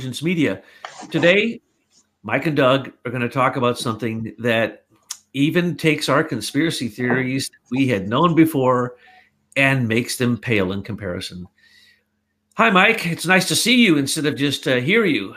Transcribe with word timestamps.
Intelligence 0.00 0.22
Media. 0.22 0.62
Today, 1.10 1.60
Mike 2.22 2.46
and 2.46 2.56
Doug 2.56 2.90
are 3.04 3.10
going 3.10 3.20
to 3.20 3.28
talk 3.28 3.56
about 3.56 3.78
something 3.78 4.34
that 4.38 4.86
even 5.34 5.76
takes 5.76 6.08
our 6.08 6.24
conspiracy 6.24 6.88
theories 6.88 7.50
we 7.70 7.86
had 7.86 8.08
known 8.08 8.34
before 8.34 8.96
and 9.56 9.86
makes 9.86 10.16
them 10.16 10.38
pale 10.38 10.72
in 10.72 10.82
comparison. 10.82 11.46
Hi, 12.56 12.70
Mike. 12.70 13.06
It's 13.06 13.26
nice 13.26 13.46
to 13.48 13.54
see 13.54 13.76
you 13.76 13.98
instead 13.98 14.24
of 14.24 14.36
just 14.36 14.66
uh, 14.66 14.76
hear 14.76 15.04
you. 15.04 15.34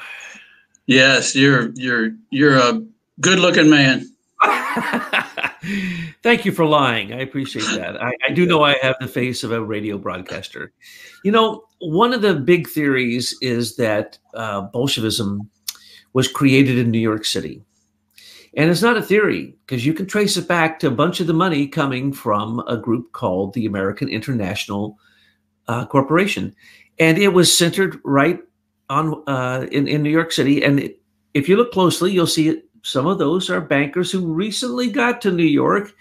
Yes, 0.86 1.36
you're 1.36 1.72
you're 1.76 2.12
you're 2.30 2.58
a 2.58 2.82
good-looking 3.20 3.70
man. 3.70 4.10
Thank 6.24 6.46
you 6.46 6.52
for 6.52 6.66
lying. 6.66 7.14
I 7.14 7.22
appreciate 7.22 7.66
that. 7.76 8.02
I, 8.02 8.12
I, 8.28 8.32
do 8.32 8.46
know 8.46 8.64
I 8.64 8.76
have 8.82 8.96
the 9.00 9.08
face 9.08 9.44
of 9.44 9.52
a 9.52 9.64
radio 9.64 9.98
broadcaster. 9.98 10.74
You 11.24 11.32
know, 11.32 11.64
one 11.80 12.14
of 12.14 12.22
the 12.22 12.36
big 12.36 12.68
theories 12.68 13.36
is 13.42 13.76
that 13.78 14.18
uh, 14.34 14.62
Bolshevism 14.62 15.50
was 16.14 16.28
created 16.28 16.78
in 16.78 16.92
New 16.92 17.00
York 17.00 17.26
City. 17.26 17.64
And 18.56 18.70
it's 18.70 18.84
not 18.84 18.98
a 18.98 19.02
theory 19.02 19.56
because 19.66 19.86
you 19.86 19.94
can 19.94 20.06
trace 20.06 20.38
it 20.38 20.48
back 20.48 20.80
to 20.80 20.88
a 20.88 20.92
bunch 20.92 21.20
of 21.20 21.28
the 21.28 21.34
money 21.34 21.68
coming 21.68 22.14
from 22.14 22.60
a 22.68 22.78
group 22.78 23.12
called 23.12 23.54
the 23.54 23.66
American 23.66 24.10
International 24.10 24.98
uh, 25.68 25.86
Corporation. 25.86 26.56
And 27.00 27.18
it 27.18 27.30
was 27.30 27.56
centered 27.56 28.00
right 28.04 28.40
on 28.90 29.24
uh, 29.28 29.66
in, 29.72 29.88
in 29.88 30.04
New 30.04 30.12
York 30.12 30.32
City. 30.32 30.64
And 30.64 30.80
it, 30.80 31.02
if 31.34 31.50
you 31.50 31.58
look 31.58 31.72
closely, 31.72 32.12
you'll 32.12 32.28
see 32.28 32.50
it, 32.50 32.70
some 32.84 33.08
of 33.08 33.18
those 33.18 33.50
are 33.50 33.62
bankers 33.62 34.12
who 34.12 34.32
recently 34.32 34.90
got 34.90 35.22
to 35.22 35.32
New 35.32 35.44
York 35.44 35.94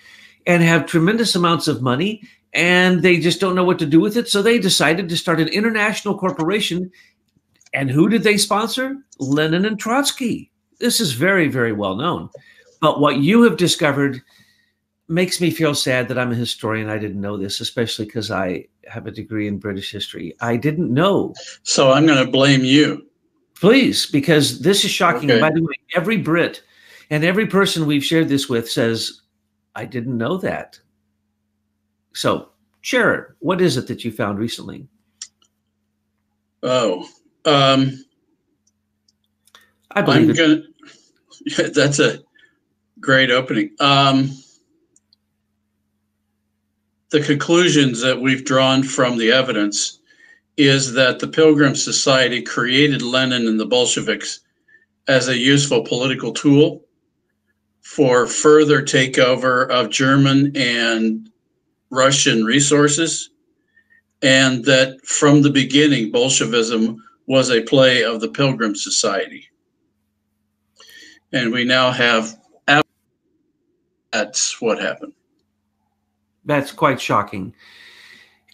and 0.46 0.62
have 0.62 0.86
tremendous 0.86 1.34
amounts 1.34 1.68
of 1.68 1.80
money 1.80 2.22
and 2.52 3.02
they 3.02 3.18
just 3.18 3.41
don't 3.41 3.55
know 3.55 3.64
what 3.64 3.78
to 3.78 3.86
do 3.86 4.00
with 4.00 4.16
it. 4.16 4.28
So 4.28 4.42
they 4.42 4.58
decided 4.58 5.08
to 5.08 5.16
start 5.16 5.41
an 5.41 5.48
international 5.48 6.18
corporation. 6.18 6.91
And 7.72 7.91
who 7.91 8.08
did 8.08 8.22
they 8.22 8.36
sponsor? 8.36 8.98
Lenin 9.18 9.64
and 9.64 9.78
Trotsky. 9.78 10.50
This 10.78 11.00
is 11.00 11.12
very, 11.12 11.48
very 11.48 11.72
well 11.72 11.96
known. 11.96 12.28
But 12.80 13.00
what 13.00 13.19
you 13.19 13.42
have 13.42 13.56
discovered 13.56 14.20
makes 15.08 15.41
me 15.41 15.50
feel 15.50 15.74
sad 15.74 16.08
that 16.08 16.19
I'm 16.19 16.33
a 16.33 16.36
historian. 16.36 16.91
I 16.91 16.98
didn't 16.98 17.20
know 17.20 17.36
this, 17.36 17.61
especially 17.61 18.06
because 18.06 18.30
I 18.30 18.67
have 18.89 19.06
a 19.06 19.12
degree 19.12 19.46
in 19.46 19.58
British 19.58 19.91
history. 19.91 20.34
I 20.41 20.56
didn't 20.56 20.92
know. 20.92 21.34
So 21.62 21.92
I'm 21.92 22.06
going 22.06 22.24
to 22.24 22.30
blame 22.30 22.64
you. 22.64 23.06
Please, 23.55 24.06
because 24.06 24.61
this 24.61 24.84
is 24.84 24.91
shocking. 24.91 25.30
Okay. 25.30 25.41
By 25.41 25.50
the 25.50 25.62
way, 25.62 25.74
every 25.94 26.17
Brit 26.17 26.62
and 27.12 27.24
every 27.24 27.46
person 27.46 27.84
we've 27.84 28.02
shared 28.02 28.30
this 28.30 28.48
with 28.48 28.70
says, 28.70 29.20
I 29.74 29.84
didn't 29.84 30.16
know 30.16 30.38
that. 30.38 30.80
So, 32.14 32.48
share 32.80 33.14
it. 33.14 33.27
What 33.41 33.60
is 33.60 33.77
it 33.77 33.86
that 33.88 34.02
you 34.02 34.10
found 34.10 34.38
recently? 34.38 34.88
Oh, 36.62 37.06
um, 37.44 38.02
I 39.90 40.00
believe 40.00 40.30
I'm 40.30 40.36
gonna. 40.36 40.62
Yeah, 41.44 41.68
that's 41.74 41.98
a 41.98 42.20
great 43.00 43.30
opening. 43.30 43.72
Um, 43.80 44.30
the 47.10 47.20
conclusions 47.20 48.00
that 48.00 48.20
we've 48.20 48.44
drawn 48.44 48.83
from 48.83 49.18
the 49.18 49.33
evidence 49.33 49.98
is 50.56 50.92
that 50.92 51.18
the 51.18 51.27
Pilgrim 51.27 51.74
Society 51.74 52.42
created 52.42 53.02
Lenin 53.02 53.48
and 53.48 53.58
the 53.58 53.66
Bolsheviks 53.66 54.40
as 55.08 55.28
a 55.28 55.36
useful 55.36 55.83
political 55.83 56.33
tool 56.33 56.81
for 57.83 58.27
further 58.27 58.83
takeover 58.83 59.69
of 59.69 59.91
German 59.91 60.56
and 60.56 61.28
Russian 61.91 62.44
resources, 62.44 63.30
and 64.22 64.64
that 64.64 65.05
from 65.05 65.42
the 65.42 65.50
beginning, 65.50 66.11
Bolshevism 66.11 66.97
was 67.27 67.50
a 67.50 67.62
play 67.62 68.02
of 68.02 68.20
the 68.20 68.28
Pilgrim 68.28 68.74
Society. 68.74 69.48
And 71.33 71.52
we 71.52 71.64
now 71.64 71.91
have 71.91 72.36
that's 74.12 74.61
what 74.61 74.78
happened. 74.78 75.14
That's 76.44 76.70
quite 76.70 77.01
shocking. 77.01 77.55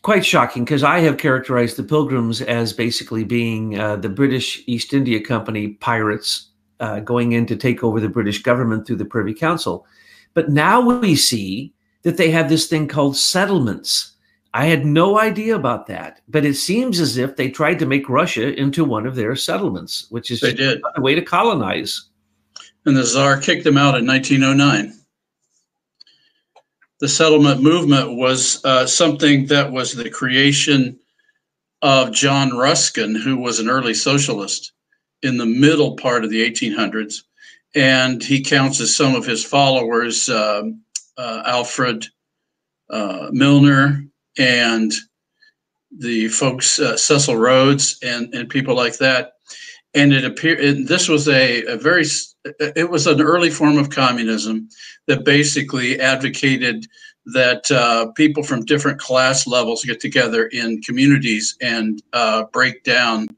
Quite 0.03 0.25
shocking 0.25 0.65
because 0.65 0.85
I 0.85 1.01
have 1.01 1.19
characterized 1.19 1.77
the 1.77 1.83
Pilgrims 1.83 2.41
as 2.41 2.73
basically 2.73 3.25
being 3.25 3.79
uh, 3.79 3.97
the 3.97 4.09
British 4.09 4.63
East 4.67 4.95
India 4.95 5.21
Company 5.21 5.69
pirates 5.69 6.48
uh, 6.81 7.01
going 7.01 7.33
in 7.33 7.47
to 7.47 7.57
take 7.57 7.83
over 7.83 8.01
the 8.01 8.09
British 8.09 8.43
government 8.43 8.87
through 8.87 8.97
the 8.97 9.05
Privy 9.05 9.35
Council. 9.35 9.87
But 10.35 10.51
now 10.51 10.81
we 10.81 11.17
see 11.17 11.73
that 12.03 12.17
they 12.17 12.31
have 12.31 12.49
this 12.49 12.67
thing 12.67 12.89
called 12.89 13.17
settlements. 13.17 14.13
I 14.55 14.67
had 14.67 14.87
no 14.87 15.19
idea 15.19 15.55
about 15.57 15.87
that, 15.89 16.21
but 16.29 16.45
it 16.45 16.55
seems 16.55 17.01
as 17.01 17.17
if 17.17 17.37
they 17.37 17.51
tried 17.51 17.79
to 17.81 17.87
make 17.87 18.09
Russia 18.09 18.55
into 18.59 18.85
one 18.85 19.07
of 19.07 19.15
their 19.15 19.37
settlements, 19.37 20.07
which 20.11 20.31
is 20.31 20.41
they 20.41 20.55
did. 20.55 20.81
a 20.97 21.01
way 21.01 21.15
to 21.15 21.23
colonize. 21.23 22.09
And 22.87 22.97
the 22.97 23.05
Tsar 23.05 23.41
kicked 23.41 23.65
them 23.65 23.77
out 23.77 23.99
in 23.99 24.07
1909. 24.07 24.95
The 27.01 27.09
settlement 27.09 27.63
movement 27.63 28.17
was 28.17 28.65
uh, 28.65 28.87
something 28.87 29.47
that 29.47 29.71
was 29.71 29.93
the 29.93 30.11
creation 30.11 30.99
of 31.83 32.13
John 32.13 32.57
Ruskin, 32.57 33.15
who 33.15 33.37
was 33.37 33.61
an 33.61 33.69
early 33.69 33.95
socialist 33.95 34.73
in 35.23 35.37
the 35.37 35.47
middle 35.47 35.97
part 35.97 36.25
of 36.25 36.31
the 36.31 36.49
1800s. 36.49 37.23
And 37.75 38.23
he 38.23 38.43
counts 38.43 38.81
as 38.81 38.95
some 38.95 39.15
of 39.15 39.27
his 39.27 39.45
followers 39.45 40.29
uh, 40.29 40.63
uh, 41.17 41.43
Alfred 41.45 42.07
uh, 42.91 43.29
Milner 43.33 44.05
and 44.39 44.93
the 45.91 46.29
folks, 46.29 46.79
uh, 46.79 46.97
Cecil 46.97 47.37
Rhodes, 47.37 47.99
and, 48.03 48.33
and 48.35 48.49
people 48.49 48.75
like 48.75 48.99
that. 48.99 49.33
And 49.95 50.13
it 50.13 50.25
appeared, 50.25 50.87
this 50.87 51.09
was 51.09 51.29
a, 51.29 51.65
a 51.65 51.77
very, 51.77 52.05
it 52.61 52.91
was 52.91 53.07
an 53.07 53.21
early 53.21 53.51
form 53.51 53.79
of 53.79 53.91
communism 53.91 54.69
that 55.07 55.25
basically 55.25 55.99
advocated 55.99 56.87
that 57.27 57.71
uh, 57.71 58.11
people 58.13 58.43
from 58.43 58.65
different 58.65 58.99
class 58.99 59.47
levels 59.47 59.85
get 59.85 60.01
together 60.01 60.47
in 60.47 60.81
communities 60.83 61.57
and 61.61 62.03
uh, 62.13 62.45
break 62.53 62.85
down 62.85 63.29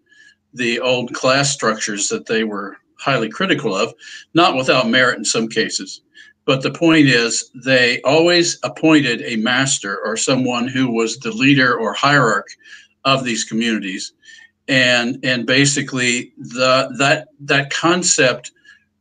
the 0.54 0.80
old 0.80 1.14
class 1.14 1.52
structures 1.52 2.08
that 2.08 2.26
they 2.26 2.44
were 2.44 2.76
highly 2.98 3.28
critical 3.28 3.74
of, 3.74 3.94
not 4.34 4.56
without 4.56 4.88
merit 4.88 5.18
in 5.18 5.24
some 5.24 5.48
cases. 5.48 6.02
But 6.44 6.62
the 6.62 6.70
point 6.70 7.06
is, 7.06 7.50
they 7.54 8.00
always 8.02 8.58
appointed 8.62 9.22
a 9.22 9.36
master 9.36 9.98
or 10.04 10.16
someone 10.16 10.68
who 10.68 10.90
was 10.90 11.18
the 11.18 11.32
leader 11.32 11.78
or 11.78 11.92
hierarch 11.92 12.48
of 13.04 13.24
these 13.24 13.44
communities, 13.44 14.12
and 14.68 15.18
and 15.22 15.46
basically 15.46 16.32
the 16.38 16.94
that 16.98 17.28
that 17.40 17.70
concept 17.70 18.52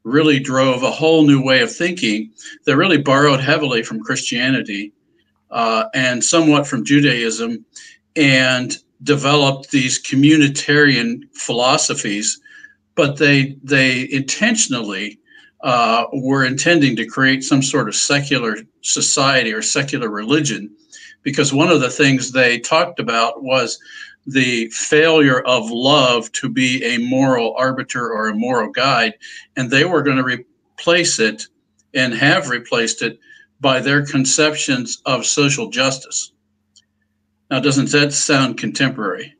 really 0.04 0.40
drove 0.40 0.84
a 0.84 0.92
whole 0.92 1.26
new 1.26 1.42
way 1.42 1.62
of 1.62 1.76
thinking 1.76 2.32
that 2.66 2.78
really 2.78 2.98
borrowed 2.98 3.40
heavily 3.40 3.84
from 3.84 4.00
Christianity 4.02 4.94
uh, 5.52 5.86
and 5.94 6.24
somewhat 6.24 6.68
from 6.68 6.86
Judaism, 6.86 7.66
and 8.16 8.78
developed 9.04 9.72
these 9.72 10.02
communitarian 10.02 11.22
philosophies, 11.34 12.40
but 12.96 13.18
they 13.18 13.58
they 13.64 14.12
intentionally 14.12 15.20
uh, 15.62 16.06
were 16.14 16.46
intending 16.46 16.96
to 16.96 17.06
create 17.06 17.44
some 17.44 17.62
sort 17.62 17.88
of 17.88 17.96
secular 17.96 18.58
society 18.82 19.54
or 19.54 19.62
secular 19.62 20.10
religion, 20.10 20.70
because 21.24 21.54
one 21.54 21.70
of 21.70 21.82
the 21.82 21.90
things 21.90 22.32
they 22.32 22.60
talked 22.60 23.00
about 23.00 23.44
was 23.44 23.80
the 24.26 24.70
failure 24.70 25.42
of 25.42 25.72
love 25.72 26.32
to 26.34 26.50
be 26.50 26.84
a 26.84 26.98
moral 27.00 27.56
arbiter 27.58 28.12
or 28.12 28.28
a 28.28 28.36
moral 28.36 28.72
guide, 28.72 29.14
and 29.56 29.70
they 29.70 29.86
were 29.86 30.04
going 30.04 30.18
to 30.18 30.24
replace 30.24 31.20
it 31.20 31.48
and 31.94 32.14
have 32.14 32.50
replaced 32.50 33.02
it 33.02 33.20
by 33.60 33.80
their 33.80 34.06
conceptions 34.06 35.02
of 35.06 35.26
social 35.26 35.70
justice. 35.70 36.32
Now, 37.50 37.60
doesn't 37.60 37.92
that 37.92 38.14
sound 38.14 38.58
contemporary? 38.58 39.34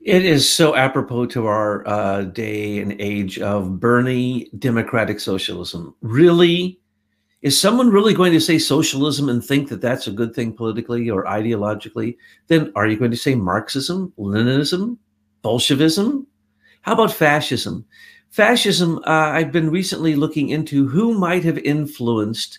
It 0.00 0.24
is 0.24 0.50
so 0.50 0.74
apropos 0.74 1.26
to 1.26 1.46
our 1.46 1.86
uh, 1.86 2.22
day 2.22 2.78
and 2.78 2.98
age 2.98 3.38
of 3.38 3.78
Bernie 3.78 4.50
democratic 4.58 5.20
socialism. 5.20 5.94
Really? 6.00 6.80
Is 7.42 7.60
someone 7.60 7.90
really 7.90 8.14
going 8.14 8.32
to 8.32 8.40
say 8.40 8.58
socialism 8.58 9.28
and 9.28 9.44
think 9.44 9.68
that 9.68 9.82
that's 9.82 10.06
a 10.06 10.12
good 10.12 10.34
thing 10.34 10.54
politically 10.54 11.10
or 11.10 11.24
ideologically? 11.24 12.16
Then 12.48 12.72
are 12.74 12.86
you 12.86 12.96
going 12.96 13.10
to 13.10 13.16
say 13.16 13.34
Marxism, 13.34 14.14
Leninism, 14.18 14.96
Bolshevism? 15.42 16.26
How 16.80 16.94
about 16.94 17.12
fascism? 17.12 17.84
Fascism, 18.30 18.98
uh, 19.06 19.32
I've 19.34 19.52
been 19.52 19.70
recently 19.70 20.14
looking 20.16 20.48
into 20.48 20.88
who 20.88 21.18
might 21.18 21.44
have 21.44 21.58
influenced 21.58 22.58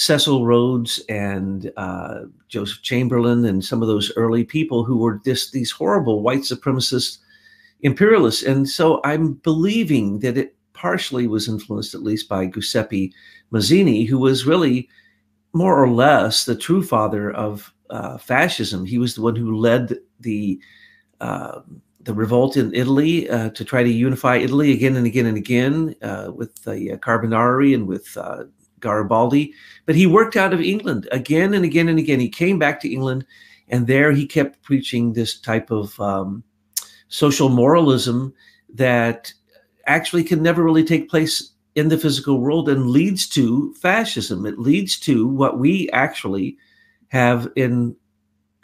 Cecil 0.00 0.46
Rhodes 0.46 0.98
and 1.10 1.70
uh, 1.76 2.20
Joseph 2.48 2.80
Chamberlain 2.80 3.44
and 3.44 3.62
some 3.62 3.82
of 3.82 3.88
those 3.88 4.10
early 4.16 4.44
people 4.44 4.82
who 4.82 4.96
were 4.96 5.20
just 5.26 5.52
these 5.52 5.70
horrible 5.70 6.22
white 6.22 6.40
supremacist 6.40 7.18
imperialists. 7.82 8.42
And 8.42 8.66
so 8.66 9.02
I'm 9.04 9.34
believing 9.34 10.20
that 10.20 10.38
it 10.38 10.56
partially 10.72 11.26
was 11.26 11.48
influenced, 11.48 11.94
at 11.94 12.02
least 12.02 12.30
by 12.30 12.46
Giuseppe 12.46 13.12
Mazzini, 13.52 14.06
who 14.06 14.18
was 14.18 14.46
really 14.46 14.88
more 15.52 15.78
or 15.78 15.90
less 15.90 16.46
the 16.46 16.56
true 16.56 16.82
father 16.82 17.30
of 17.32 17.70
uh, 17.90 18.16
fascism. 18.16 18.86
He 18.86 18.96
was 18.96 19.14
the 19.14 19.22
one 19.22 19.36
who 19.36 19.54
led 19.54 19.98
the 20.18 20.58
uh, 21.20 21.60
the 22.02 22.14
revolt 22.14 22.56
in 22.56 22.74
Italy 22.74 23.28
uh, 23.28 23.50
to 23.50 23.62
try 23.66 23.82
to 23.82 23.90
unify 23.90 24.36
Italy 24.36 24.72
again 24.72 24.96
and 24.96 25.06
again 25.06 25.26
and 25.26 25.36
again 25.36 25.94
uh, 26.00 26.32
with 26.34 26.54
the 26.64 26.92
uh, 26.92 26.96
Carbonari 26.96 27.74
and 27.74 27.86
with 27.86 28.16
uh, 28.16 28.44
Garibaldi. 28.80 29.52
But 29.86 29.94
he 29.94 30.06
worked 30.06 30.36
out 30.36 30.52
of 30.52 30.60
England 30.60 31.08
again 31.12 31.54
and 31.54 31.64
again 31.64 31.88
and 31.88 31.98
again. 31.98 32.20
He 32.20 32.28
came 32.28 32.58
back 32.58 32.80
to 32.80 32.92
England, 32.92 33.24
and 33.68 33.86
there 33.86 34.12
he 34.12 34.26
kept 34.26 34.62
preaching 34.62 35.12
this 35.12 35.38
type 35.38 35.70
of 35.70 35.98
um, 36.00 36.42
social 37.08 37.48
moralism 37.48 38.34
that 38.74 39.32
actually 39.86 40.24
can 40.24 40.42
never 40.42 40.62
really 40.62 40.84
take 40.84 41.08
place 41.08 41.52
in 41.74 41.88
the 41.88 41.98
physical 41.98 42.40
world 42.40 42.68
and 42.68 42.90
leads 42.90 43.28
to 43.28 43.72
fascism. 43.74 44.46
It 44.46 44.58
leads 44.58 44.98
to 45.00 45.26
what 45.26 45.58
we 45.58 45.88
actually 45.90 46.56
have 47.08 47.48
in 47.56 47.96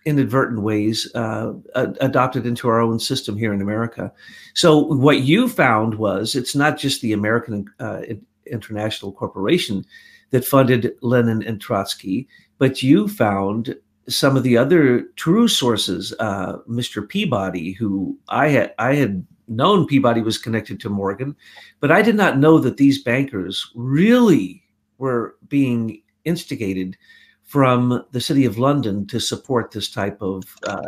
inadvertent 0.05 0.63
ways 0.63 1.13
uh, 1.15 1.53
adopted 1.75 2.47
into 2.47 2.69
our 2.69 2.81
own 2.81 3.01
system 3.01 3.37
here 3.37 3.53
in 3.53 3.61
America. 3.61 4.13
So 4.55 4.79
what 4.79 5.21
you 5.21 5.49
found 5.49 5.97
was 5.97 6.37
it's 6.37 6.55
not 6.55 6.79
just 6.79 7.01
the 7.01 7.13
American 7.13 7.67
uh, 7.81 8.03
International 8.50 9.12
Corporation 9.12 9.84
that 10.31 10.44
funded 10.44 10.94
Lenin 11.02 11.43
and 11.43 11.60
Trotsky, 11.60 12.28
but 12.58 12.82
you 12.82 13.08
found 13.08 13.76
some 14.08 14.37
of 14.37 14.43
the 14.43 14.56
other 14.56 15.02
true 15.16 15.48
sources. 15.48 16.14
Uh, 16.19 16.58
Mr. 16.69 17.06
Peabody, 17.06 17.72
who 17.72 18.19
I 18.28 18.48
had 18.48 18.75
I 18.78 18.94
had 18.94 19.26
known 19.48 19.87
Peabody 19.87 20.22
was 20.22 20.38
connected 20.38 20.81
to 20.81 20.90
Morgan, 20.90 21.37
but 21.81 21.90
I 21.90 22.02
did 22.02 22.16
not 22.16 22.38
know 22.38 22.58
that 22.58 22.76
these 22.76 23.02
bankers 23.02 23.70
really 23.75 24.62
were 24.98 25.37
being 25.48 26.02
instigated 26.25 26.96
from 27.44 28.04
the 28.10 28.20
city 28.20 28.44
of 28.44 28.58
London 28.58 29.06
to 29.06 29.20
support 29.20 29.70
this 29.70 29.88
type 29.88 30.20
of 30.20 30.44
uh, 30.64 30.82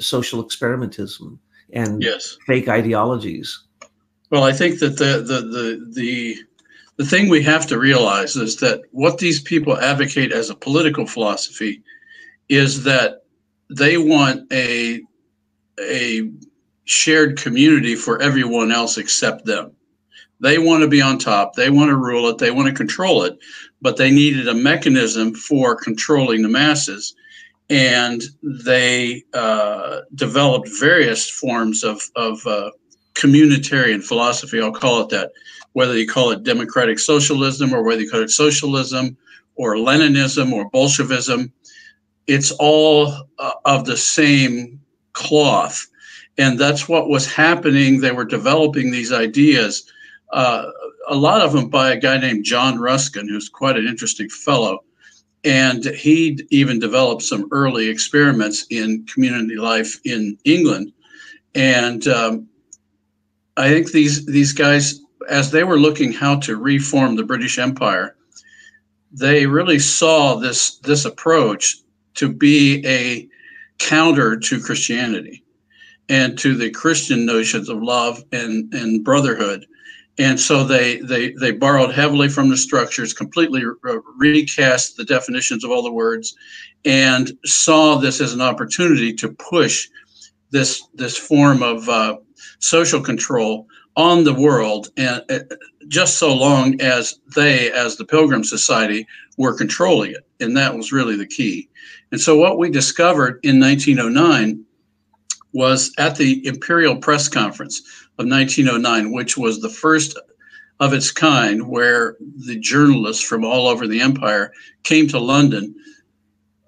social 0.00 0.44
experimentism 0.44 1.38
and 1.72 2.02
yes. 2.02 2.36
fake 2.46 2.68
ideologies. 2.68 3.64
Well, 4.30 4.44
I 4.44 4.52
think 4.52 4.80
that 4.80 4.96
the, 4.96 5.22
the 5.22 5.40
the 5.42 5.92
the 5.92 6.36
the 6.96 7.06
thing 7.06 7.28
we 7.28 7.42
have 7.42 7.66
to 7.68 7.78
realize 7.78 8.36
is 8.36 8.56
that 8.56 8.82
what 8.90 9.18
these 9.18 9.40
people 9.40 9.78
advocate 9.78 10.32
as 10.32 10.50
a 10.50 10.54
political 10.54 11.06
philosophy 11.06 11.82
is 12.48 12.84
that 12.84 13.24
they 13.70 13.96
want 13.96 14.50
a 14.52 15.02
a 15.80 16.30
shared 16.84 17.38
community 17.38 17.94
for 17.94 18.20
everyone 18.20 18.70
else 18.70 18.98
except 18.98 19.46
them. 19.46 19.72
They 20.40 20.58
want 20.58 20.82
to 20.82 20.88
be 20.88 21.00
on 21.00 21.18
top. 21.18 21.54
They 21.54 21.70
want 21.70 21.88
to 21.88 21.96
rule 21.96 22.28
it. 22.28 22.38
They 22.38 22.50
want 22.50 22.68
to 22.68 22.74
control 22.74 23.22
it 23.22 23.38
but 23.82 23.96
they 23.96 24.10
needed 24.10 24.48
a 24.48 24.54
mechanism 24.54 25.34
for 25.34 25.74
controlling 25.74 26.42
the 26.42 26.48
masses. 26.48 27.14
And 27.68 28.22
they 28.42 29.24
uh, 29.34 30.00
developed 30.14 30.68
various 30.78 31.28
forms 31.28 31.82
of, 31.82 32.00
of 32.16 32.46
uh, 32.46 32.70
communitarian 33.14 34.02
philosophy, 34.02 34.60
I'll 34.60 34.72
call 34.72 35.02
it 35.02 35.08
that, 35.10 35.32
whether 35.72 35.96
you 35.96 36.06
call 36.06 36.30
it 36.30 36.42
democratic 36.42 36.98
socialism 36.98 37.72
or 37.72 37.82
whether 37.82 38.02
you 38.02 38.10
call 38.10 38.22
it 38.22 38.30
socialism 38.30 39.16
or 39.56 39.76
Leninism 39.76 40.52
or 40.52 40.68
Bolshevism. 40.70 41.52
It's 42.26 42.52
all 42.52 43.28
uh, 43.38 43.52
of 43.64 43.84
the 43.84 43.96
same 43.96 44.80
cloth. 45.12 45.86
And 46.38 46.58
that's 46.58 46.88
what 46.88 47.08
was 47.08 47.30
happening. 47.30 48.00
They 48.00 48.12
were 48.12 48.24
developing 48.24 48.90
these 48.90 49.12
ideas. 49.12 49.90
Uh, 50.32 50.66
a 51.08 51.14
lot 51.14 51.42
of 51.42 51.52
them 51.52 51.68
by 51.68 51.92
a 51.92 52.00
guy 52.00 52.16
named 52.18 52.44
John 52.44 52.78
Ruskin, 52.78 53.28
who's 53.28 53.48
quite 53.48 53.76
an 53.76 53.86
interesting 53.86 54.28
fellow. 54.28 54.84
And 55.44 55.84
he 55.84 56.38
even 56.50 56.78
developed 56.78 57.22
some 57.22 57.48
early 57.50 57.88
experiments 57.88 58.64
in 58.70 59.04
community 59.06 59.56
life 59.56 60.00
in 60.04 60.38
England. 60.44 60.92
And 61.54 62.06
um, 62.06 62.48
I 63.56 63.68
think 63.68 63.92
these 63.92 64.24
these 64.26 64.52
guys, 64.52 65.00
as 65.28 65.50
they 65.50 65.64
were 65.64 65.78
looking 65.78 66.12
how 66.12 66.36
to 66.40 66.56
reform 66.56 67.16
the 67.16 67.24
British 67.24 67.58
Empire, 67.58 68.16
they 69.12 69.46
really 69.46 69.78
saw 69.78 70.36
this 70.36 70.78
this 70.78 71.04
approach 71.04 71.76
to 72.14 72.32
be 72.32 72.86
a 72.86 73.28
counter 73.78 74.38
to 74.38 74.60
Christianity 74.60 75.44
and 76.08 76.38
to 76.38 76.54
the 76.54 76.70
Christian 76.70 77.24
notions 77.24 77.68
of 77.68 77.82
love 77.82 78.22
and, 78.32 78.72
and 78.74 79.04
brotherhood. 79.04 79.66
And 80.18 80.38
so 80.38 80.64
they 80.64 80.98
they 80.98 81.32
they 81.32 81.52
borrowed 81.52 81.92
heavily 81.92 82.28
from 82.28 82.48
the 82.48 82.56
structures 82.56 83.14
completely 83.14 83.64
re- 83.64 83.98
recast 84.16 84.96
the 84.96 85.04
definitions 85.04 85.64
of 85.64 85.70
all 85.70 85.82
the 85.82 85.92
words 85.92 86.36
and 86.84 87.32
saw 87.44 87.96
this 87.96 88.20
as 88.20 88.34
an 88.34 88.40
opportunity 88.40 89.14
to 89.14 89.32
push 89.32 89.88
this 90.50 90.86
this 90.94 91.16
form 91.16 91.62
of 91.62 91.88
uh, 91.88 92.16
social 92.62 93.00
control 93.00 93.66
on 93.96 94.24
the 94.24 94.32
world 94.32 94.88
and 94.96 95.22
uh, 95.28 95.40
just 95.88 96.16
so 96.16 96.32
long 96.32 96.80
as 96.80 97.18
they 97.34 97.70
as 97.72 97.96
the 97.96 98.04
pilgrim 98.04 98.42
society 98.42 99.06
were 99.36 99.52
controlling 99.52 100.12
it 100.12 100.26
and 100.40 100.56
that 100.56 100.74
was 100.74 100.92
really 100.92 101.16
the 101.16 101.26
key. 101.26 101.68
And 102.10 102.20
so 102.20 102.36
what 102.36 102.58
we 102.58 102.70
discovered 102.70 103.40
in 103.42 103.60
1909 103.60 104.64
was 105.52 105.92
at 105.98 106.16
the 106.16 106.46
imperial 106.46 106.96
press 106.96 107.28
conference 107.28 107.80
of 108.18 108.26
1909, 108.26 109.12
which 109.12 109.36
was 109.36 109.60
the 109.60 109.68
first 109.68 110.18
of 110.80 110.94
its 110.94 111.10
kind, 111.10 111.68
where 111.68 112.16
the 112.46 112.58
journalists 112.58 113.22
from 113.22 113.44
all 113.44 113.68
over 113.68 113.86
the 113.86 114.00
empire 114.00 114.52
came 114.82 115.06
to 115.08 115.18
London 115.18 115.74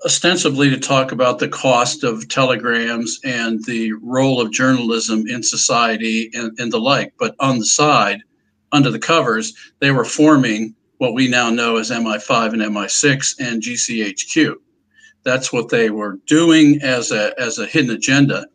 ostensibly 0.05 0.71
to 0.71 0.79
talk 0.79 1.13
about 1.13 1.39
the 1.39 1.49
cost 1.49 2.05
of 2.05 2.29
telegrams 2.29 3.21
and 3.25 3.65
the 3.65 3.93
role 4.03 4.41
of 4.41 4.53
journalism 4.53 5.27
in 5.27 5.43
society 5.43 6.31
and, 6.35 6.59
and 6.59 6.73
the 6.73 6.79
like. 6.79 7.15
But 7.19 7.35
on 7.41 7.59
the 7.59 7.67
side, 7.67 8.23
under 8.73 8.91
the 8.91 8.99
covers, 8.99 9.55
they 9.81 9.91
were 9.91 10.05
forming 10.05 10.75
what 10.99 11.15
we 11.15 11.29
now 11.29 11.51
know 11.51 11.77
as 11.77 11.91
MI5 11.91 12.53
and 12.53 12.63
MI6 12.63 13.35
and 13.41 13.63
GCHQ. 13.63 14.55
That's 15.23 15.53
what 15.53 15.71
they 15.71 15.91
were 15.91 16.19
doing 16.27 16.81
as 16.83 17.11
a, 17.11 17.39
as 17.41 17.59
a 17.59 17.67
hidden 17.67 17.91
agenda 17.91 18.47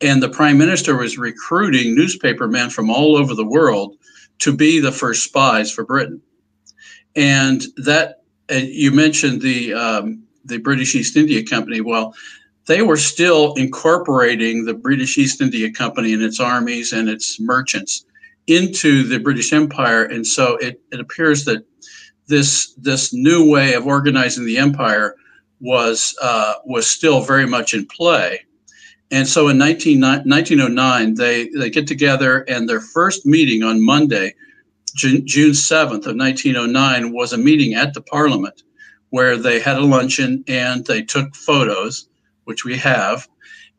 and 0.00 0.22
the 0.22 0.28
prime 0.28 0.58
minister 0.58 0.96
was 0.96 1.18
recruiting 1.18 1.94
newspapermen 1.94 2.70
from 2.70 2.90
all 2.90 3.16
over 3.16 3.34
the 3.34 3.44
world 3.44 3.96
to 4.40 4.54
be 4.54 4.78
the 4.78 4.92
first 4.92 5.24
spies 5.24 5.70
for 5.70 5.84
Britain. 5.84 6.20
And 7.16 7.64
that 7.78 8.22
uh, 8.50 8.54
you 8.56 8.92
mentioned 8.92 9.42
the 9.42 9.74
um, 9.74 10.22
the 10.44 10.58
British 10.58 10.94
East 10.94 11.16
India 11.16 11.44
Company. 11.44 11.80
Well, 11.80 12.14
they 12.66 12.82
were 12.82 12.96
still 12.96 13.54
incorporating 13.54 14.64
the 14.64 14.74
British 14.74 15.16
East 15.18 15.40
India 15.40 15.72
Company 15.72 16.12
and 16.12 16.22
its 16.22 16.38
armies 16.38 16.92
and 16.92 17.08
its 17.08 17.40
merchants 17.40 18.04
into 18.46 19.02
the 19.04 19.18
British 19.18 19.52
Empire, 19.52 20.04
and 20.04 20.26
so 20.26 20.56
it, 20.56 20.80
it 20.92 21.00
appears 21.00 21.44
that 21.44 21.64
this 22.26 22.74
this 22.74 23.12
new 23.12 23.50
way 23.50 23.74
of 23.74 23.86
organizing 23.86 24.44
the 24.44 24.58
empire 24.58 25.16
was 25.60 26.14
uh, 26.22 26.54
was 26.64 26.88
still 26.88 27.20
very 27.20 27.46
much 27.46 27.74
in 27.74 27.86
play. 27.86 28.40
And 29.10 29.26
so 29.26 29.48
in 29.48 29.56
19, 29.56 30.00
1909, 30.00 31.14
they, 31.14 31.48
they 31.48 31.70
get 31.70 31.86
together, 31.86 32.40
and 32.40 32.68
their 32.68 32.80
first 32.80 33.24
meeting 33.24 33.62
on 33.62 33.82
Monday, 33.82 34.34
June, 34.96 35.26
June 35.26 35.52
7th 35.52 36.06
of 36.06 36.16
1909, 36.16 37.14
was 37.14 37.32
a 37.32 37.38
meeting 37.38 37.72
at 37.72 37.94
the 37.94 38.02
Parliament 38.02 38.62
where 39.10 39.36
they 39.36 39.60
had 39.60 39.76
a 39.76 39.84
luncheon 39.84 40.44
and 40.48 40.84
they 40.86 41.02
took 41.02 41.34
photos, 41.34 42.08
which 42.44 42.64
we 42.64 42.76
have, 42.76 43.28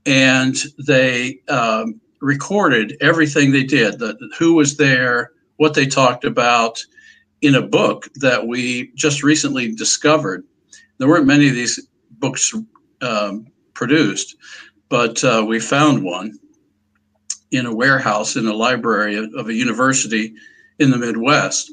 and 0.06 0.56
they 0.88 1.40
um, 1.50 2.00
recorded 2.22 2.98
everything 3.02 3.52
they 3.52 3.64
did, 3.64 4.00
the, 4.00 4.18
who 4.38 4.54
was 4.54 4.78
there, 4.78 5.32
what 5.58 5.74
they 5.74 5.86
talked 5.86 6.26
about, 6.26 6.84
in 7.42 7.56
a 7.56 7.62
book 7.62 8.08
that 8.16 8.48
we 8.48 8.92
just 8.96 9.24
recently 9.24 9.74
discovered. 9.74 10.44
There 10.98 11.08
weren't 11.08 11.26
many 11.26 11.48
of 11.48 11.56
these 11.56 11.88
books 12.12 12.54
um, 13.02 13.48
produced, 13.74 14.36
but 14.90 15.24
uh, 15.24 15.46
we 15.48 15.60
found 15.60 16.04
one 16.04 16.38
in 17.52 17.66
a 17.66 17.74
warehouse 17.74 18.36
in 18.36 18.46
a 18.48 18.54
library 18.54 19.16
of 19.16 19.48
a 19.48 19.54
university 19.54 20.34
in 20.80 20.92
the 20.92 20.98
Midwest. 20.98 21.72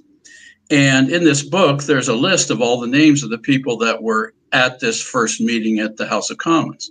And 0.71 1.11
in 1.11 1.23
this 1.23 1.43
book, 1.43 1.83
there's 1.85 2.09
a 2.09 2.15
list 2.15 2.51
of 2.51 2.61
all 2.61 2.81
the 2.81 2.87
names 2.87 3.23
of 3.23 3.31
the 3.31 3.39
people 3.39 3.77
that 3.79 4.03
were 4.03 4.35
at 4.53 4.81
this 4.81 5.01
first 5.03 5.41
meeting 5.41 5.79
at 5.79 5.97
the 5.97 6.07
House 6.07 6.31
of 6.31 6.39
Commons. 6.39 6.91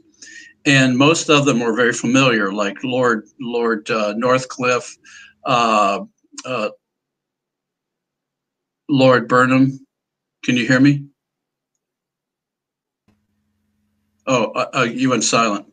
And 0.66 0.98
most 0.98 1.30
of 1.30 1.46
them 1.46 1.60
were 1.60 1.76
very 1.76 1.94
familiar, 1.94 2.52
like 2.52 2.84
Lord 2.84 3.28
Lord 3.40 3.90
uh, 3.92 4.14
Northcliffe, 4.16 4.96
uh, 5.46 6.00
uh 6.46 6.70
Lord 8.90 9.28
Burnham. 9.28 9.80
Can 10.44 10.58
you 10.58 10.68
hear 10.68 10.80
me? 10.80 11.06
Oh, 14.26 14.46
uh, 14.52 14.70
uh, 14.74 14.84
you 14.84 15.12
went 15.12 15.24
silent 15.24 15.68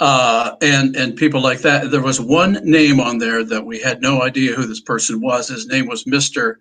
uh, 0.00 0.56
and 0.62 0.96
and 0.96 1.16
people 1.16 1.40
like 1.40 1.60
that. 1.60 1.90
There 1.90 2.02
was 2.02 2.20
one 2.20 2.58
name 2.64 3.00
on 3.00 3.18
there 3.18 3.44
that 3.44 3.64
we 3.64 3.78
had 3.78 4.00
no 4.00 4.22
idea 4.22 4.54
who 4.54 4.66
this 4.66 4.80
person 4.80 5.20
was. 5.20 5.48
His 5.48 5.66
name 5.66 5.86
was 5.86 6.04
Mr. 6.04 6.56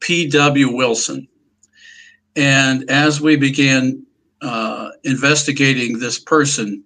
P. 0.00 0.28
W. 0.28 0.74
Wilson. 0.74 1.28
And 2.36 2.88
as 2.90 3.20
we 3.20 3.36
began 3.36 4.04
uh, 4.40 4.90
investigating 5.04 5.98
this 5.98 6.18
person, 6.18 6.82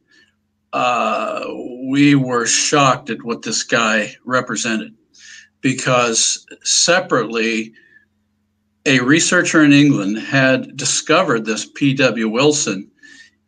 uh, 0.73 1.47
we 1.89 2.15
were 2.15 2.47
shocked 2.47 3.11
at 3.11 3.23
what 3.23 3.43
this 3.43 3.63
guy 3.63 4.15
represented 4.25 4.95
because 5.61 6.47
separately, 6.63 7.73
a 8.87 9.01
researcher 9.01 9.65
in 9.65 9.73
England 9.73 10.19
had 10.19 10.77
discovered 10.77 11.45
this 11.45 11.67
P.W. 11.67 12.29
Wilson 12.29 12.88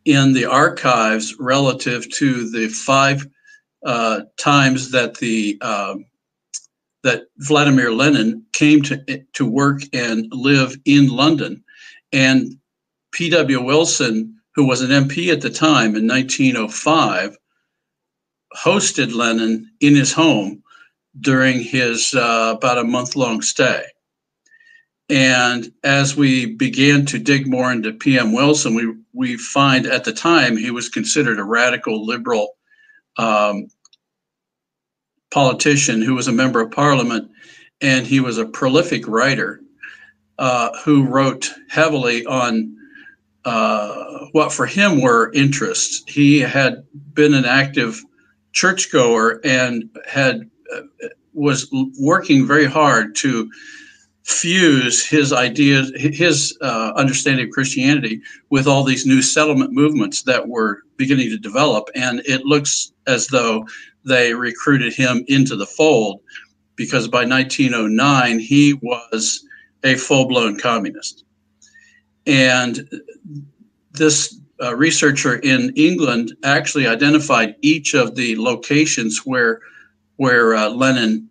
in 0.05 0.33
the 0.33 0.45
archives 0.45 1.35
relative 1.39 2.09
to 2.09 2.49
the 2.49 2.67
five 2.67 3.27
uh, 3.85 4.21
times 4.37 4.91
that 4.91 5.17
the 5.17 5.57
uh, 5.61 5.95
that 7.03 7.23
Vladimir 7.37 7.91
Lenin 7.91 8.45
came 8.53 8.81
to 8.83 9.23
to 9.33 9.45
work 9.45 9.81
and 9.93 10.27
live 10.31 10.77
in 10.85 11.07
London, 11.07 11.63
and 12.13 12.55
P.W. 13.11 13.61
Wilson, 13.61 14.35
who 14.55 14.65
was 14.65 14.81
an 14.81 14.89
MP 14.89 15.31
at 15.31 15.41
the 15.41 15.49
time 15.49 15.95
in 15.95 16.07
1905, 16.07 17.37
hosted 18.55 19.13
Lenin 19.13 19.69
in 19.79 19.95
his 19.95 20.13
home 20.13 20.61
during 21.19 21.59
his 21.61 22.13
uh, 22.13 22.53
about 22.55 22.77
a 22.77 22.83
month 22.83 23.15
long 23.15 23.41
stay. 23.41 23.83
And 25.11 25.73
as 25.83 26.15
we 26.15 26.45
began 26.45 27.05
to 27.07 27.19
dig 27.19 27.45
more 27.45 27.69
into 27.69 27.91
P.M. 27.91 28.31
Wilson, 28.31 28.73
we, 28.73 28.95
we 29.11 29.35
find 29.35 29.85
at 29.85 30.05
the 30.05 30.13
time 30.13 30.55
he 30.55 30.71
was 30.71 30.87
considered 30.87 31.37
a 31.37 31.43
radical 31.43 32.05
liberal 32.05 32.55
um, 33.17 33.67
politician 35.29 36.01
who 36.01 36.15
was 36.15 36.29
a 36.29 36.31
member 36.31 36.61
of 36.61 36.71
parliament, 36.71 37.29
and 37.81 38.07
he 38.07 38.21
was 38.21 38.37
a 38.37 38.45
prolific 38.45 39.05
writer 39.05 39.59
uh, 40.39 40.69
who 40.85 41.05
wrote 41.05 41.51
heavily 41.69 42.25
on 42.25 42.73
uh, 43.43 44.27
what 44.31 44.53
for 44.53 44.65
him 44.65 45.01
were 45.01 45.29
interests. 45.33 46.03
He 46.07 46.39
had 46.39 46.85
been 47.13 47.33
an 47.33 47.45
active 47.45 48.01
churchgoer 48.53 49.41
and 49.43 49.89
had 50.07 50.49
uh, 50.73 50.81
was 51.33 51.69
working 51.99 52.47
very 52.47 52.65
hard 52.65 53.13
to 53.15 53.49
fuse 54.23 55.05
his 55.05 55.33
ideas, 55.33 55.91
his 55.95 56.57
uh, 56.61 56.93
understanding 56.95 57.47
of 57.47 57.51
Christianity 57.51 58.21
with 58.49 58.67
all 58.67 58.83
these 58.83 59.05
new 59.05 59.21
settlement 59.21 59.71
movements 59.71 60.23
that 60.23 60.47
were 60.47 60.83
beginning 60.97 61.29
to 61.29 61.37
develop. 61.37 61.89
And 61.95 62.21
it 62.25 62.45
looks 62.45 62.93
as 63.07 63.27
though 63.27 63.65
they 64.05 64.33
recruited 64.33 64.93
him 64.93 65.23
into 65.27 65.55
the 65.55 65.65
fold 65.65 66.21
because 66.75 67.07
by 67.07 67.25
1909, 67.25 68.39
he 68.39 68.73
was 68.81 69.45
a 69.83 69.95
full 69.95 70.27
blown 70.27 70.57
communist. 70.57 71.25
And 72.27 72.87
this 73.91 74.39
uh, 74.61 74.75
researcher 74.75 75.37
in 75.37 75.73
England 75.75 76.33
actually 76.43 76.87
identified 76.87 77.55
each 77.61 77.93
of 77.93 78.15
the 78.15 78.35
locations 78.37 79.25
where 79.25 79.59
where 80.17 80.53
uh, 80.53 80.69
Lenin 80.69 81.27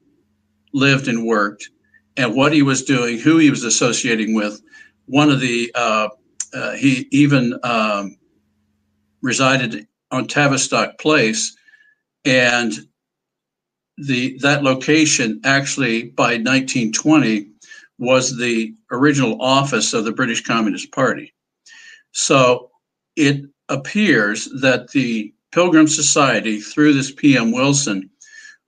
lived 0.73 1.07
and 1.07 1.25
worked, 1.25 1.71
and 2.17 2.35
what 2.35 2.53
he 2.53 2.63
was 2.63 2.83
doing, 2.83 3.19
who 3.19 3.39
he 3.39 3.51
was 3.51 3.65
associating 3.65 4.35
with. 4.35 4.61
One 5.07 5.31
of 5.31 5.41
the 5.41 5.71
uh, 5.75 6.09
uh 6.55 6.73
he 6.73 7.09
even 7.11 7.59
um, 7.63 8.17
resided 9.23 9.87
on 10.11 10.27
Tavistock 10.27 10.99
Place, 10.99 11.57
and 12.25 12.73
the 13.97 14.39
that 14.39 14.63
location 14.63 15.41
actually 15.45 16.05
by 16.05 16.37
1920 16.37 17.49
was 17.99 18.37
the 18.37 18.75
original 18.91 19.41
office 19.43 19.93
of 19.93 20.05
the 20.05 20.13
British 20.13 20.43
Communist 20.43 20.91
Party. 20.91 21.35
So 22.13 22.71
it 23.15 23.45
appears 23.69 24.49
that 24.61 24.91
the 24.91 25.35
Pilgrim 25.53 25.87
Society, 25.87 26.61
through 26.61 26.95
this 26.95 27.13
P.M. 27.13 27.53
Wilson, 27.53 28.09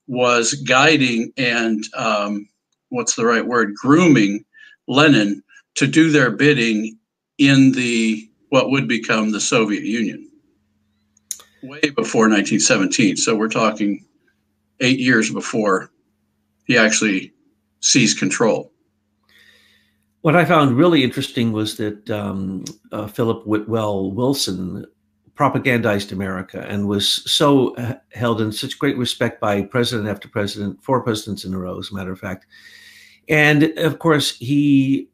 was 0.06 0.54
guiding 0.54 1.32
and 1.36 1.84
um, 1.96 2.46
what's 2.92 3.16
the 3.16 3.26
right 3.26 3.46
word, 3.46 3.74
grooming 3.74 4.44
Lenin 4.86 5.42
to 5.74 5.86
do 5.86 6.10
their 6.10 6.30
bidding 6.30 6.98
in 7.38 7.72
the 7.72 8.28
what 8.50 8.70
would 8.70 8.86
become 8.86 9.32
the 9.32 9.40
Soviet 9.40 9.82
Union 9.82 10.28
way 11.62 11.80
before 11.80 12.28
1917. 12.28 13.16
So 13.16 13.34
we're 13.34 13.48
talking 13.48 14.04
eight 14.80 14.98
years 14.98 15.30
before 15.32 15.90
he 16.66 16.76
actually 16.76 17.32
seized 17.80 18.18
control. 18.18 18.70
What 20.20 20.36
I 20.36 20.44
found 20.44 20.76
really 20.76 21.02
interesting 21.02 21.50
was 21.52 21.76
that 21.78 22.08
um, 22.10 22.64
uh, 22.92 23.06
Philip 23.06 23.46
Whitwell 23.46 24.12
Wilson 24.12 24.86
propagandized 25.34 26.12
America 26.12 26.64
and 26.68 26.86
was 26.86 27.08
so 27.30 27.74
uh, 27.76 27.94
held 28.12 28.40
in 28.40 28.52
such 28.52 28.78
great 28.78 28.98
respect 28.98 29.40
by 29.40 29.62
president 29.62 30.08
after 30.08 30.28
president, 30.28 30.82
four 30.84 31.02
presidents 31.02 31.44
in 31.44 31.54
a 31.54 31.58
row, 31.58 31.78
as 31.78 31.90
a 31.90 31.94
matter 31.94 32.12
of 32.12 32.20
fact. 32.20 32.46
And 33.32 33.62
of 33.78 33.98
course, 33.98 34.36
he 34.36 35.08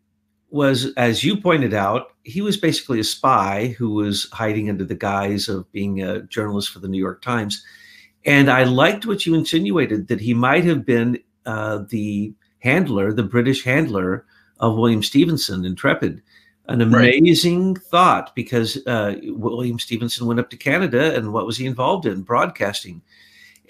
was, 0.50 0.92
as 0.96 1.22
you 1.22 1.40
pointed 1.40 1.72
out, 1.72 2.14
he 2.24 2.40
was 2.40 2.56
basically 2.56 2.98
a 2.98 3.04
spy 3.04 3.76
who 3.78 3.90
was 3.90 4.28
hiding 4.32 4.68
under 4.68 4.84
the 4.84 4.96
guise 4.96 5.48
of 5.48 5.70
being 5.70 6.02
a 6.02 6.22
journalist 6.22 6.70
for 6.70 6.80
the 6.80 6.88
New 6.88 6.98
York 6.98 7.22
Times. 7.22 7.64
And 8.24 8.50
I 8.50 8.64
liked 8.64 9.06
what 9.06 9.24
you 9.24 9.36
insinuated 9.36 10.08
that 10.08 10.20
he 10.20 10.34
might 10.34 10.64
have 10.64 10.84
been 10.84 11.20
uh, 11.46 11.84
the 11.88 12.34
handler, 12.58 13.12
the 13.12 13.22
British 13.22 13.62
handler 13.62 14.26
of 14.58 14.76
William 14.76 15.04
Stevenson, 15.04 15.64
Intrepid. 15.64 16.20
An 16.66 16.82
amazing 16.82 17.74
right. 17.74 17.84
thought 17.84 18.34
because 18.34 18.84
uh, 18.88 19.14
William 19.28 19.78
Stevenson 19.78 20.26
went 20.26 20.40
up 20.40 20.50
to 20.50 20.56
Canada 20.56 21.14
and 21.14 21.32
what 21.32 21.46
was 21.46 21.56
he 21.56 21.66
involved 21.66 22.04
in? 22.04 22.22
Broadcasting. 22.22 23.00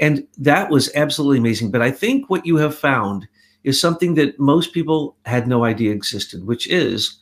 And 0.01 0.27
that 0.39 0.71
was 0.71 0.91
absolutely 0.95 1.39
amazing. 1.39 1.71
But 1.71 1.83
I 1.83 1.91
think 1.91 2.31
what 2.31 2.47
you 2.47 2.57
have 2.57 2.75
found 2.75 3.29
is 3.65 3.81
something 3.81 4.15
that 4.15 4.39
most 4.39 4.73
people 4.73 5.17
had 5.25 5.47
no 5.49 5.65
idea 5.65 5.93
existed, 5.93 6.47
which 6.47 6.69
is 6.69 7.19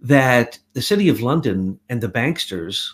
that 0.00 0.58
the 0.72 0.82
city 0.82 1.08
of 1.08 1.20
London 1.20 1.78
and 1.88 2.00
the 2.00 2.08
banksters 2.08 2.88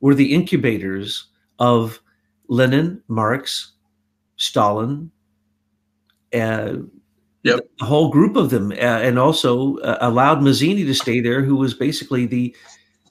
were 0.00 0.14
the 0.14 0.32
incubators 0.34 1.26
of 1.58 2.00
Lenin, 2.48 3.02
Marx, 3.08 3.72
Stalin, 4.36 5.10
uh, 6.34 6.74
Yep. 7.42 7.60
A 7.80 7.84
whole 7.84 8.10
group 8.10 8.36
of 8.36 8.50
them, 8.50 8.70
uh, 8.70 8.74
and 8.74 9.18
also 9.18 9.78
uh, 9.78 9.96
allowed 10.02 10.42
Mazzini 10.42 10.84
to 10.84 10.94
stay 10.94 11.20
there, 11.20 11.42
who 11.42 11.56
was 11.56 11.72
basically 11.72 12.26
the 12.26 12.54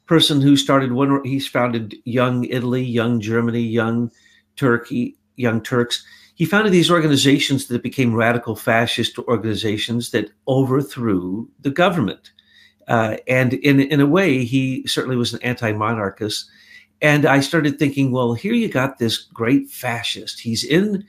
person 0.05 0.39
who 0.39 0.55
started 0.55 0.91
one. 0.91 1.23
He's 1.23 1.47
founded 1.47 1.95
Young 2.05 2.43
Italy, 2.45 2.83
Young 2.83 3.19
Germany, 3.19 3.61
Young 3.61 4.11
Turkey, 4.55 5.17
Young 5.35 5.61
Turks. 5.61 6.05
He 6.39 6.45
founded 6.45 6.71
these 6.71 6.89
organizations 6.89 7.67
that 7.67 7.83
became 7.83 8.15
radical 8.15 8.55
fascist 8.55 9.19
organizations 9.19 10.11
that 10.11 10.31
overthrew 10.47 11.49
the 11.59 11.69
government. 11.69 12.31
Uh, 12.87 13.17
and 13.27 13.55
in 13.55 13.81
in 13.81 13.99
a 13.99 14.07
way, 14.07 14.45
he 14.45 14.87
certainly 14.87 15.17
was 15.17 15.33
an 15.33 15.41
anti-monarchist. 15.43 16.49
And 17.01 17.25
I 17.25 17.41
started 17.41 17.77
thinking, 17.77 18.13
well, 18.13 18.35
here 18.35 18.53
you 18.53 18.69
got 18.69 18.99
this 18.99 19.17
great 19.17 19.69
fascist. 19.69 20.39
He's 20.39 20.63
in 20.63 21.03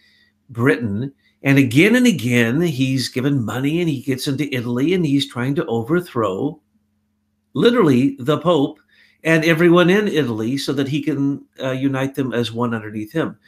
Britain 0.49 1.13
and 1.45 1.59
again 1.59 1.95
and 1.95 2.09
again, 2.09 2.61
he's 2.61 3.09
given 3.09 3.45
money 3.45 3.81
and 3.81 3.89
he 3.89 4.03
gets 4.03 4.27
into 4.27 4.53
Italy 4.53 4.95
and 4.95 5.07
he's 5.07 5.29
trying 5.29 5.55
to 5.55 5.67
overthrow 5.67 6.61
literally 7.55 8.17
the 8.19 8.39
Pope 8.39 8.81
and 9.23 9.45
everyone 9.45 9.91
in 9.91 10.09
Italy 10.09 10.59
so 10.59 10.73
that 10.73 10.89
he 10.89 11.01
can 11.01 11.45
uh, 11.63 11.71
unite 11.71 12.17
them 12.17 12.33
as 12.33 12.51
one 12.51 12.75
underneath 12.75 13.13
him. 13.13 13.39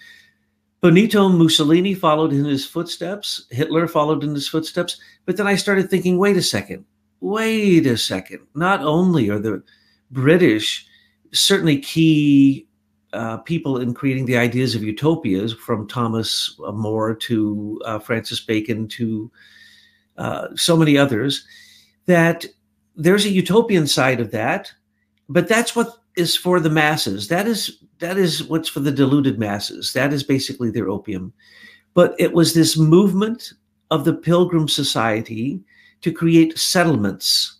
Benito 0.82 1.28
Mussolini 1.28 1.94
followed 1.94 2.32
in 2.32 2.44
his 2.44 2.66
footsteps. 2.66 3.46
Hitler 3.50 3.86
followed 3.86 4.24
in 4.24 4.34
his 4.34 4.48
footsteps. 4.48 5.00
But 5.24 5.36
then 5.36 5.46
I 5.46 5.54
started 5.54 5.88
thinking 5.88 6.18
wait 6.18 6.36
a 6.36 6.42
second, 6.42 6.84
wait 7.20 7.86
a 7.86 7.96
second. 7.96 8.40
Not 8.54 8.82
only 8.82 9.30
are 9.30 9.38
the 9.38 9.62
British 10.10 10.84
certainly 11.32 11.78
key 11.78 12.66
uh, 13.12 13.38
people 13.38 13.78
in 13.78 13.94
creating 13.94 14.26
the 14.26 14.36
ideas 14.36 14.74
of 14.74 14.82
utopias, 14.82 15.52
from 15.52 15.86
Thomas 15.86 16.58
More 16.72 17.14
to 17.14 17.80
uh, 17.84 17.98
Francis 17.98 18.40
Bacon 18.40 18.88
to 18.88 19.30
uh, 20.18 20.48
so 20.56 20.76
many 20.76 20.98
others, 20.98 21.46
that 22.06 22.44
there's 22.96 23.24
a 23.24 23.30
utopian 23.30 23.86
side 23.86 24.20
of 24.20 24.30
that, 24.32 24.72
but 25.28 25.48
that's 25.48 25.76
what 25.76 25.98
is 26.16 26.36
for 26.36 26.60
the 26.60 26.70
masses. 26.70 27.28
That 27.28 27.46
is 27.46 27.78
that 28.02 28.18
is 28.18 28.44
what's 28.44 28.68
for 28.68 28.80
the 28.80 28.90
deluded 28.90 29.38
masses. 29.38 29.92
That 29.92 30.12
is 30.12 30.24
basically 30.24 30.70
their 30.70 30.90
opium. 30.90 31.32
But 31.94 32.14
it 32.18 32.32
was 32.32 32.52
this 32.52 32.76
movement 32.76 33.52
of 33.90 34.04
the 34.04 34.12
Pilgrim 34.12 34.68
Society 34.68 35.60
to 36.00 36.10
create 36.10 36.58
settlements 36.58 37.58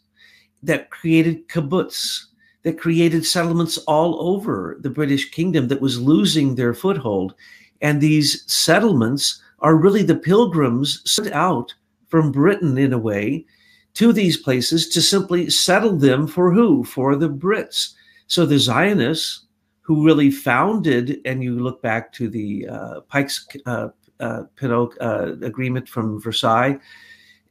that 0.62 0.90
created 0.90 1.48
kibbutz, 1.48 2.24
that 2.64 2.78
created 2.78 3.24
settlements 3.24 3.78
all 3.78 4.20
over 4.20 4.78
the 4.80 4.90
British 4.90 5.30
kingdom 5.30 5.68
that 5.68 5.80
was 5.80 6.00
losing 6.00 6.54
their 6.54 6.74
foothold. 6.74 7.34
And 7.80 8.00
these 8.00 8.44
settlements 8.52 9.40
are 9.60 9.76
really 9.76 10.02
the 10.02 10.16
pilgrims 10.16 11.02
sent 11.10 11.32
out 11.32 11.72
from 12.08 12.32
Britain 12.32 12.76
in 12.78 12.92
a 12.92 12.98
way 12.98 13.46
to 13.94 14.12
these 14.12 14.36
places 14.36 14.88
to 14.88 15.00
simply 15.00 15.50
settle 15.50 15.96
them 15.96 16.26
for 16.26 16.52
who? 16.52 16.82
For 16.82 17.14
the 17.14 17.28
Brits. 17.28 17.92
So 18.26 18.44
the 18.44 18.58
Zionists 18.58 19.44
who 19.82 20.04
really 20.04 20.30
founded, 20.30 21.20
and 21.24 21.42
you 21.42 21.58
look 21.58 21.82
back 21.82 22.12
to 22.14 22.28
the 22.28 22.68
uh, 22.68 23.00
Pikes 23.02 23.46
uh, 23.66 23.88
uh, 24.20 24.44
uh, 24.62 25.32
agreement 25.42 25.88
from 25.88 26.20
Versailles 26.20 26.78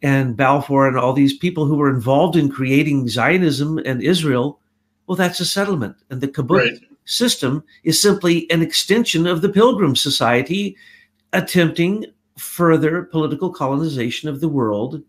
and 0.01 0.35
Balfour 0.35 0.87
and 0.87 0.97
all 0.97 1.13
these 1.13 1.37
people 1.37 1.65
who 1.65 1.75
were 1.75 1.89
involved 1.89 2.35
in 2.35 2.49
creating 2.49 3.07
Zionism 3.07 3.77
and 3.79 4.01
Israel, 4.01 4.59
well, 5.05 5.15
that's 5.15 5.39
a 5.39 5.45
settlement. 5.45 5.95
And 6.09 6.21
the 6.21 6.27
kibbutz 6.27 6.71
right. 6.71 6.79
system 7.05 7.63
is 7.83 8.01
simply 8.01 8.49
an 8.49 8.61
extension 8.61 9.27
of 9.27 9.41
the 9.41 9.49
Pilgrim 9.49 9.95
Society 9.95 10.75
attempting 11.33 12.05
further 12.37 13.03
political 13.03 13.51
colonization 13.51 14.29
of 14.29 14.39
the 14.39 14.49
world 14.49 15.01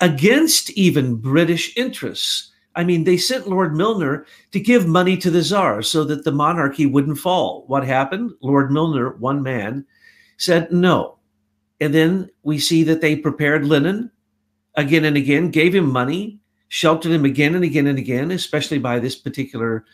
against 0.00 0.70
even 0.70 1.16
British 1.16 1.76
interests. 1.76 2.49
I 2.76 2.84
mean, 2.84 3.04
they 3.04 3.16
sent 3.16 3.48
Lord 3.48 3.76
Milner 3.76 4.26
to 4.52 4.60
give 4.60 4.86
money 4.86 5.16
to 5.18 5.30
the 5.30 5.42
czar 5.42 5.82
so 5.82 6.04
that 6.04 6.24
the 6.24 6.32
monarchy 6.32 6.86
wouldn't 6.86 7.18
fall. 7.18 7.64
What 7.66 7.84
happened? 7.84 8.32
Lord 8.40 8.70
Milner, 8.70 9.16
one 9.16 9.42
man, 9.42 9.84
said 10.36 10.70
no. 10.70 11.18
And 11.80 11.94
then 11.94 12.30
we 12.42 12.58
see 12.58 12.84
that 12.84 13.00
they 13.00 13.16
prepared 13.16 13.66
Lenin 13.66 14.10
again 14.76 15.04
and 15.04 15.16
again, 15.16 15.50
gave 15.50 15.74
him 15.74 15.90
money, 15.90 16.38
sheltered 16.68 17.12
him 17.12 17.24
again 17.24 17.54
and 17.54 17.64
again 17.64 17.86
and 17.86 17.98
again, 17.98 18.30
especially 18.30 18.78
by 18.78 18.98
this 18.98 19.16
particular 19.16 19.84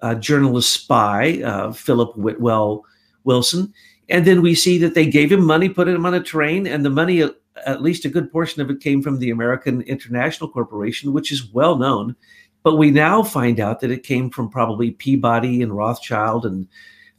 uh, 0.00 0.14
journalist 0.14 0.72
spy, 0.72 1.42
uh, 1.42 1.72
Philip 1.72 2.16
Whitwell 2.16 2.84
Wilson. 3.24 3.72
And 4.08 4.24
then 4.24 4.42
we 4.42 4.54
see 4.54 4.78
that 4.78 4.94
they 4.94 5.06
gave 5.06 5.30
him 5.30 5.44
money, 5.44 5.68
put 5.68 5.88
him 5.88 6.06
on 6.06 6.14
a 6.14 6.22
train, 6.22 6.66
and 6.66 6.84
the 6.84 6.90
money, 6.90 7.22
at 7.66 7.82
least 7.82 8.04
a 8.04 8.08
good 8.08 8.30
portion 8.30 8.62
of 8.62 8.70
it, 8.70 8.80
came 8.80 9.02
from 9.02 9.18
the 9.18 9.30
American 9.30 9.82
International 9.82 10.48
Corporation, 10.48 11.12
which 11.12 11.32
is 11.32 11.52
well 11.52 11.76
known. 11.76 12.16
But 12.62 12.76
we 12.76 12.90
now 12.90 13.22
find 13.22 13.58
out 13.58 13.80
that 13.80 13.90
it 13.90 14.04
came 14.04 14.30
from 14.30 14.48
probably 14.48 14.92
Peabody 14.92 15.62
and 15.62 15.76
Rothschild 15.76 16.46
and 16.46 16.68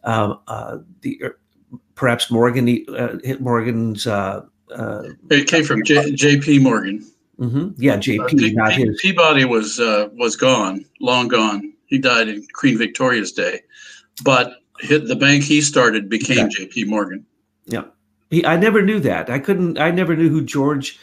uh, 0.03 0.35
uh, 0.47 0.77
the 1.01 1.21
er, 1.21 1.39
perhaps 1.95 2.31
Morgan 2.31 2.85
uh, 2.89 3.17
Morgan's. 3.39 4.07
Uh, 4.07 4.45
uh, 4.73 5.03
it 5.29 5.47
came 5.47 5.63
from 5.63 5.83
J, 5.83 6.39
P. 6.39 6.59
Morgan. 6.59 7.05
Mm-hmm. 7.39 7.69
Yeah, 7.81 7.97
J.P. 7.97 8.21
Uh, 8.21 8.53
not 8.53 8.73
P, 8.73 8.85
his. 8.85 8.99
Peabody 9.01 9.45
was 9.45 9.79
uh, 9.79 10.09
was 10.13 10.35
gone, 10.35 10.85
long 10.99 11.27
gone. 11.27 11.73
He 11.87 11.97
died 11.97 12.27
in 12.27 12.45
Queen 12.53 12.77
Victoria's 12.77 13.31
day, 13.31 13.61
but 14.23 14.57
hit 14.79 15.07
the 15.07 15.15
bank 15.15 15.43
he 15.43 15.61
started 15.61 16.09
became 16.09 16.37
yeah. 16.37 16.47
J.P. 16.49 16.85
Morgan. 16.85 17.25
Yeah, 17.65 17.85
he, 18.33 18.45
I 18.45 18.57
never 18.57 18.81
knew 18.81 18.99
that. 19.01 19.29
I 19.29 19.39
couldn't. 19.39 19.79
I 19.79 19.91
never 19.91 20.15
knew 20.15 20.29
who 20.29 20.43
George 20.43 20.99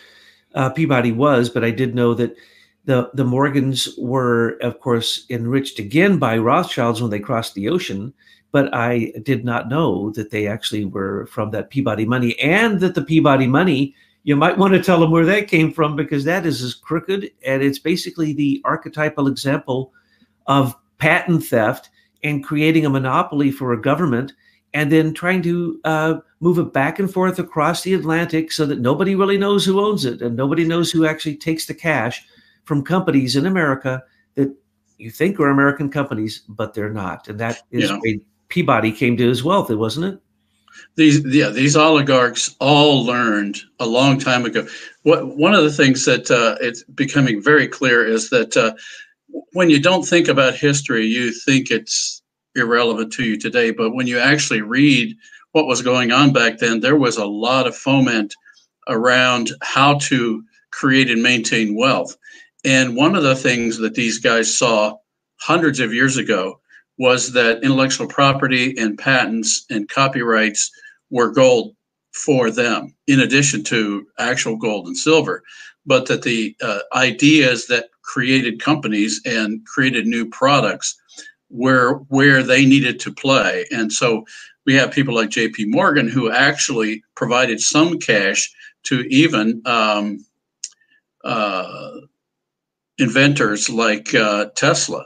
uh, 0.55 0.71
Peabody 0.71 1.13
was, 1.13 1.49
but 1.49 1.65
I 1.65 1.71
did 1.71 1.95
know 1.95 2.15
that 2.15 2.37
the 2.85 3.11
the 3.15 3.25
Morgans 3.25 3.89
were, 3.99 4.59
of 4.63 4.81
course, 4.81 5.27
enriched 5.31 5.79
again 5.79 6.19
by 6.19 6.37
Rothschilds 6.39 7.01
when 7.01 7.11
they 7.11 7.21
crossed 7.21 7.55
the 7.55 7.69
ocean 7.69 8.13
but 8.53 8.73
I 8.75 9.13
did 9.23 9.45
not 9.45 9.69
know 9.69 10.11
that 10.13 10.31
they 10.31 10.47
actually 10.47 10.85
were 10.85 11.27
from 11.27 11.51
that 11.53 11.71
Peabody 11.71 12.05
money 12.05 12.39
and 12.41 12.81
that 12.81 12.95
the 12.95 13.03
Peabody 13.03 13.47
money, 13.47 13.95
you 14.25 14.37
might 14.37 14.59
want 14.59 14.75
to 14.75 14.83
tell 14.83 15.01
them 15.01 15.11
where 15.11 15.25
that 15.27 15.49
came 15.49 15.73
from 15.73 15.97
because 15.97 16.25
that 16.25 16.47
is 16.47 16.63
as 16.63 16.75
crooked 16.75 17.31
and 17.47 17.63
it's 17.63 17.79
basically 17.79 18.33
the 18.33 18.61
archetypal 18.65 19.29
example 19.29 19.93
of 20.47 20.77
patent 20.99 21.45
theft 21.45 21.91
and 22.23 22.45
creating 22.45 22.85
a 22.85 22.91
monopoly 22.91 23.51
for 23.51 23.73
a 23.73 23.81
government 23.81 24.33
and 24.73 24.91
then 24.91 25.12
trying 25.12 25.43
to 25.43 25.81
uh, 25.85 26.15
move 26.41 26.59
it 26.59 26.73
back 26.73 26.99
and 26.99 27.12
forth 27.12 27.39
across 27.39 27.83
the 27.83 27.95
Atlantic 27.95 28.53
so 28.53 28.67
that 28.67 28.81
nobody 28.81 29.15
really 29.15 29.39
knows 29.39 29.65
who 29.65 29.81
owns 29.81 30.05
it 30.05 30.23
and 30.23 30.37
nobody 30.37 30.65
knows 30.65 30.91
who 30.91 31.07
actually 31.07 31.37
takes 31.37 31.67
the 31.67 31.75
cash 31.75 32.25
from 32.65 32.85
companies 32.85 33.37
in 33.37 33.47
America 33.47 34.03
that 34.37 34.55
you 34.97 35.11
think 35.11 35.41
are 35.41 35.49
American 35.49 35.91
companies, 35.91 36.43
but 36.49 36.75
they're 36.75 36.93
not. 36.93 37.29
And 37.29 37.39
that 37.41 37.62
is 37.71 37.91
yeah. 37.91 38.15
Peabody 38.49 38.93
came 38.93 39.17
to 39.17 39.29
his 39.29 39.45
wealth, 39.45 39.71
wasn't 39.71 40.15
it? 40.15 40.21
These 40.97 41.25
yeah, 41.27 41.49
these 41.49 41.77
oligarchs 41.77 42.55
all 42.61 43.05
learned 43.05 43.61
a 43.81 43.87
long 43.87 44.19
time 44.19 44.45
ago. 44.45 44.67
What 45.03 45.37
one 45.37 45.55
of 45.55 45.62
the 45.62 45.73
things 45.73 46.05
that 46.05 46.31
uh, 46.31 46.57
it's 46.61 46.83
becoming 46.85 47.42
very 47.42 47.68
clear 47.68 48.07
is 48.07 48.31
that 48.31 48.57
uh, 48.57 48.73
when 49.53 49.71
you 49.71 49.81
don't 49.81 50.05
think 50.05 50.29
about 50.29 50.55
history, 50.55 51.07
you 51.07 51.33
think 51.33 51.71
it's 51.71 52.19
irrelevant 52.57 53.13
to 53.15 53.25
you 53.25 53.39
today. 53.39 53.71
But 53.71 53.95
when 53.95 54.07
you 54.07 54.19
actually 54.19 54.63
read 54.63 55.17
what 55.53 55.67
was 55.67 55.83
going 55.83 56.13
on 56.13 56.33
back 56.33 56.59
then, 56.59 56.81
there 56.81 56.97
was 56.97 57.17
a 57.17 57.27
lot 57.27 57.67
of 57.67 57.77
foment 57.77 58.35
around 58.89 59.51
how 59.63 59.99
to 59.99 60.43
create 60.71 61.11
and 61.11 61.23
maintain 61.23 61.77
wealth. 61.77 62.17
And 62.65 62.97
one 62.97 63.15
of 63.15 63.23
the 63.23 63.37
things 63.37 63.79
that 63.79 63.95
these 63.95 64.19
guys 64.19 64.57
saw 64.57 64.97
hundreds 65.41 65.81
of 65.81 65.95
years 65.95 66.17
ago 66.17 66.61
was 66.99 67.33
that 67.33 67.63
intellectual 67.65 68.07
property 68.07 68.77
and 68.79 68.99
patents 68.99 69.65
and 69.71 69.89
copyrights 69.89 70.71
were 71.11 71.31
gold 71.31 71.75
for 72.13 72.51
them, 72.51 72.95
in 73.07 73.21
addition 73.21 73.65
to 73.65 74.07
actual 74.19 74.57
gold 74.57 74.87
and 74.87 74.97
silver, 74.97 75.43
but 75.87 76.07
that 76.07 76.23
the 76.23 76.55
uh, 76.63 76.81
ideas 76.95 77.67
that 77.67 77.87
created 78.03 78.61
companies 78.61 79.21
and 79.25 79.65
created 79.67 80.07
new 80.07 80.29
products 80.29 81.00
were 81.51 81.95
where 82.09 82.43
they 82.43 82.65
needed 82.65 83.01
to 83.01 83.13
play. 83.13 83.67
And 83.71 83.93
so 83.93 84.25
we 84.67 84.75
have 84.75 84.93
people 84.93 85.15
like 85.15 85.31
J.P. 85.31 85.67
Morgan 85.67 86.09
who 86.09 86.31
actually 86.31 87.03
provided 87.15 87.61
some 87.61 87.99
cash 87.99 88.51
to 88.85 89.01
even 89.09 89.61
um, 89.67 90.25
uh, 91.25 91.93
inventors 92.99 93.69
like 93.69 94.15
uh, 94.15 94.47
Tesla 94.57 95.05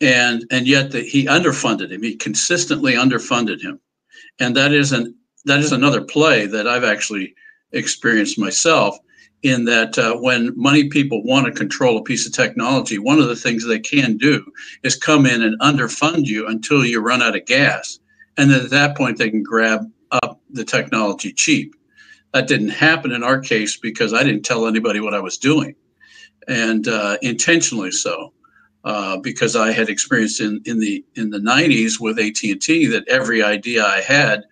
and 0.00 0.44
and 0.50 0.66
yet 0.66 0.90
the, 0.90 1.00
he 1.00 1.26
underfunded 1.26 1.90
him. 1.90 2.02
He 2.02 2.16
consistently 2.16 2.94
underfunded 2.94 3.60
him, 3.60 3.80
and 4.38 4.56
that 4.56 4.72
is 4.72 4.92
an 4.92 5.14
that 5.44 5.60
is 5.60 5.72
another 5.72 6.02
play 6.02 6.46
that 6.46 6.66
I've 6.66 6.84
actually 6.84 7.34
experienced 7.72 8.38
myself. 8.38 8.96
In 9.44 9.66
that, 9.66 9.98
uh, 9.98 10.16
when 10.16 10.54
money 10.56 10.88
people 10.88 11.22
want 11.22 11.44
to 11.44 11.52
control 11.52 11.98
a 11.98 12.02
piece 12.02 12.26
of 12.26 12.32
technology, 12.32 12.98
one 12.98 13.18
of 13.18 13.28
the 13.28 13.36
things 13.36 13.66
they 13.66 13.78
can 13.78 14.16
do 14.16 14.42
is 14.82 14.96
come 14.96 15.26
in 15.26 15.42
and 15.42 15.60
underfund 15.60 16.24
you 16.24 16.48
until 16.48 16.82
you 16.82 17.00
run 17.00 17.20
out 17.20 17.36
of 17.36 17.44
gas, 17.44 17.98
and 18.38 18.50
then 18.50 18.62
at 18.62 18.70
that 18.70 18.96
point 18.96 19.18
they 19.18 19.28
can 19.28 19.42
grab 19.42 19.82
up 20.10 20.40
the 20.48 20.64
technology 20.64 21.30
cheap. 21.30 21.74
That 22.32 22.48
didn't 22.48 22.70
happen 22.70 23.12
in 23.12 23.22
our 23.22 23.38
case 23.38 23.76
because 23.76 24.14
I 24.14 24.22
didn't 24.24 24.44
tell 24.44 24.66
anybody 24.66 25.00
what 25.00 25.12
I 25.12 25.20
was 25.20 25.36
doing, 25.36 25.74
and 26.48 26.88
uh, 26.88 27.18
intentionally 27.20 27.92
so 27.92 28.32
uh, 28.84 29.16
because 29.18 29.56
I 29.56 29.72
had 29.72 29.88
experienced 29.88 30.40
in, 30.40 30.60
in 30.66 30.78
the 30.78 31.04
in 31.14 31.30
the 31.30 31.38
90s 31.38 32.00
with 32.00 32.18
AT&T 32.18 32.86
that 32.86 33.08
every 33.08 33.42
idea 33.42 33.84
I 33.84 34.00
had, 34.00 34.44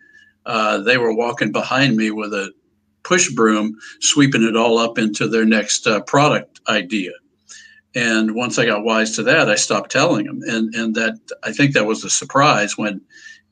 uh, 0.47 0.79
they 0.79 0.99
were 0.99 1.15
walking 1.15 1.53
behind 1.53 1.97
me 1.97 2.11
with 2.11 2.33
a 2.33 2.53
push 3.05 3.31
broom, 3.31 3.77
sweeping 4.01 4.43
it 4.43 4.57
all 4.57 4.79
up 4.79 4.99
into 4.99 5.29
their 5.29 5.45
next 5.45 5.87
uh, 5.87 6.01
product 6.03 6.61
idea. 6.69 7.13
And 7.95 8.35
once 8.35 8.59
I 8.59 8.67
got 8.67 8.85
wise 8.85 9.15
to 9.17 9.23
that, 9.25 9.51
I 9.51 9.55
stopped 9.55 9.91
telling 9.91 10.27
them. 10.27 10.41
And 10.47 10.75
and 10.75 10.95
that 10.95 11.19
I 11.43 11.53
think 11.53 11.75
that 11.75 11.87
was 11.87 12.05
a 12.05 12.11
surprise 12.11 12.79
when 12.79 13.01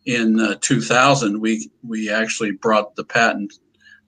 in 0.07 0.41
uh, 0.41 0.55
2000 0.61 1.41
we 1.41 1.71
we 1.87 2.11
actually 2.11 2.53
brought 2.53 2.97
the 2.97 3.05
patent 3.05 3.53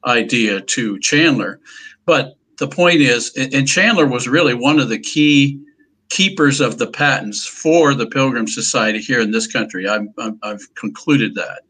idea 0.06 0.60
to 0.60 0.98
Chandler. 1.00 1.60
But 2.06 2.36
the 2.58 2.68
point 2.68 3.00
is, 3.00 3.32
and 3.36 3.68
Chandler 3.68 4.06
was 4.06 4.28
really 4.28 4.54
one 4.54 4.78
of 4.78 4.88
the 4.88 4.98
key 4.98 5.60
keepers 6.08 6.60
of 6.60 6.78
the 6.78 6.86
patents 6.86 7.46
for 7.46 7.94
the 7.94 8.06
Pilgrim 8.06 8.46
Society 8.46 9.00
here 9.00 9.20
in 9.20 9.30
this 9.30 9.46
country. 9.46 9.88
i 9.88 9.98
have 10.44 10.74
concluded 10.74 11.34
that. 11.34 11.62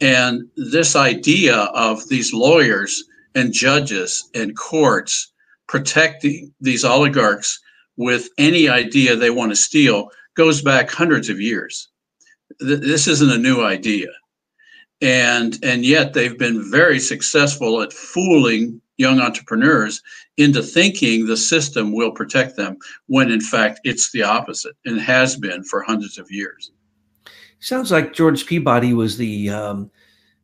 And 0.00 0.48
this 0.56 0.96
idea 0.96 1.56
of 1.56 2.08
these 2.08 2.32
lawyers 2.32 3.04
and 3.34 3.52
judges 3.52 4.28
and 4.34 4.56
courts 4.56 5.32
protecting 5.66 6.52
these 6.60 6.84
oligarchs 6.84 7.60
with 7.96 8.28
any 8.38 8.68
idea 8.68 9.16
they 9.16 9.30
want 9.30 9.52
to 9.52 9.56
steal 9.56 10.10
goes 10.36 10.62
back 10.62 10.90
hundreds 10.90 11.28
of 11.28 11.40
years. 11.40 11.88
This 12.60 13.06
isn't 13.06 13.30
a 13.30 13.38
new 13.38 13.62
idea. 13.64 14.08
And, 15.00 15.58
and 15.62 15.84
yet 15.84 16.12
they've 16.12 16.38
been 16.38 16.70
very 16.70 16.98
successful 16.98 17.82
at 17.82 17.92
fooling 17.92 18.80
young 18.96 19.20
entrepreneurs 19.20 20.02
into 20.36 20.62
thinking 20.62 21.26
the 21.26 21.36
system 21.36 21.92
will 21.92 22.12
protect 22.12 22.56
them 22.56 22.76
when 23.06 23.30
in 23.30 23.40
fact 23.40 23.80
it's 23.84 24.12
the 24.12 24.22
opposite 24.22 24.76
and 24.84 25.00
has 25.00 25.36
been 25.36 25.64
for 25.64 25.82
hundreds 25.82 26.18
of 26.18 26.30
years. 26.30 26.70
Sounds 27.64 27.90
like 27.90 28.12
George 28.12 28.44
Peabody 28.44 28.92
was 28.92 29.16
the 29.16 29.48
um, 29.48 29.90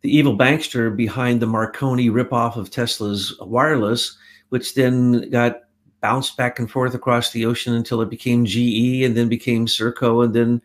the 0.01 0.17
evil 0.17 0.39
bankster 0.39 0.97
behind 0.97 1.43
the 1.43 1.47
Marconi 1.47 2.09
ripoff 2.09 2.57
of 2.57 2.71
Tesla's 2.71 3.37
wireless, 3.43 4.17
which 4.49 4.75
then 4.75 5.29
got 5.29 5.65
bounced 6.01 6.39
back 6.39 6.59
and 6.59 6.71
forth 6.71 6.95
across 6.95 7.31
the 7.31 7.45
ocean 7.45 7.75
until 7.75 8.01
it 8.01 8.09
became 8.09 8.47
GE 8.47 9.05
and 9.05 9.15
then 9.15 9.29
became 9.29 9.67
Serco 9.67 10.25
and 10.25 10.35
then 10.35 10.63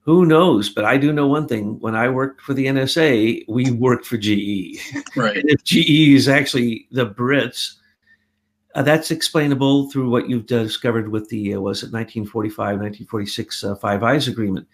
who 0.00 0.26
knows? 0.26 0.68
But 0.68 0.84
I 0.84 0.96
do 0.96 1.12
know 1.12 1.28
one 1.28 1.46
thing. 1.46 1.78
When 1.78 1.94
I 1.94 2.08
worked 2.08 2.40
for 2.40 2.52
the 2.52 2.66
NSA, 2.66 3.44
we 3.46 3.70
worked 3.70 4.04
for 4.04 4.16
GE. 4.16 4.80
Right. 5.16 5.44
if 5.44 5.62
GE 5.62 6.16
is 6.16 6.28
actually 6.28 6.88
the 6.90 7.06
Brits, 7.06 7.74
uh, 8.74 8.82
that's 8.82 9.12
explainable 9.12 9.88
through 9.88 10.10
what 10.10 10.28
you've 10.28 10.46
discovered 10.46 11.10
with 11.10 11.28
the, 11.28 11.54
uh, 11.54 11.60
was 11.60 11.84
it 11.84 11.92
1945, 11.92 12.56
1946 12.56 13.62
uh, 13.62 13.76
Five 13.76 14.02
Eyes 14.02 14.26
Agreement. 14.26 14.66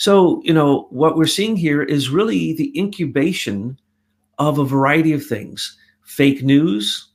So, 0.00 0.40
you 0.44 0.54
know, 0.54 0.86
what 0.88 1.18
we're 1.18 1.26
seeing 1.26 1.56
here 1.56 1.82
is 1.82 2.08
really 2.08 2.54
the 2.54 2.72
incubation 2.74 3.78
of 4.38 4.58
a 4.58 4.64
variety 4.64 5.12
of 5.12 5.26
things 5.26 5.76
fake 6.00 6.42
news, 6.42 7.10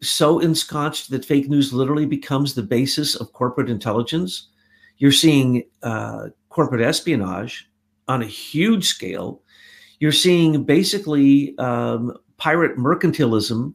so 0.00 0.38
ensconced 0.38 1.10
that 1.10 1.26
fake 1.26 1.50
news 1.50 1.74
literally 1.74 2.06
becomes 2.06 2.54
the 2.54 2.62
basis 2.62 3.16
of 3.16 3.34
corporate 3.34 3.68
intelligence. 3.68 4.48
You're 4.96 5.12
seeing 5.12 5.64
uh, 5.82 6.28
corporate 6.48 6.80
espionage 6.80 7.68
on 8.08 8.22
a 8.22 8.26
huge 8.26 8.86
scale. 8.86 9.42
You're 10.00 10.10
seeing 10.10 10.64
basically 10.64 11.54
um, 11.58 12.16
pirate 12.38 12.78
mercantilism 12.78 13.74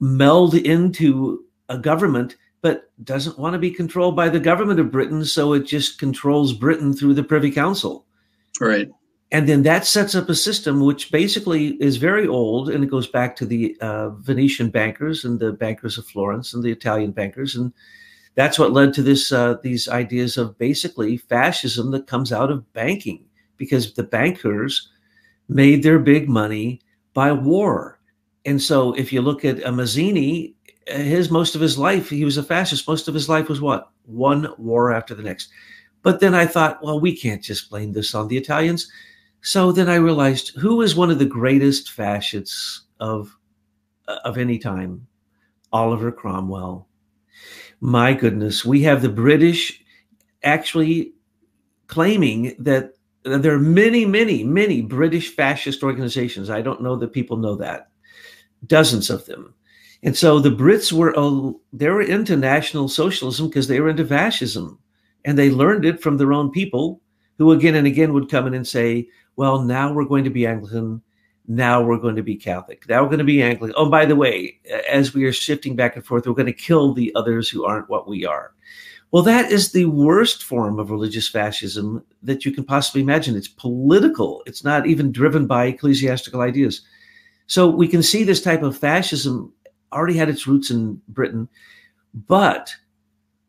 meld 0.00 0.54
into 0.54 1.46
a 1.70 1.78
government, 1.78 2.36
but 2.64 2.90
doesn't 3.04 3.38
want 3.38 3.52
to 3.52 3.58
be 3.58 3.70
controlled 3.70 4.16
by 4.16 4.30
the 4.30 4.40
government 4.40 4.80
of 4.80 4.90
Britain. 4.90 5.22
So 5.26 5.52
it 5.52 5.66
just 5.66 5.98
controls 5.98 6.54
Britain 6.54 6.94
through 6.94 7.12
the 7.12 7.22
Privy 7.22 7.50
Council. 7.50 8.06
Right. 8.58 8.90
And 9.30 9.46
then 9.46 9.64
that 9.64 9.84
sets 9.84 10.14
up 10.14 10.30
a 10.30 10.34
system 10.34 10.80
which 10.80 11.12
basically 11.12 11.74
is 11.74 11.98
very 11.98 12.26
old 12.26 12.70
and 12.70 12.82
it 12.82 12.90
goes 12.90 13.06
back 13.06 13.36
to 13.36 13.44
the 13.44 13.76
uh, 13.82 14.10
Venetian 14.12 14.70
bankers 14.70 15.26
and 15.26 15.38
the 15.38 15.52
bankers 15.52 15.98
of 15.98 16.06
Florence 16.06 16.54
and 16.54 16.62
the 16.62 16.72
Italian 16.72 17.12
bankers. 17.12 17.54
And 17.54 17.70
that's 18.34 18.58
what 18.58 18.72
led 18.72 18.94
to 18.94 19.02
this 19.02 19.30
uh, 19.30 19.56
these 19.62 19.86
ideas 19.86 20.38
of 20.38 20.56
basically 20.56 21.18
fascism 21.18 21.90
that 21.90 22.06
comes 22.06 22.32
out 22.32 22.50
of 22.50 22.72
banking 22.72 23.26
because 23.58 23.92
the 23.92 24.04
bankers 24.04 24.88
made 25.48 25.82
their 25.82 25.98
big 25.98 26.30
money 26.30 26.80
by 27.12 27.30
war. 27.30 28.00
And 28.46 28.62
so 28.62 28.94
if 28.94 29.12
you 29.12 29.20
look 29.20 29.44
at 29.44 29.62
uh, 29.62 29.70
Mazzini, 29.70 30.54
his 30.86 31.30
most 31.30 31.54
of 31.54 31.60
his 31.60 31.78
life, 31.78 32.10
he 32.10 32.24
was 32.24 32.36
a 32.36 32.42
fascist. 32.42 32.88
Most 32.88 33.08
of 33.08 33.14
his 33.14 33.28
life 33.28 33.48
was 33.48 33.60
what? 33.60 33.90
One 34.04 34.48
war 34.58 34.92
after 34.92 35.14
the 35.14 35.22
next. 35.22 35.50
But 36.02 36.20
then 36.20 36.34
I 36.34 36.46
thought, 36.46 36.82
well, 36.82 37.00
we 37.00 37.16
can't 37.16 37.42
just 37.42 37.70
blame 37.70 37.92
this 37.92 38.14
on 38.14 38.28
the 38.28 38.36
Italians. 38.36 38.90
So 39.40 39.72
then 39.72 39.88
I 39.88 39.96
realized 39.96 40.56
who 40.56 40.82
is 40.82 40.94
one 40.94 41.10
of 41.10 41.18
the 41.18 41.24
greatest 41.26 41.90
fascists 41.90 42.82
of 43.00 43.36
of 44.24 44.36
any 44.36 44.58
time? 44.58 45.06
Oliver 45.72 46.12
Cromwell. 46.12 46.86
My 47.80 48.14
goodness, 48.14 48.64
we 48.64 48.82
have 48.82 49.02
the 49.02 49.08
British 49.08 49.82
actually 50.42 51.14
claiming 51.86 52.54
that 52.58 52.94
there 53.24 53.54
are 53.54 53.58
many, 53.58 54.04
many, 54.04 54.44
many 54.44 54.82
British 54.82 55.34
fascist 55.34 55.82
organizations. 55.82 56.50
I 56.50 56.60
don't 56.62 56.82
know 56.82 56.96
that 56.96 57.12
people 57.12 57.38
know 57.38 57.56
that. 57.56 57.88
Dozens 58.66 59.10
of 59.10 59.26
them. 59.26 59.54
And 60.04 60.14
so 60.16 60.38
the 60.38 60.50
Brits 60.50 60.92
were 60.92 61.14
they 61.72 61.88
were 61.88 62.02
into 62.02 62.36
National 62.36 62.88
Socialism 62.88 63.48
because 63.48 63.68
they 63.68 63.80
were 63.80 63.88
into 63.88 64.06
fascism, 64.06 64.78
and 65.24 65.38
they 65.38 65.50
learned 65.50 65.86
it 65.86 66.02
from 66.02 66.18
their 66.18 66.34
own 66.34 66.50
people, 66.50 67.00
who 67.38 67.52
again 67.52 67.74
and 67.74 67.86
again 67.86 68.12
would 68.12 68.30
come 68.30 68.46
in 68.46 68.52
and 68.52 68.66
say, 68.66 69.08
"Well, 69.36 69.62
now 69.62 69.92
we're 69.92 70.04
going 70.04 70.24
to 70.24 70.30
be 70.30 70.46
Anglican, 70.46 71.00
now 71.48 71.82
we're 71.82 71.98
going 71.98 72.16
to 72.16 72.22
be 72.22 72.36
Catholic, 72.36 72.86
now 72.86 73.02
we're 73.02 73.08
going 73.08 73.18
to 73.18 73.24
be 73.24 73.42
Anglican. 73.42 73.74
Oh, 73.78 73.88
by 73.88 74.04
the 74.04 74.14
way, 74.14 74.60
as 74.90 75.14
we 75.14 75.24
are 75.24 75.32
shifting 75.32 75.74
back 75.74 75.96
and 75.96 76.04
forth, 76.04 76.26
we're 76.26 76.34
going 76.34 76.46
to 76.46 76.52
kill 76.52 76.92
the 76.92 77.10
others 77.14 77.48
who 77.48 77.64
aren't 77.64 77.88
what 77.88 78.06
we 78.06 78.26
are." 78.26 78.52
Well, 79.10 79.22
that 79.22 79.50
is 79.50 79.72
the 79.72 79.86
worst 79.86 80.42
form 80.42 80.78
of 80.78 80.90
religious 80.90 81.28
fascism 81.28 82.04
that 82.22 82.44
you 82.44 82.52
can 82.52 82.64
possibly 82.64 83.00
imagine. 83.00 83.36
It's 83.36 83.48
political. 83.48 84.42
It's 84.44 84.64
not 84.64 84.86
even 84.86 85.12
driven 85.12 85.46
by 85.46 85.66
ecclesiastical 85.66 86.42
ideas. 86.42 86.82
So 87.46 87.70
we 87.70 87.88
can 87.88 88.02
see 88.02 88.24
this 88.24 88.42
type 88.42 88.62
of 88.62 88.76
fascism 88.76 89.52
already 89.94 90.16
had 90.16 90.28
its 90.28 90.46
roots 90.46 90.70
in 90.70 91.00
Britain. 91.08 91.48
But 92.26 92.74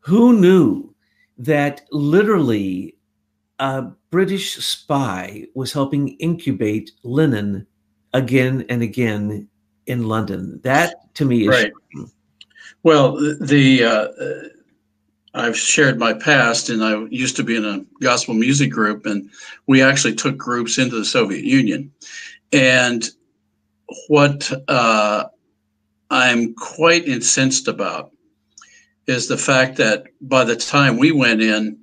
who 0.00 0.38
knew 0.38 0.94
that 1.38 1.82
literally 1.90 2.96
a 3.58 3.82
British 4.10 4.56
spy 4.56 5.46
was 5.54 5.72
helping 5.72 6.08
incubate 6.18 6.92
Lenin 7.02 7.66
again 8.12 8.64
and 8.68 8.82
again 8.82 9.48
in 9.86 10.08
London? 10.08 10.60
That 10.62 11.14
to 11.14 11.24
me 11.24 11.42
is 11.42 11.48
right. 11.48 11.72
Well, 12.82 13.16
the 13.40 13.84
uh, 13.84 14.48
I've 15.36 15.58
shared 15.58 15.98
my 15.98 16.14
past, 16.14 16.70
and 16.70 16.82
I 16.82 17.04
used 17.10 17.36
to 17.36 17.44
be 17.44 17.56
in 17.56 17.64
a 17.64 17.84
gospel 18.00 18.34
music 18.34 18.70
group, 18.70 19.04
and 19.06 19.30
we 19.66 19.82
actually 19.82 20.14
took 20.14 20.36
groups 20.36 20.78
into 20.78 20.96
the 20.96 21.04
Soviet 21.04 21.44
Union. 21.44 21.92
And 22.52 23.08
what 24.08 24.50
uh, 24.68 25.24
I'm 26.10 26.54
quite 26.54 27.08
incensed 27.08 27.68
about 27.68 28.12
is 29.06 29.28
the 29.28 29.38
fact 29.38 29.76
that 29.76 30.04
by 30.20 30.44
the 30.44 30.56
time 30.56 30.98
we 30.98 31.12
went 31.12 31.40
in, 31.42 31.78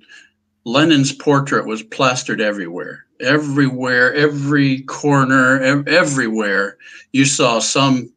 Lenin's 0.64 1.12
portrait 1.12 1.66
was 1.66 1.82
plastered 1.82 2.40
everywhere. 2.40 3.04
Everywhere, 3.20 4.14
every 4.14 4.82
corner, 4.82 5.60
ev- 5.60 5.88
everywhere, 5.88 6.78
you 7.12 7.24
saw 7.24 7.58
some 7.58 8.12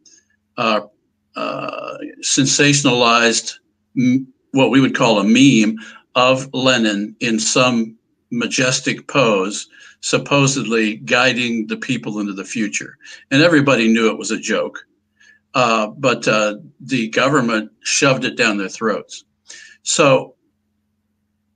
uh, 0.58 0.82
uh, 1.36 1.98
sensationalized, 2.22 3.60
m- 3.98 4.28
what 4.52 4.72
we 4.72 4.82
would 4.82 4.96
call 4.96 5.20
a 5.20 5.24
meme 5.24 5.78
of 6.16 6.52
Lenin 6.54 7.16
in 7.20 7.40
some 7.40 7.96
majestic 8.32 9.08
pose, 9.08 9.68
supposedly 10.02 10.98
guiding 10.98 11.68
the 11.68 11.78
people 11.78 12.20
into 12.20 12.34
the 12.34 12.46
future. 12.46 12.98
And 13.30 13.42
everybody 13.42 13.88
knew 13.88 14.10
it 14.10 14.18
was 14.18 14.32
a 14.32 14.40
joke 14.40 14.87
uh, 15.58 15.88
but 15.88 16.28
uh, 16.28 16.54
the 16.82 17.10
government 17.10 17.72
shoved 17.80 18.24
it 18.26 18.38
down 18.38 18.60
their 18.60 18.70
throats. 18.70 19.26
So 19.82 20.36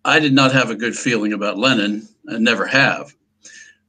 I 0.04 0.20
did 0.20 0.34
not 0.34 0.52
have 0.54 0.72
a 0.72 0.76
good 0.76 0.96
feeling 0.96 1.34
about 1.34 1.60
Lenin, 1.60 2.08
and 2.26 2.44
never 2.44 2.66
have. 2.66 3.14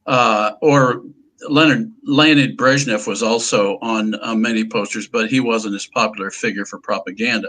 Uh, 0.04 0.52
or 0.60 1.02
Leonard 1.48 1.90
Leonid 2.04 2.58
Brezhnev 2.58 3.06
was 3.06 3.22
also 3.22 3.78
on 3.80 4.14
uh, 4.20 4.34
many 4.34 4.68
posters, 4.68 5.08
but 5.08 5.30
he 5.30 5.40
wasn't 5.40 5.74
as 5.74 5.86
popular 5.86 6.30
figure 6.30 6.66
for 6.66 6.78
propaganda. 6.78 7.48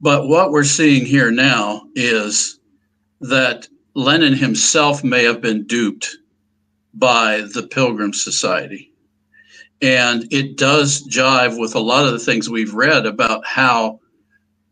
But 0.00 0.26
what 0.26 0.50
we're 0.50 0.64
seeing 0.64 1.06
here 1.06 1.30
now 1.30 1.82
is 1.94 2.58
that 3.20 3.68
Lenin 3.94 4.34
himself 4.34 5.04
may 5.04 5.22
have 5.22 5.40
been 5.40 5.64
duped 5.68 6.16
by 6.92 7.42
the 7.54 7.68
Pilgrim 7.68 8.12
Society 8.12 8.93
and 9.84 10.26
it 10.32 10.56
does 10.56 11.06
jive 11.08 11.60
with 11.60 11.74
a 11.74 11.78
lot 11.80 12.06
of 12.06 12.12
the 12.12 12.18
things 12.18 12.48
we've 12.48 12.72
read 12.72 13.04
about 13.04 13.44
how 13.44 14.00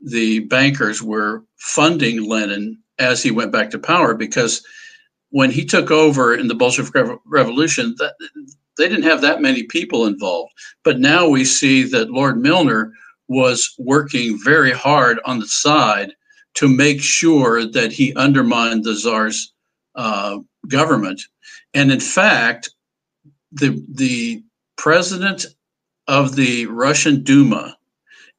the 0.01 0.38
bankers 0.40 1.03
were 1.03 1.44
funding 1.59 2.27
Lenin 2.27 2.79
as 2.98 3.22
he 3.22 3.31
went 3.31 3.53
back 3.53 3.68
to 3.70 3.79
power 3.79 4.14
because 4.14 4.64
when 5.29 5.51
he 5.51 5.66
took 5.66 5.90
over 5.90 6.35
in 6.35 6.48
the 6.48 6.55
Bolshevik 6.55 7.18
Revolution, 7.27 7.94
that, 7.98 8.14
they 8.79 8.88
didn't 8.88 9.05
have 9.05 9.20
that 9.20 9.42
many 9.42 9.64
people 9.64 10.07
involved. 10.07 10.51
But 10.83 10.98
now 10.98 11.29
we 11.29 11.44
see 11.44 11.83
that 11.83 12.11
Lord 12.11 12.40
Milner 12.40 12.90
was 13.29 13.75
working 13.79 14.38
very 14.42 14.72
hard 14.72 15.20
on 15.27 15.40
the 15.40 15.46
side 15.46 16.12
to 16.55 16.68
make 16.68 17.03
sure 17.03 17.66
that 17.66 17.92
he 17.92 18.14
undermined 18.14 18.85
the 18.85 18.94
czar's 18.94 19.53
uh, 19.94 20.38
government. 20.68 21.20
And 21.75 21.92
in 21.92 22.01
fact, 22.01 22.70
the 23.53 23.85
the 23.90 24.42
president 24.83 25.47
of 26.09 26.35
the 26.35 26.66
Russian 26.66 27.23
Duma 27.23 27.79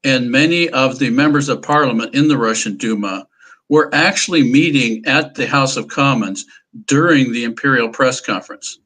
and 0.03 0.29
many 0.29 0.67
of 0.71 0.99
the 0.99 1.09
members 1.09 1.47
of 1.47 1.61
parliament 1.61 2.13
in 2.13 2.27
the 2.27 2.37
Russian 2.37 2.75
Duma 2.75 3.25
were 3.69 3.89
actually 3.95 4.43
meeting 4.43 5.05
at 5.05 5.35
the 5.35 5.47
House 5.47 5.77
of 5.77 5.87
Commons 5.87 6.43
during 6.85 7.31
the 7.31 7.45
imperial 7.45 7.87
press 7.87 8.19
conference. 8.19 8.79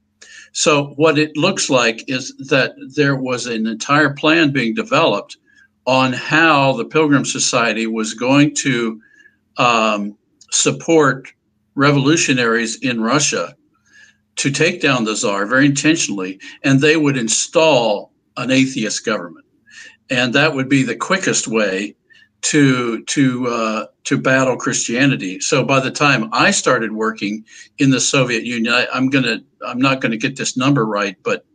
So, 0.52 0.93
what 0.98 1.17
it 1.17 1.36
looks 1.36 1.67
like 1.67 2.08
is 2.08 2.32
that 2.48 2.76
there 2.96 3.15
was 3.15 3.48
an 3.48 3.65
entire 3.65 4.13
plan 4.13 4.52
being 4.52 4.76
developed 4.76 5.38
on 5.88 6.13
how 6.13 6.74
the 6.74 6.86
Pilgrim 6.86 7.26
Society 7.26 7.88
was 7.88 8.13
going 8.13 8.54
to 8.58 9.02
um, 9.58 10.15
support 10.52 11.34
revolutionaries 11.74 12.78
in 12.84 13.02
Russia 13.02 13.57
to 14.38 14.52
take 14.52 14.82
down 14.82 15.04
the 15.04 15.15
czar 15.15 15.45
very 15.45 15.65
intentionally, 15.65 16.39
and 16.63 16.80
they 16.80 16.95
would 16.95 17.17
install 17.17 18.12
an 18.38 18.52
atheist 18.52 19.06
government, 19.06 19.45
and 20.10 20.34
that 20.34 20.54
would 20.54 20.69
be 20.69 20.84
the 20.84 20.95
quickest 20.95 21.47
way 21.47 21.95
to 22.41 23.04
to 23.04 23.47
uh, 23.47 23.86
to 24.06 24.17
battle 24.17 24.56
Christianity. 24.56 25.39
So 25.39 25.63
by 25.63 25.80
the 25.80 25.91
time 25.91 26.30
I 26.32 26.52
started 26.52 26.91
working 26.91 27.43
in 27.80 27.89
the 27.89 28.00
Soviet 28.00 28.43
Union, 28.43 28.73
I, 28.73 28.88
am 28.93 29.10
gonna 29.10 29.39
I'm 29.65 29.80
not 29.80 30.02
gonna 30.02 30.17
get 30.17 30.38
this 30.38 30.56
number 30.56 30.86
right, 30.86 31.17
but 31.23 31.45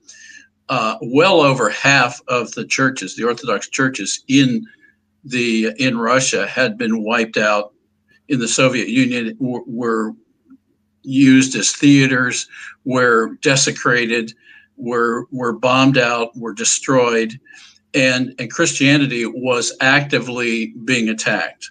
uh, 0.68 0.96
well 1.02 1.40
over 1.40 1.70
half 1.70 2.20
of 2.28 2.52
the 2.52 2.66
churches, 2.66 3.14
the 3.14 3.24
Orthodox 3.24 3.68
churches 3.68 4.24
in 4.28 4.66
the 5.24 5.70
in 5.78 5.98
Russia, 5.98 6.46
had 6.46 6.76
been 6.76 7.02
wiped 7.02 7.36
out. 7.36 7.72
In 8.28 8.38
the 8.38 8.48
Soviet 8.48 8.88
Union, 8.88 9.36
were, 9.38 9.62
were 9.66 10.14
used 11.02 11.54
as 11.54 11.72
theaters, 11.72 12.48
were 12.84 13.36
desecrated, 13.42 14.32
were 14.76 15.26
were 15.30 15.52
bombed 15.52 15.98
out, 15.98 16.36
were 16.36 16.54
destroyed, 16.54 17.38
and 17.94 18.34
and 18.38 18.50
Christianity 18.50 19.26
was 19.26 19.76
actively 19.80 20.74
being 20.84 21.08
attacked. 21.08 21.70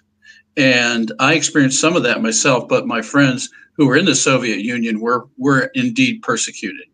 And 0.56 1.12
I 1.18 1.34
experienced 1.34 1.80
some 1.80 1.96
of 1.96 2.02
that 2.02 2.22
myself, 2.22 2.68
but 2.68 2.86
my 2.86 3.02
friends 3.02 3.48
who 3.74 3.86
were 3.86 3.96
in 3.96 4.04
the 4.04 4.14
Soviet 4.14 4.60
Union 4.60 5.00
were, 5.00 5.26
were 5.38 5.70
indeed 5.74 6.22
persecuted 6.22 6.86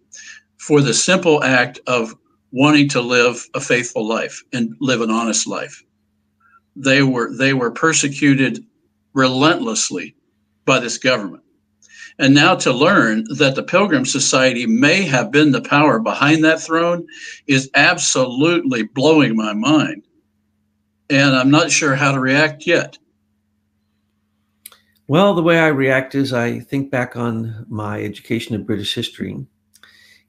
for 0.59 0.81
the 0.81 0.95
simple 0.95 1.43
act 1.43 1.81
of 1.87 2.15
wanting 2.53 2.89
to 2.89 3.01
live 3.01 3.47
a 3.55 3.61
faithful 3.61 4.07
life 4.07 4.43
and 4.53 4.75
live 4.81 5.01
an 5.01 5.11
honest 5.11 5.47
life. 5.47 5.83
They 6.77 7.03
were 7.03 7.35
they 7.37 7.55
were 7.55 7.71
persecuted 7.71 8.65
relentlessly 9.13 10.15
by 10.65 10.79
this 10.79 10.99
government. 10.99 11.43
And 12.19 12.35
now 12.35 12.57
to 12.57 12.73
learn 12.73 13.25
that 13.37 13.55
the 13.55 13.63
Pilgrim 13.63 14.05
Society 14.05 14.67
may 14.67 15.03
have 15.03 15.31
been 15.31 15.53
the 15.53 15.63
power 15.63 16.01
behind 16.01 16.43
that 16.45 16.61
throne 16.61 17.07
is 17.47 17.71
absolutely 17.75 18.83
blowing 18.83 19.37
my 19.37 19.53
mind. 19.53 20.03
And 21.11 21.37
I'm 21.37 21.51
not 21.51 21.71
sure 21.71 21.95
how 21.95 22.13
to 22.13 22.21
react 22.21 22.67
yet. 22.67 22.99
Well, 25.07 25.35
the 25.35 25.43
way 25.43 25.59
I 25.59 25.69
react 25.69 26.15
is 26.15 26.33
I 26.33 26.59
think 26.59 26.91
back 26.91 27.17
on 27.17 27.65
my 27.69 28.03
education 28.03 28.55
in 28.55 28.65
British 28.65 28.95
history, 28.95 29.47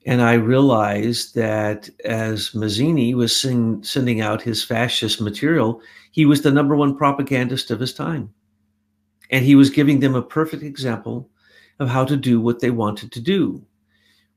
and 0.05 0.21
I 0.21 0.33
realize 0.35 1.33
that 1.33 1.89
as 2.05 2.51
Mazzini 2.51 3.13
was 3.13 3.35
sing, 3.35 3.83
sending 3.83 4.21
out 4.21 4.41
his 4.41 4.63
fascist 4.63 5.19
material, 5.19 5.81
he 6.11 6.25
was 6.25 6.43
the 6.43 6.51
number 6.51 6.77
one 6.77 6.95
propagandist 6.95 7.71
of 7.71 7.79
his 7.81 7.93
time. 7.93 8.33
And 9.31 9.43
he 9.43 9.55
was 9.55 9.69
giving 9.69 9.99
them 9.99 10.15
a 10.15 10.21
perfect 10.21 10.63
example 10.63 11.29
of 11.79 11.89
how 11.89 12.05
to 12.05 12.17
do 12.17 12.39
what 12.41 12.59
they 12.59 12.71
wanted 12.71 13.11
to 13.11 13.21
do, 13.21 13.65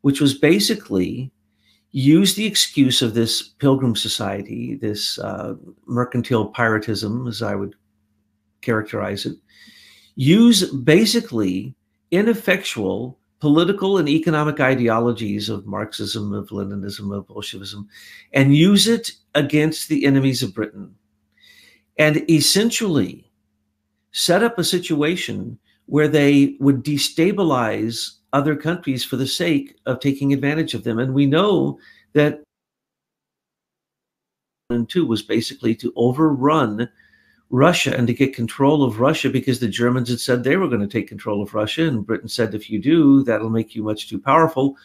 which 0.02 0.20
was 0.20 0.34
basically 0.34 1.32
use 1.90 2.34
the 2.34 2.46
excuse 2.46 3.02
of 3.02 3.14
this 3.14 3.42
pilgrim 3.42 3.94
society, 3.94 4.76
this 4.76 5.18
uh, 5.18 5.54
mercantile 5.86 6.52
piratism, 6.52 7.28
as 7.28 7.42
I 7.42 7.54
would 7.54 7.74
characterize 8.62 9.26
it, 9.26 9.36
use 10.14 10.70
basically 10.70 11.74
ineffectual 12.10 13.18
political 13.40 13.98
and 13.98 14.08
economic 14.08 14.60
ideologies 14.60 15.48
of 15.48 15.66
Marxism, 15.66 16.32
of 16.32 16.50
Leninism, 16.50 17.14
of 17.14 17.26
Bolshevism, 17.26 17.88
and 18.32 18.56
use 18.56 18.86
it 18.86 19.12
against 19.34 19.88
the 19.88 20.06
enemies 20.06 20.42
of 20.42 20.54
Britain. 20.54 20.94
And 21.98 22.24
essentially 22.30 23.30
set 24.12 24.42
up 24.42 24.58
a 24.58 24.64
situation 24.64 25.58
where 25.92 26.08
they 26.08 26.56
would 26.58 26.82
destabilize 26.82 28.12
other 28.32 28.56
countries 28.56 29.04
for 29.04 29.16
the 29.16 29.26
sake 29.26 29.76
of 29.84 30.00
taking 30.00 30.32
advantage 30.32 30.72
of 30.72 30.84
them. 30.84 30.98
And 30.98 31.12
we 31.12 31.26
know 31.26 31.78
that 32.14 32.42
and 34.70 34.88
two 34.88 35.04
was 35.04 35.20
basically 35.20 35.74
to 35.74 35.92
overrun 35.94 36.88
Russia 37.50 37.94
and 37.94 38.06
to 38.06 38.14
get 38.14 38.34
control 38.34 38.82
of 38.82 39.00
Russia 39.00 39.28
because 39.28 39.60
the 39.60 39.68
Germans 39.68 40.08
had 40.08 40.18
said 40.18 40.44
they 40.44 40.56
were 40.56 40.66
going 40.66 40.80
to 40.80 40.86
take 40.86 41.08
control 41.08 41.42
of 41.42 41.52
Russia. 41.52 41.86
And 41.86 42.06
Britain 42.06 42.26
said, 42.26 42.54
if 42.54 42.70
you 42.70 42.78
do, 42.78 43.22
that'll 43.24 43.50
make 43.50 43.74
you 43.74 43.82
much 43.82 44.08
too 44.08 44.18
powerful. 44.18 44.78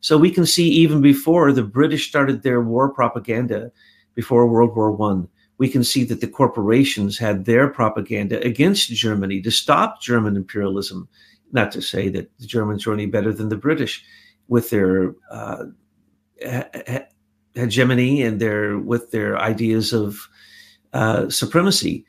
So 0.00 0.16
we 0.16 0.30
can 0.30 0.46
see 0.46 0.70
even 0.70 1.02
before 1.02 1.52
the 1.52 1.62
British 1.62 2.08
started 2.08 2.42
their 2.42 2.62
war 2.62 2.88
propaganda 2.88 3.70
before 4.14 4.46
World 4.46 4.74
War 4.74 4.92
One, 4.92 5.28
we 5.64 5.70
can 5.70 5.82
see 5.82 6.04
that 6.04 6.20
the 6.20 6.28
corporations 6.28 7.16
had 7.16 7.46
their 7.46 7.68
propaganda 7.68 8.38
against 8.44 8.90
Germany 8.90 9.40
to 9.40 9.50
stop 9.50 10.02
German 10.02 10.36
imperialism. 10.36 11.08
Not 11.52 11.72
to 11.72 11.80
say 11.80 12.10
that 12.10 12.30
the 12.38 12.46
Germans 12.46 12.84
were 12.84 12.92
any 12.92 13.06
better 13.06 13.32
than 13.32 13.48
the 13.48 13.56
British 13.56 14.04
with 14.46 14.68
their 14.68 15.14
uh, 15.30 15.64
hegemony 17.54 18.20
and 18.20 18.38
their 18.38 18.78
with 18.78 19.10
their 19.10 19.38
ideas 19.38 19.94
of 19.94 20.28
uh, 20.92 21.30
supremacy, 21.30 22.04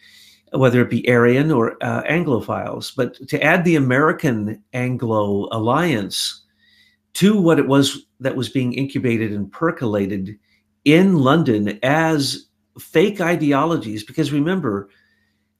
whether 0.52 0.82
it 0.82 0.90
be 0.90 1.08
Aryan 1.08 1.50
or 1.50 1.78
uh, 1.82 2.04
Anglophiles. 2.10 2.94
But 2.94 3.26
to 3.30 3.42
add 3.42 3.64
the 3.64 3.78
American 3.78 4.62
Anglo 4.74 5.48
alliance 5.54 6.44
to 7.14 7.40
what 7.40 7.58
it 7.58 7.68
was 7.70 8.06
that 8.20 8.36
was 8.36 8.50
being 8.50 8.74
incubated 8.74 9.32
and 9.32 9.50
percolated 9.50 10.38
in 10.84 11.20
London 11.20 11.80
as 11.84 12.50
fake 12.80 13.22
ideologies, 13.22 14.04
because 14.04 14.32
remember, 14.32 14.90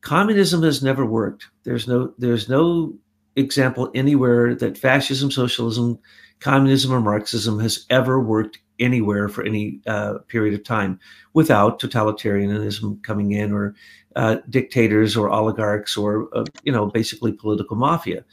communism 0.02 0.64
has 0.64 0.84
never 0.84 1.06
worked. 1.06 1.48
There's 1.64 1.88
no 1.88 2.14
there's 2.18 2.50
no 2.50 2.98
example 3.36 3.92
anywhere 3.94 4.56
that 4.56 4.78
fascism, 4.78 5.32
socialism, 5.32 6.00
communism, 6.40 6.94
or 6.94 7.02
Marxism 7.02 7.60
has 7.60 7.86
ever 7.90 8.20
worked 8.20 8.60
anywhere 8.80 9.30
for 9.30 9.44
any 9.44 9.80
uh, 9.88 10.16
period 10.28 10.54
of 10.54 10.64
time 10.64 11.00
without 11.34 11.80
totalitarianism 11.80 13.02
coming 13.04 13.32
in 13.32 13.52
or 13.52 13.74
uh, 14.16 14.38
dictators 14.50 15.16
or 15.16 15.30
oligarchs 15.30 15.98
or 15.98 16.30
uh, 16.34 16.46
you 16.64 16.72
know 16.72 16.86
basically 16.86 17.32
political 17.32 17.76
mafia 17.76 18.24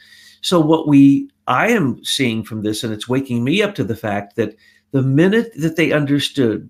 so 0.40 0.60
what 0.60 0.88
we 0.88 1.28
i 1.46 1.68
am 1.68 2.02
seeing 2.04 2.42
from 2.42 2.62
this 2.62 2.82
and 2.82 2.92
it's 2.92 3.08
waking 3.08 3.44
me 3.44 3.62
up 3.62 3.74
to 3.74 3.84
the 3.84 3.96
fact 3.96 4.36
that 4.36 4.56
the 4.92 5.02
minute 5.02 5.52
that 5.56 5.76
they 5.76 5.92
understood 5.92 6.68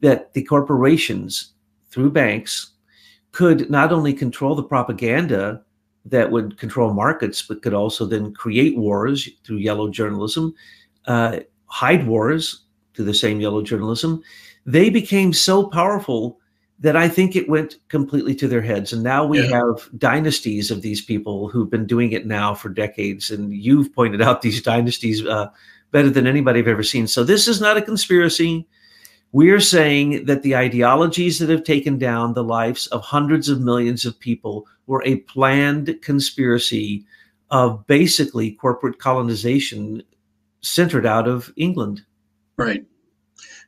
that 0.00 0.32
the 0.34 0.44
corporations 0.44 1.52
through 1.90 2.10
banks 2.10 2.72
could 3.32 3.70
not 3.70 3.92
only 3.92 4.12
control 4.12 4.54
the 4.54 4.62
propaganda 4.62 5.62
that 6.04 6.30
would 6.30 6.58
control 6.58 6.94
markets 6.94 7.42
but 7.42 7.62
could 7.62 7.74
also 7.74 8.06
then 8.06 8.32
create 8.32 8.76
wars 8.76 9.28
through 9.44 9.56
yellow 9.56 9.88
journalism 9.88 10.54
uh, 11.06 11.40
hide 11.66 12.06
wars 12.06 12.64
through 12.94 13.04
the 13.04 13.14
same 13.14 13.40
yellow 13.40 13.62
journalism, 13.62 14.22
they 14.66 14.90
became 14.90 15.32
so 15.32 15.66
powerful 15.66 16.38
that 16.80 16.96
I 16.96 17.08
think 17.08 17.34
it 17.34 17.48
went 17.48 17.76
completely 17.88 18.34
to 18.36 18.48
their 18.48 18.62
heads. 18.62 18.92
And 18.92 19.02
now 19.02 19.24
we 19.24 19.40
yeah. 19.40 19.48
have 19.56 19.88
dynasties 19.98 20.70
of 20.70 20.82
these 20.82 21.00
people 21.00 21.48
who've 21.48 21.70
been 21.70 21.86
doing 21.86 22.12
it 22.12 22.26
now 22.26 22.54
for 22.54 22.68
decades. 22.68 23.30
And 23.30 23.52
you've 23.52 23.92
pointed 23.94 24.22
out 24.22 24.42
these 24.42 24.62
dynasties 24.62 25.24
uh, 25.24 25.48
better 25.90 26.10
than 26.10 26.26
anybody 26.26 26.60
I've 26.60 26.68
ever 26.68 26.82
seen. 26.82 27.06
So 27.06 27.24
this 27.24 27.48
is 27.48 27.60
not 27.60 27.76
a 27.76 27.82
conspiracy. 27.82 28.68
We 29.32 29.50
are 29.50 29.60
saying 29.60 30.24
that 30.24 30.42
the 30.42 30.56
ideologies 30.56 31.38
that 31.38 31.50
have 31.50 31.64
taken 31.64 31.98
down 31.98 32.32
the 32.32 32.44
lives 32.44 32.86
of 32.88 33.02
hundreds 33.02 33.48
of 33.48 33.60
millions 33.60 34.04
of 34.06 34.18
people 34.18 34.66
were 34.86 35.02
a 35.04 35.16
planned 35.16 35.98
conspiracy 36.02 37.04
of 37.50 37.86
basically 37.86 38.52
corporate 38.52 38.98
colonization 38.98 40.02
centered 40.62 41.06
out 41.06 41.28
of 41.28 41.52
England. 41.56 42.04
Right. 42.56 42.84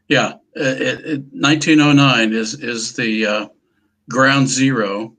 Yeah. 0.08 0.34
It, 0.54 1.04
it, 1.06 1.22
1909 1.32 2.32
is 2.32 2.54
is 2.54 2.94
the 2.94 3.26
uh, 3.26 3.48
ground 4.08 4.48
zero, 4.48 5.14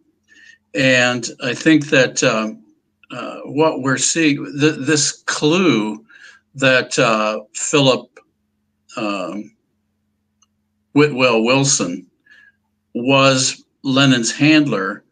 and 0.75 1.25
I 1.41 1.53
think 1.53 1.87
that 1.89 2.21
um, 2.23 2.61
uh, 3.11 3.37
what 3.45 3.81
we're 3.81 3.97
seeing 3.97 4.43
th- 4.59 4.85
this 4.85 5.23
clue 5.23 6.05
that 6.55 6.99
uh, 6.99 7.39
Philip 7.53 8.19
um, 8.97 9.55
Whitwell 10.93 11.43
Wilson 11.43 12.05
was 12.93 13.63
Lenin's 13.83 14.31
handler 14.31 15.03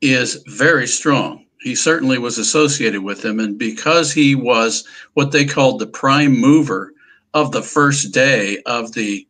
is 0.00 0.42
very 0.46 0.86
strong. 0.86 1.44
He 1.60 1.74
certainly 1.74 2.18
was 2.18 2.38
associated 2.38 3.02
with 3.02 3.24
him, 3.24 3.40
and 3.40 3.58
because 3.58 4.12
he 4.12 4.34
was 4.34 4.84
what 5.14 5.32
they 5.32 5.44
called 5.44 5.80
the 5.80 5.86
prime 5.86 6.38
mover 6.38 6.92
of 7.34 7.50
the 7.50 7.62
first 7.62 8.12
day 8.12 8.62
of 8.66 8.92
the 8.92 9.26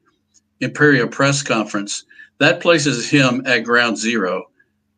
Imperial 0.61 1.09
Press 1.09 1.43
Conference, 1.43 2.05
that 2.39 2.61
places 2.61 3.09
him 3.09 3.43
at 3.47 3.65
ground 3.65 3.97
zero, 3.97 4.45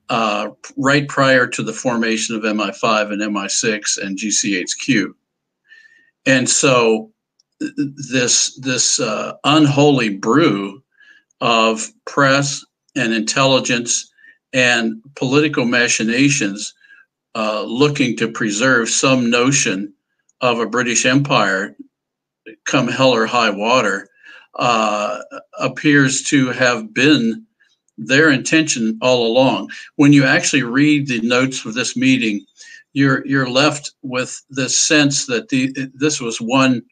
uh, 0.09 0.50
right 0.76 1.07
prior 1.09 1.46
to 1.46 1.62
the 1.62 1.72
formation 1.72 2.35
of 2.35 2.42
MI5 2.42 3.12
and 3.12 3.22
MI6 3.22 3.98
and 3.98 4.18
GCHQ. 4.18 5.12
And 6.26 6.48
so 6.48 7.12
this 7.61 8.55
this 8.57 9.00
uh, 9.00 9.35
unholy 9.44 10.09
brew 10.09 10.80
of 11.40 11.88
press 12.07 12.64
and 12.96 13.12
intelligence 13.12 14.11
and 14.53 15.00
political 15.14 15.64
machinations 15.64 16.74
uh, 17.35 17.62
looking 17.62 18.16
to 18.16 18.29
preserve 18.29 18.88
some 18.88 19.31
notion 19.31 19.92
of 20.40 20.59
a 20.59 20.66
British 20.66 21.07
Empire 21.07 21.76
come 22.64 22.88
hell 22.88 23.12
or 23.14 23.26
high 23.26 23.50
water, 23.50 24.09
uh, 24.57 25.20
appears 25.59 26.22
to 26.24 26.48
have 26.48 26.92
been 26.92 27.44
their 27.98 28.31
intention 28.31 28.98
all 29.03 29.26
along. 29.26 29.70
When 29.96 30.12
you 30.12 30.24
actually 30.24 30.62
read 30.62 31.07
the 31.07 31.20
notes 31.20 31.64
of 31.64 31.74
this 31.74 31.96
meeting, 31.96 32.44
you're 32.92 33.24
you're 33.26 33.48
left 33.48 33.92
with 34.03 34.40
this 34.50 34.81
sense 34.81 35.26
that 35.26 35.48
the 35.48 35.72
this 35.94 36.20
was 36.20 36.40
one 36.40 36.83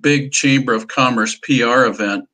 big 0.00 0.30
chamber 0.32 0.72
of 0.72 0.88
commerce 0.88 1.36
PR 1.42 1.86
event 1.86 2.24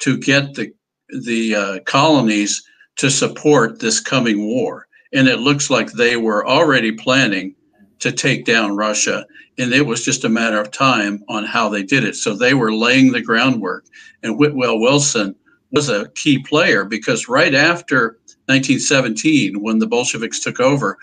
to 0.00 0.16
get 0.16 0.54
the 0.54 0.72
the 1.12 1.54
uh, 1.54 1.80
colonies 1.80 2.62
to 2.96 3.10
support 3.10 3.80
this 3.80 4.00
coming 4.00 4.46
war, 4.46 4.86
and 5.12 5.28
it 5.28 5.40
looks 5.40 5.70
like 5.70 5.92
they 5.92 6.16
were 6.16 6.46
already 6.46 6.92
planning 6.92 7.54
to 8.00 8.12
take 8.12 8.44
down 8.44 8.76
Russia. 8.76 9.26
And 9.58 9.72
it 9.72 9.86
was 9.86 10.04
just 10.04 10.24
a 10.24 10.28
matter 10.28 10.58
of 10.58 10.70
time 10.70 11.22
on 11.28 11.44
how 11.44 11.68
they 11.68 11.82
did 11.82 12.04
it. 12.04 12.16
So 12.16 12.34
they 12.34 12.54
were 12.54 12.72
laying 12.72 13.12
the 13.12 13.20
groundwork. 13.20 13.84
And 14.22 14.38
Whitwell 14.38 14.80
Wilson 14.80 15.34
was 15.72 15.88
a 15.88 16.08
key 16.10 16.38
player 16.42 16.84
because 16.84 17.28
right 17.28 17.54
after 17.54 18.18
1917, 18.46 19.62
when 19.62 19.78
the 19.78 19.86
Bolsheviks 19.86 20.40
took 20.40 20.60
over, 20.60 20.98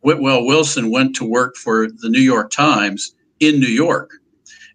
Whitwell 0.00 0.46
Wilson 0.46 0.90
went 0.90 1.16
to 1.16 1.24
work 1.24 1.56
for 1.56 1.88
the 1.88 2.08
New 2.08 2.20
York 2.20 2.50
Times 2.50 3.14
in 3.40 3.60
New 3.60 3.66
York. 3.66 4.12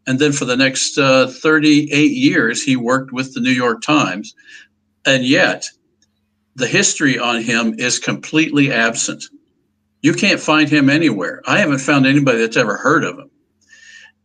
And 0.08 0.20
then 0.20 0.32
for 0.32 0.46
the 0.46 0.58
next 0.58 0.98
uh, 0.98 1.28
38 1.28 2.12
years, 2.12 2.64
he 2.64 2.76
worked 2.76 3.12
with 3.12 3.34
the 3.34 3.40
New 3.40 3.52
York 3.52 3.82
Times. 3.82 4.36
And 5.06 5.26
yet, 5.26 5.68
the 6.56 6.68
history 6.68 7.18
on 7.18 7.42
him 7.42 7.76
is 7.80 8.00
completely 8.00 8.72
absent. 8.72 9.24
You 10.02 10.14
can't 10.14 10.40
find 10.40 10.70
him 10.70 10.90
anywhere. 10.90 11.42
I 11.46 11.60
haven't 11.60 11.80
found 11.80 12.06
anybody 12.06 12.40
that's 12.40 12.58
ever 12.58 12.78
heard 12.78 13.04
of 13.04 13.18
him. 13.18 13.30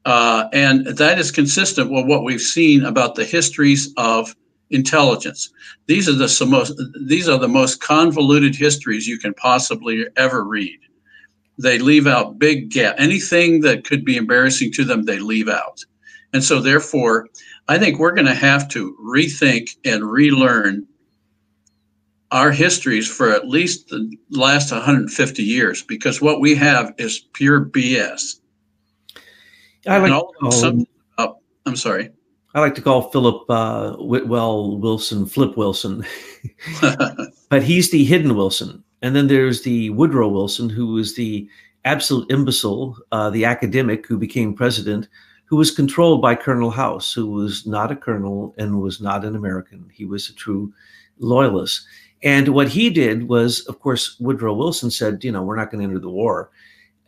Uh, 0.04 0.48
and 0.52 0.86
that 0.86 1.18
is 1.18 1.30
consistent 1.30 1.90
with 1.90 2.06
what 2.06 2.22
we've 2.22 2.40
seen 2.40 2.84
about 2.84 3.16
the 3.16 3.24
histories 3.24 3.92
of 3.96 4.34
intelligence. 4.70 5.50
These 5.86 6.08
are 6.08 6.12
the 6.12 6.46
most 6.48 6.80
these 7.06 7.28
are 7.28 7.38
the 7.38 7.48
most 7.48 7.80
convoluted 7.80 8.54
histories 8.54 9.06
you 9.06 9.18
can 9.18 9.34
possibly 9.34 10.06
ever 10.16 10.44
read. 10.44 10.78
They 11.58 11.78
leave 11.78 12.06
out 12.06 12.38
big 12.38 12.70
gap. 12.70 12.96
Anything 12.98 13.60
that 13.62 13.84
could 13.84 14.04
be 14.04 14.16
embarrassing 14.16 14.72
to 14.72 14.84
them, 14.84 15.02
they 15.02 15.18
leave 15.18 15.48
out. 15.48 15.84
And 16.32 16.44
so 16.44 16.60
therefore, 16.60 17.28
I 17.68 17.78
think 17.78 17.98
we're 17.98 18.14
going 18.14 18.26
to 18.26 18.34
have 18.34 18.68
to 18.68 18.96
rethink 19.02 19.76
and 19.84 20.04
relearn 20.04 20.86
our 22.30 22.50
histories 22.50 23.08
for 23.08 23.30
at 23.30 23.48
least 23.48 23.88
the 23.88 24.12
last 24.30 24.72
150 24.72 25.42
years 25.42 25.82
because 25.82 26.20
what 26.20 26.40
we 26.40 26.54
have 26.54 26.94
is 26.98 27.26
pure 27.32 27.64
BS. 27.64 28.40
I 29.86 29.98
like 29.98 30.10
call, 30.10 30.32
oh, 30.42 31.38
I'm 31.64 31.76
sorry. 31.76 32.10
I 32.54 32.60
like 32.60 32.74
to 32.76 32.82
call 32.82 33.10
Philip 33.10 33.48
uh, 33.50 33.96
Whitwell 33.96 34.78
Wilson 34.78 35.26
Flip 35.26 35.56
Wilson, 35.56 36.04
but 37.50 37.62
he's 37.62 37.90
the 37.90 38.04
hidden 38.04 38.34
Wilson. 38.34 38.82
And 39.02 39.14
then 39.14 39.26
there's 39.26 39.62
the 39.62 39.90
Woodrow 39.90 40.28
Wilson, 40.28 40.68
who 40.68 40.88
was 40.88 41.14
the 41.14 41.48
absolute 41.84 42.30
imbecile, 42.30 42.96
uh, 43.12 43.30
the 43.30 43.44
academic 43.44 44.06
who 44.06 44.16
became 44.16 44.54
president, 44.54 45.08
who 45.46 45.56
was 45.56 45.70
controlled 45.70 46.20
by 46.20 46.34
Colonel 46.34 46.70
House, 46.70 47.12
who 47.12 47.30
was 47.30 47.66
not 47.66 47.92
a 47.92 47.96
colonel 47.96 48.54
and 48.58 48.80
was 48.80 49.00
not 49.00 49.24
an 49.24 49.36
American. 49.36 49.88
He 49.92 50.04
was 50.04 50.28
a 50.28 50.34
true 50.34 50.72
loyalist. 51.18 51.86
And 52.22 52.48
what 52.48 52.68
he 52.68 52.90
did 52.90 53.28
was, 53.28 53.60
of 53.66 53.80
course, 53.80 54.18
Woodrow 54.18 54.54
Wilson 54.54 54.90
said, 54.90 55.22
you 55.22 55.30
know, 55.30 55.42
we're 55.42 55.56
not 55.56 55.70
going 55.70 55.80
to 55.80 55.88
enter 55.88 56.00
the 56.00 56.10
war. 56.10 56.50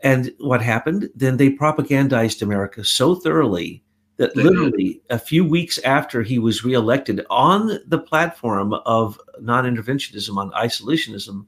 And 0.03 0.33
what 0.38 0.62
happened? 0.62 1.11
Then 1.14 1.37
they 1.37 1.51
propagandized 1.51 2.40
America 2.40 2.85
so 2.85 3.16
thoroughly 3.16 3.83
that 4.18 4.37
literally 4.37 5.01
a 5.11 5.18
few 5.18 5.44
weeks 5.44 5.79
after 5.79 6.22
he 6.22 6.38
was 6.38 6.64
reelected 6.64 7.24
on 7.31 7.81
the 7.87 7.98
platform 7.98 8.74
of 8.85 9.18
non 9.40 9.64
interventionism, 9.64 10.37
on 10.37 10.51
isolationism, 10.53 11.46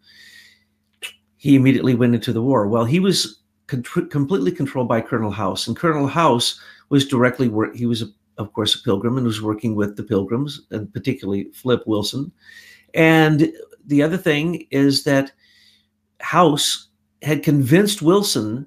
he 1.36 1.56
immediately 1.56 1.94
went 1.94 2.14
into 2.14 2.32
the 2.32 2.42
war. 2.42 2.66
Well, 2.68 2.84
he 2.84 3.00
was 3.00 3.40
con- 3.66 3.82
completely 4.08 4.52
controlled 4.52 4.88
by 4.88 5.00
Colonel 5.00 5.32
House, 5.32 5.66
and 5.66 5.76
Colonel 5.76 6.06
House 6.06 6.60
was 6.90 7.08
directly 7.08 7.48
work. 7.48 7.74
He 7.74 7.86
was, 7.86 8.04
of 8.36 8.52
course, 8.52 8.74
a 8.74 8.82
pilgrim 8.82 9.16
and 9.16 9.26
was 9.26 9.40
working 9.40 9.74
with 9.74 9.96
the 9.96 10.02
pilgrims, 10.02 10.60
and 10.70 10.92
particularly 10.92 11.50
Flip 11.52 11.82
Wilson. 11.86 12.30
And 12.94 13.52
the 13.86 14.02
other 14.02 14.18
thing 14.18 14.66
is 14.70 15.04
that 15.04 15.32
House 16.20 16.88
had 17.22 17.42
convinced 17.42 18.02
Wilson 18.02 18.66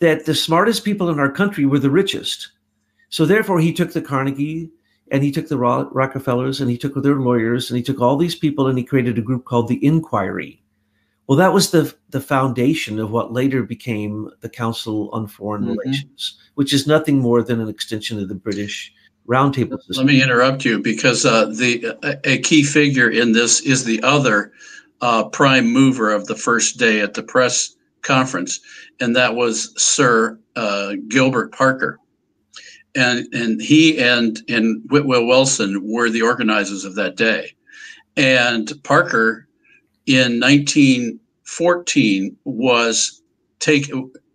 that 0.00 0.26
the 0.26 0.34
smartest 0.34 0.84
people 0.84 1.08
in 1.08 1.18
our 1.18 1.30
country 1.30 1.64
were 1.64 1.78
the 1.78 1.90
richest. 1.90 2.52
So 3.08 3.24
therefore, 3.24 3.60
he 3.60 3.72
took 3.72 3.92
the 3.92 4.02
Carnegie 4.02 4.70
and 5.10 5.22
he 5.22 5.30
took 5.30 5.48
the 5.48 5.58
Rockefellers 5.58 6.60
and 6.60 6.70
he 6.70 6.78
took 6.78 6.94
their 7.02 7.20
lawyers 7.20 7.70
and 7.70 7.76
he 7.76 7.82
took 7.82 8.00
all 8.00 8.16
these 8.16 8.34
people 8.34 8.66
and 8.66 8.76
he 8.76 8.84
created 8.84 9.18
a 9.18 9.22
group 9.22 9.44
called 9.44 9.68
the 9.68 9.84
Inquiry. 9.84 10.63
Well, 11.26 11.38
that 11.38 11.52
was 11.52 11.70
the 11.70 11.94
the 12.10 12.20
foundation 12.20 12.98
of 12.98 13.10
what 13.10 13.32
later 13.32 13.62
became 13.62 14.30
the 14.40 14.48
Council 14.48 15.10
on 15.12 15.26
Foreign 15.26 15.62
mm-hmm. 15.62 15.78
Relations, 15.78 16.38
which 16.54 16.72
is 16.72 16.86
nothing 16.86 17.18
more 17.18 17.42
than 17.42 17.60
an 17.60 17.68
extension 17.68 18.20
of 18.20 18.28
the 18.28 18.34
British 18.34 18.92
roundtable 19.26 19.78
system. 19.78 20.06
Let 20.06 20.12
me 20.12 20.22
interrupt 20.22 20.64
you 20.64 20.80
because 20.80 21.24
uh, 21.24 21.46
the 21.46 21.96
a 22.24 22.38
key 22.38 22.62
figure 22.62 23.08
in 23.08 23.32
this 23.32 23.60
is 23.62 23.84
the 23.84 24.02
other 24.02 24.52
uh, 25.00 25.24
prime 25.24 25.72
mover 25.72 26.12
of 26.12 26.26
the 26.26 26.36
first 26.36 26.78
day 26.78 27.00
at 27.00 27.14
the 27.14 27.22
press 27.22 27.74
conference, 28.02 28.60
and 29.00 29.16
that 29.16 29.34
was 29.34 29.72
Sir 29.82 30.38
uh, 30.56 30.94
Gilbert 31.08 31.52
Parker. 31.52 31.98
And, 32.96 33.26
and 33.34 33.60
he 33.60 33.98
and, 33.98 34.40
and 34.48 34.82
Whitwell 34.88 35.26
Wilson 35.26 35.80
were 35.82 36.10
the 36.10 36.22
organizers 36.22 36.84
of 36.84 36.94
that 36.94 37.16
day. 37.16 37.52
And 38.16 38.72
Parker 38.84 39.43
in 40.06 40.40
1914 40.40 42.36
was 42.44 43.22
take 43.58 43.90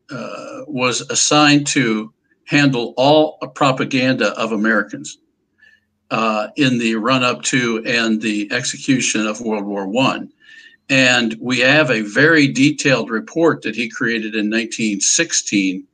uh, 0.09 0.61
was 0.67 1.01
assigned 1.09 1.67
to 1.67 2.11
handle 2.45 2.93
all 2.97 3.37
propaganda 3.53 4.29
of 4.39 4.51
Americans 4.51 5.19
uh, 6.09 6.47
in 6.55 6.79
the 6.79 6.95
run 6.95 7.23
up 7.23 7.43
to 7.43 7.83
and 7.85 8.21
the 8.21 8.51
execution 8.51 9.27
of 9.27 9.41
World 9.41 9.65
War 9.65 9.87
One. 9.87 10.31
And 10.89 11.37
we 11.39 11.59
have 11.59 11.91
a 11.91 12.01
very 12.01 12.47
detailed 12.47 13.11
report 13.11 13.61
that 13.61 13.75
he 13.75 13.87
created 13.87 14.33
in 14.33 14.49
1916 14.49 15.85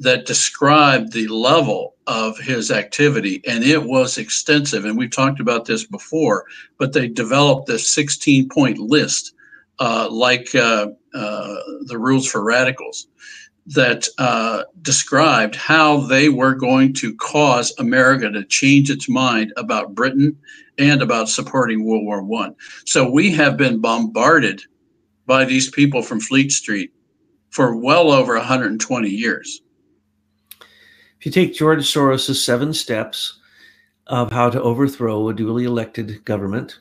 that 0.00 0.26
described 0.26 1.12
the 1.12 1.28
level 1.28 1.93
of 2.06 2.38
his 2.38 2.70
activity, 2.70 3.42
and 3.46 3.64
it 3.64 3.82
was 3.82 4.18
extensive. 4.18 4.84
And 4.84 4.96
we've 4.96 5.10
talked 5.10 5.40
about 5.40 5.64
this 5.64 5.84
before, 5.84 6.44
but 6.78 6.92
they 6.92 7.08
developed 7.08 7.66
this 7.66 7.88
16 7.88 8.48
point 8.48 8.78
list, 8.78 9.34
uh, 9.78 10.08
like 10.10 10.54
uh, 10.54 10.88
uh, 11.14 11.54
the 11.86 11.98
rules 11.98 12.26
for 12.26 12.42
radicals 12.42 13.06
that 13.66 14.06
uh, 14.18 14.64
described 14.82 15.56
how 15.56 15.98
they 15.98 16.28
were 16.28 16.54
going 16.54 16.92
to 16.92 17.14
cause 17.16 17.72
America 17.78 18.30
to 18.30 18.44
change 18.44 18.90
its 18.90 19.08
mind 19.08 19.52
about 19.56 19.94
Britain 19.94 20.36
and 20.78 21.00
about 21.00 21.28
supporting 21.28 21.84
World 21.84 22.04
War 22.04 22.22
One. 22.22 22.54
So 22.84 23.10
we 23.10 23.30
have 23.32 23.56
been 23.56 23.80
bombarded 23.80 24.62
by 25.26 25.44
these 25.44 25.70
people 25.70 26.02
from 26.02 26.20
Fleet 26.20 26.52
Street 26.52 26.92
for 27.50 27.76
well 27.76 28.10
over 28.10 28.34
120 28.34 29.08
years. 29.08 29.62
If 31.24 31.34
you 31.34 31.42
take 31.42 31.54
George 31.54 31.78
Soros' 31.78 32.36
seven 32.36 32.74
steps 32.74 33.38
of 34.08 34.30
how 34.30 34.50
to 34.50 34.60
overthrow 34.60 35.30
a 35.30 35.32
duly 35.32 35.64
elected 35.64 36.22
government, 36.26 36.80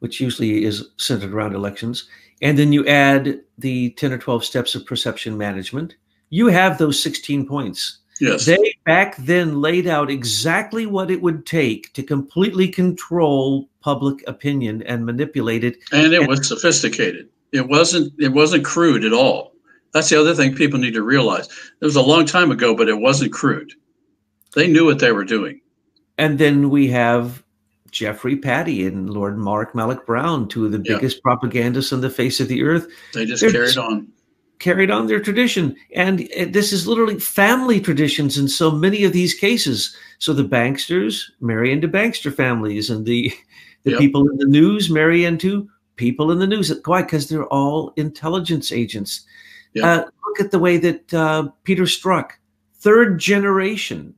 which 0.00 0.20
usually 0.20 0.64
is 0.64 0.88
centered 0.96 1.32
around 1.32 1.54
elections, 1.54 2.08
and 2.42 2.58
then 2.58 2.72
you 2.72 2.84
add 2.88 3.42
the 3.58 3.90
10 3.90 4.12
or 4.12 4.18
12 4.18 4.44
steps 4.44 4.74
of 4.74 4.84
perception 4.84 5.38
management, 5.38 5.94
you 6.30 6.48
have 6.48 6.78
those 6.78 7.00
16 7.00 7.46
points. 7.46 7.98
Yes. 8.20 8.44
They 8.44 8.74
back 8.86 9.18
then 9.18 9.60
laid 9.60 9.86
out 9.86 10.10
exactly 10.10 10.86
what 10.86 11.08
it 11.08 11.22
would 11.22 11.46
take 11.46 11.92
to 11.92 12.02
completely 12.02 12.66
control 12.66 13.68
public 13.82 14.24
opinion 14.26 14.82
and 14.82 15.06
manipulate 15.06 15.62
it. 15.62 15.78
And 15.92 16.12
it 16.12 16.18
and- 16.18 16.28
was 16.28 16.48
sophisticated. 16.48 17.28
It 17.52 17.68
wasn't 17.68 18.12
it 18.18 18.32
wasn't 18.32 18.64
crude 18.64 19.04
at 19.04 19.12
all. 19.12 19.52
That's 19.96 20.10
the 20.10 20.20
other 20.20 20.34
thing 20.34 20.54
people 20.54 20.78
need 20.78 20.92
to 20.92 21.02
realize. 21.02 21.48
It 21.80 21.84
was 21.86 21.96
a 21.96 22.02
long 22.02 22.26
time 22.26 22.50
ago, 22.50 22.76
but 22.76 22.86
it 22.86 23.00
wasn't 23.00 23.32
crude. 23.32 23.72
They 24.54 24.66
knew 24.66 24.84
what 24.84 24.98
they 24.98 25.10
were 25.10 25.24
doing. 25.24 25.62
And 26.18 26.38
then 26.38 26.68
we 26.68 26.88
have 26.88 27.42
Geoffrey 27.92 28.36
Pattie 28.36 28.86
and 28.86 29.08
Lord 29.08 29.38
Mark 29.38 29.72
Malloch 29.72 30.04
Brown, 30.04 30.48
two 30.48 30.66
of 30.66 30.72
the 30.72 30.78
biggest 30.78 31.22
propagandists 31.22 31.94
on 31.94 32.02
the 32.02 32.10
face 32.10 32.40
of 32.40 32.48
the 32.48 32.62
earth. 32.62 32.86
They 33.14 33.24
just 33.24 33.40
They're 33.40 33.50
carried 33.50 33.78
on 33.78 34.08
carried 34.58 34.90
on 34.90 35.06
their 35.06 35.18
tradition. 35.20 35.74
And 35.94 36.28
this 36.50 36.74
is 36.74 36.86
literally 36.86 37.18
family 37.18 37.80
traditions 37.80 38.36
in 38.36 38.48
so 38.48 38.70
many 38.70 39.02
of 39.04 39.14
these 39.14 39.32
cases. 39.32 39.96
So 40.18 40.34
the 40.34 40.44
banksters 40.44 41.22
marry 41.40 41.72
into 41.72 41.88
bankster 41.88 42.34
families, 42.34 42.90
and 42.90 43.06
the 43.06 43.32
the 43.84 43.92
yep. 43.92 43.98
people 43.98 44.28
in 44.28 44.36
the 44.36 44.44
news 44.44 44.90
marry 44.90 45.24
into 45.24 45.70
people 45.96 46.30
in 46.30 46.38
the 46.38 46.46
news. 46.46 46.70
Why? 46.84 47.00
Because 47.00 47.30
they're 47.30 47.46
all 47.46 47.94
intelligence 47.96 48.72
agents. 48.72 49.24
Yep. 49.74 49.84
Uh, 49.84 50.04
look 50.26 50.40
at 50.40 50.50
the 50.50 50.58
way 50.58 50.76
that 50.78 51.12
uh, 51.14 51.48
Peter 51.64 51.84
Strzok, 51.84 52.32
third 52.74 53.18
generation 53.18 54.14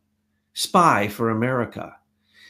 spy 0.54 1.08
for 1.08 1.30
America. 1.30 1.94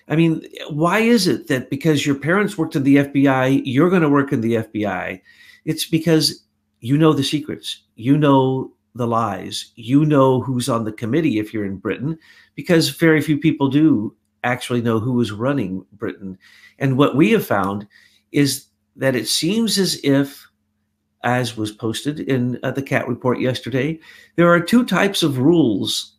I 0.08 0.16
mean, 0.16 0.46
why 0.70 1.00
is 1.00 1.26
it 1.26 1.48
that 1.48 1.68
because 1.68 2.06
your 2.06 2.14
parents 2.14 2.56
worked 2.56 2.76
in 2.76 2.82
the 2.82 2.96
FBI, 2.96 3.62
you're 3.64 3.90
going 3.90 4.02
to 4.02 4.08
work 4.08 4.32
in 4.32 4.40
the 4.40 4.54
FBI? 4.54 5.20
It's 5.64 5.84
because 5.84 6.42
you 6.80 6.96
know 6.96 7.12
the 7.12 7.24
secrets, 7.24 7.82
you 7.96 8.16
know 8.16 8.72
the 8.94 9.06
lies, 9.06 9.72
you 9.76 10.04
know 10.04 10.40
who's 10.40 10.68
on 10.68 10.84
the 10.84 10.92
committee 10.92 11.38
if 11.38 11.52
you're 11.52 11.66
in 11.66 11.76
Britain, 11.76 12.18
because 12.54 12.88
very 12.88 13.20
few 13.20 13.38
people 13.38 13.68
do 13.68 14.14
actually 14.44 14.80
know 14.80 14.98
who 14.98 15.20
is 15.20 15.30
running 15.30 15.84
Britain. 15.92 16.38
And 16.78 16.96
what 16.96 17.16
we 17.16 17.30
have 17.32 17.46
found 17.46 17.86
is 18.32 18.66
that 18.96 19.14
it 19.14 19.28
seems 19.28 19.78
as 19.78 20.00
if, 20.02 20.47
as 21.24 21.56
was 21.56 21.72
posted 21.72 22.20
in 22.20 22.58
uh, 22.62 22.70
the 22.70 22.82
CAT 22.82 23.08
report 23.08 23.40
yesterday, 23.40 23.98
there 24.36 24.52
are 24.52 24.60
two 24.60 24.84
types 24.84 25.22
of 25.22 25.38
rules 25.38 26.14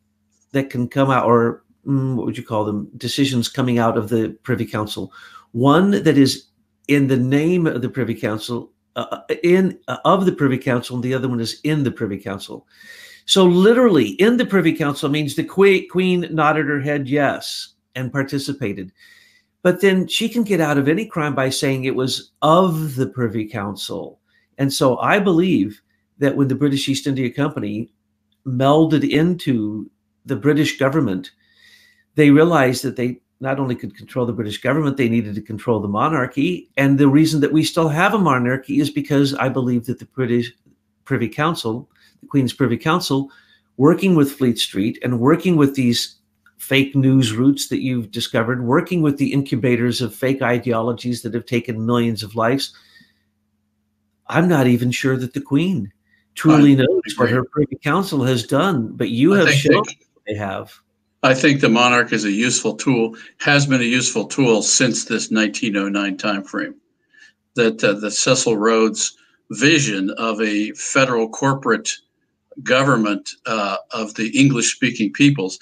that 0.52 0.70
can 0.70 0.88
come 0.88 1.10
out, 1.10 1.26
or 1.26 1.64
mm, 1.86 2.16
what 2.16 2.26
would 2.26 2.38
you 2.38 2.44
call 2.44 2.66
them, 2.66 2.90
decisions 2.98 3.50
coming 3.50 3.80
out 3.80 3.98
of 3.98 4.10
the 4.10 4.38
Privy 4.44 4.66
Council. 4.66 5.14
One 5.52 5.92
that 5.92 6.18
is 6.18 6.46
in 6.88 7.08
the 7.08 7.18
name 7.18 7.68
of 7.68 7.82
the 7.82 7.90
Privy 7.90 8.16
Council 8.16 8.72
uh, 8.96 9.22
in 9.44 9.80
uh, 9.88 9.98
of 10.06 10.26
the 10.26 10.32
Privy 10.32 10.58
Council, 10.58 10.96
and 10.96 11.04
the 11.04 11.14
other 11.14 11.30
one 11.30 11.40
is 11.40 11.60
in 11.64 11.84
the 11.84 11.92
Privy 11.92 12.18
Council. 12.18 12.68
So, 13.26 13.46
literally, 13.46 14.10
in 14.14 14.38
the 14.38 14.46
Privy 14.46 14.74
Council 14.74 15.08
means 15.08 15.36
the 15.36 15.44
Queen 15.44 16.28
nodded 16.32 16.66
her 16.66 16.82
head 16.82 17.08
yes 17.08 17.76
and 17.96 18.12
participated. 18.12 18.92
But 19.62 19.82
then 19.82 20.08
she 20.08 20.30
can 20.30 20.44
get 20.44 20.62
out 20.62 20.78
of 20.78 20.88
any 20.88 21.06
crime 21.06 21.36
by 21.36 21.50
saying 21.50 21.84
it 21.84 21.96
was 21.96 22.32
of 22.42 22.96
the 22.96 23.08
Privy 23.08 23.46
Council. 23.46 24.20
And 24.60 24.72
so 24.72 25.00
I 25.00 25.18
believe 25.18 25.82
that 26.20 26.36
when 26.36 26.50
the 26.50 26.56
British 26.56 26.88
East 26.88 27.08
India 27.08 27.32
Company 27.32 27.92
melded 28.46 29.10
into 29.10 29.90
the 30.26 30.36
British 30.36 30.78
government, 30.78 31.32
they 32.16 32.30
realized 32.30 32.84
that 32.84 32.96
they 32.96 33.22
not 33.40 33.60
only 33.60 33.76
could 33.76 33.96
control 33.96 34.26
the 34.26 34.34
British 34.34 34.62
government, 34.62 34.98
they 34.98 35.10
needed 35.10 35.34
to 35.36 35.42
control 35.42 35.80
the 35.80 35.88
monarchy. 35.88 36.70
And 36.76 37.00
the 37.00 37.08
reason 37.08 37.40
that 37.42 37.54
we 37.54 37.64
still 37.64 37.88
have 37.88 38.14
a 38.14 38.20
monarchy 38.20 38.80
is 38.80 38.90
because 38.90 39.34
I 39.34 39.48
believe 39.48 39.86
that 39.86 40.00
the 40.00 40.06
British 40.06 40.52
Privy 41.06 41.30
Council, 41.30 41.90
the 42.22 42.28
Queen's 42.28 42.54
Privy 42.54 42.78
Council, 42.78 43.32
working 43.78 44.14
with 44.14 44.34
Fleet 44.34 44.60
Street 44.60 45.00
and 45.02 45.22
working 45.22 45.56
with 45.56 45.76
these 45.76 46.18
fake 46.58 46.94
news 46.94 47.32
routes 47.32 47.70
that 47.70 47.82
you've 47.82 48.12
discovered, 48.12 48.66
working 48.66 49.02
with 49.02 49.18
the 49.18 49.32
incubators 49.32 50.02
of 50.02 50.14
fake 50.14 50.42
ideologies 50.42 51.22
that 51.22 51.34
have 51.34 51.46
taken 51.46 51.86
millions 51.86 52.22
of 52.22 52.36
lives. 52.36 52.76
I'm 54.30 54.48
not 54.48 54.68
even 54.68 54.92
sure 54.92 55.18
that 55.18 55.34
the 55.34 55.42
Queen 55.42 55.92
truly 56.36 56.76
knows 56.76 57.18
what 57.18 57.30
her 57.32 57.44
Privy 57.44 57.78
Council 57.84 58.24
has 58.24 58.46
done, 58.46 58.94
but 58.94 59.10
you 59.10 59.36
I 59.36 59.40
have 59.40 59.52
shown 59.52 59.84
they, 59.88 60.34
they 60.34 60.38
have. 60.38 60.74
I 61.24 61.34
think 61.34 61.60
the 61.60 61.70
monarch 61.70 62.14
is 62.14 62.24
a 62.24 62.32
useful 62.32 62.76
tool, 62.76 63.18
has 63.40 63.66
been 63.66 63.82
a 63.82 63.86
useful 63.86 64.26
tool 64.26 64.62
since 64.62 65.04
this 65.04 65.32
1909 65.32 66.18
timeframe. 66.18 66.76
That 67.56 67.84
uh, 67.84 67.94
the 67.94 68.12
Cecil 68.12 68.56
Rhodes 68.56 69.18
vision 69.52 70.12
of 70.12 70.40
a 70.42 70.72
federal 70.74 71.28
corporate 71.28 71.92
government 72.64 73.32
uh, 73.48 73.78
of 73.92 74.14
the 74.14 74.30
English 74.40 74.76
speaking 74.76 75.12
peoples 75.12 75.60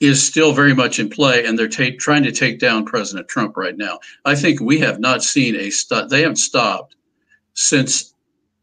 is 0.00 0.26
still 0.26 0.52
very 0.52 0.74
much 0.74 0.98
in 0.98 1.08
play, 1.08 1.44
and 1.44 1.56
they're 1.56 1.68
ta- 1.68 1.96
trying 1.98 2.24
to 2.24 2.32
take 2.32 2.58
down 2.58 2.84
President 2.84 3.28
Trump 3.28 3.56
right 3.56 3.76
now. 3.76 4.00
I 4.24 4.34
think 4.34 4.60
we 4.60 4.78
have 4.80 4.98
not 4.98 5.22
seen 5.22 5.54
a 5.54 5.70
stop. 5.70 6.08
They 6.08 6.22
haven't 6.22 6.36
stopped 6.36 6.96
since 7.54 8.14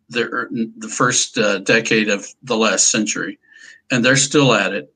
the 0.09 0.25
er, 0.25 0.49
the 0.51 0.87
first 0.87 1.37
uh, 1.37 1.59
decade 1.59 2.09
of 2.09 2.27
the 2.43 2.57
last 2.57 2.91
century, 2.91 3.39
and 3.91 4.03
they're 4.03 4.17
still 4.17 4.53
at 4.53 4.73
it. 4.73 4.93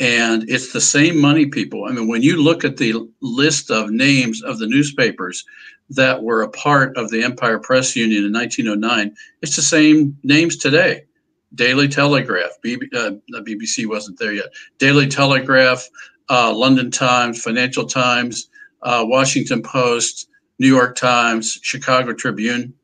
And 0.00 0.48
it's 0.48 0.72
the 0.72 0.80
same 0.80 1.20
money 1.20 1.46
people. 1.46 1.84
I 1.84 1.92
mean, 1.92 2.08
when 2.08 2.22
you 2.22 2.42
look 2.42 2.64
at 2.64 2.76
the 2.76 2.94
list 3.20 3.70
of 3.70 3.90
names 3.90 4.42
of 4.42 4.58
the 4.58 4.66
newspapers 4.66 5.44
that 5.90 6.22
were 6.22 6.42
a 6.42 6.48
part 6.48 6.96
of 6.96 7.10
the 7.10 7.22
Empire 7.22 7.60
Press 7.60 7.94
Union 7.94 8.24
in 8.24 8.32
1909, 8.32 9.14
it's 9.42 9.54
the 9.54 9.62
same 9.62 10.16
names 10.24 10.56
today. 10.56 11.04
Daily 11.54 11.86
Telegraph, 11.86 12.50
uh, 12.64 13.12
BBC 13.30 13.86
wasn't 13.86 14.18
there 14.18 14.32
yet. 14.32 14.46
Daily 14.78 15.06
Telegraph, 15.06 15.88
uh, 16.28 16.52
London 16.52 16.90
Times, 16.90 17.40
Financial 17.40 17.86
Times, 17.86 18.48
uh, 18.82 19.04
Washington 19.06 19.62
Post, 19.62 20.28
New 20.58 20.66
York 20.66 20.96
Times, 20.96 21.58
Chicago 21.62 22.12
Tribune. 22.12 22.74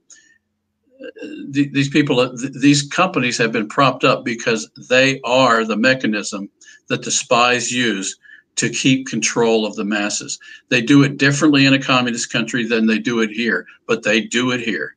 These 1.49 1.89
people, 1.89 2.21
uh, 2.21 2.31
these 2.61 2.83
companies 2.83 3.39
have 3.39 3.53
been 3.53 3.69
propped 3.69 4.05
up 4.05 4.25
because 4.25 4.71
they 4.89 5.21
are 5.25 5.65
the 5.65 5.77
mechanism 5.77 6.49
that 6.89 7.05
the 7.05 7.11
spies 7.11 7.73
use 7.73 8.19
to 8.57 8.69
keep 8.69 9.07
control 9.07 9.65
of 9.65 9.77
the 9.77 9.85
masses. 9.85 10.39
They 10.69 10.83
do 10.83 11.03
it 11.03 11.17
differently 11.17 11.65
in 11.65 11.73
a 11.73 11.83
communist 11.83 12.33
country 12.33 12.67
than 12.67 12.87
they 12.87 12.99
do 12.99 13.21
it 13.21 13.31
here, 13.31 13.67
but 13.87 14.03
they 14.03 14.21
do 14.21 14.51
it 14.51 14.61
here 14.61 14.97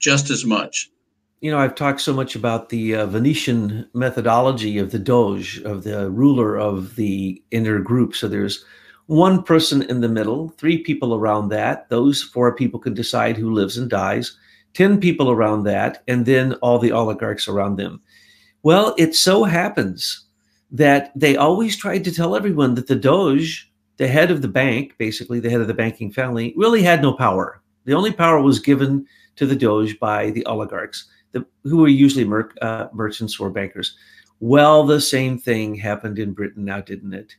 just 0.00 0.30
as 0.30 0.44
much 0.44 0.92
you 1.42 1.50
know, 1.50 1.58
I've 1.58 1.74
talked 1.74 2.00
so 2.00 2.14
much 2.14 2.36
about 2.36 2.68
the 2.68 2.94
uh, 2.94 3.06
Venetian 3.06 3.88
methodology 3.94 4.78
of 4.78 4.92
the 4.92 4.98
Doge, 5.00 5.60
of 5.62 5.82
the 5.82 6.08
ruler 6.08 6.56
of 6.56 6.94
the 6.94 7.42
inner 7.50 7.80
group. 7.80 8.14
So 8.14 8.28
there's 8.28 8.64
one 9.06 9.42
person 9.42 9.82
in 9.82 10.00
the 10.00 10.08
middle, 10.08 10.50
three 10.50 10.78
people 10.78 11.16
around 11.16 11.48
that. 11.48 11.88
Those 11.88 12.22
four 12.22 12.54
people 12.54 12.78
can 12.78 12.94
decide 12.94 13.36
who 13.36 13.52
lives 13.52 13.76
and 13.76 13.90
dies, 13.90 14.38
10 14.74 15.00
people 15.00 15.30
around 15.30 15.64
that, 15.64 16.02
and 16.08 16.24
then 16.26 16.54
all 16.54 16.78
the 16.78 16.92
oligarchs 16.92 17.48
around 17.48 17.76
them. 17.76 18.00
Well, 18.62 18.94
it 18.98 19.14
so 19.14 19.44
happens 19.44 20.24
that 20.70 21.12
they 21.14 21.36
always 21.36 21.76
tried 21.76 22.04
to 22.04 22.12
tell 22.12 22.34
everyone 22.34 22.74
that 22.74 22.86
the 22.86 22.96
Doge, 22.96 23.70
the 23.98 24.08
head 24.08 24.30
of 24.30 24.40
the 24.40 24.48
bank, 24.48 24.94
basically 24.98 25.40
the 25.40 25.50
head 25.50 25.60
of 25.60 25.66
the 25.66 25.74
banking 25.74 26.10
family, 26.10 26.54
really 26.56 26.82
had 26.82 27.02
no 27.02 27.12
power. 27.12 27.60
The 27.84 27.94
only 27.94 28.12
power 28.12 28.40
was 28.40 28.58
given 28.58 29.06
to 29.36 29.46
the 29.46 29.56
Doge 29.56 29.98
by 29.98 30.30
the 30.30 30.46
oligarchs 30.46 31.06
the, 31.32 31.44
who 31.64 31.78
were 31.78 31.88
usually 31.88 32.24
mer- 32.24 32.52
uh, 32.62 32.88
merchants 32.92 33.40
or 33.40 33.50
bankers. 33.50 33.96
Well, 34.40 34.84
the 34.84 35.00
same 35.00 35.38
thing 35.38 35.74
happened 35.74 36.18
in 36.18 36.32
Britain 36.32 36.64
now, 36.64 36.80
didn't 36.80 37.14
it? 37.14 37.34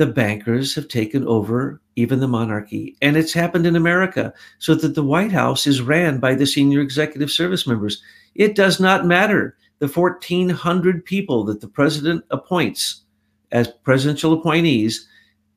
The 0.00 0.06
bankers 0.06 0.74
have 0.76 0.88
taken 0.88 1.26
over 1.26 1.78
even 1.94 2.20
the 2.20 2.26
monarchy, 2.26 2.96
and 3.02 3.18
it's 3.18 3.34
happened 3.34 3.66
in 3.66 3.76
America, 3.76 4.32
so 4.58 4.74
that 4.76 4.94
the 4.94 5.04
White 5.04 5.30
House 5.30 5.66
is 5.66 5.82
ran 5.82 6.16
by 6.16 6.34
the 6.34 6.46
senior 6.46 6.80
executive 6.80 7.30
service 7.30 7.66
members. 7.66 8.02
It 8.34 8.54
does 8.54 8.80
not 8.80 9.04
matter 9.04 9.58
the 9.78 9.88
1,400 9.88 11.04
people 11.04 11.44
that 11.44 11.60
the 11.60 11.68
president 11.68 12.24
appoints 12.30 13.02
as 13.52 13.68
presidential 13.68 14.32
appointees 14.32 15.06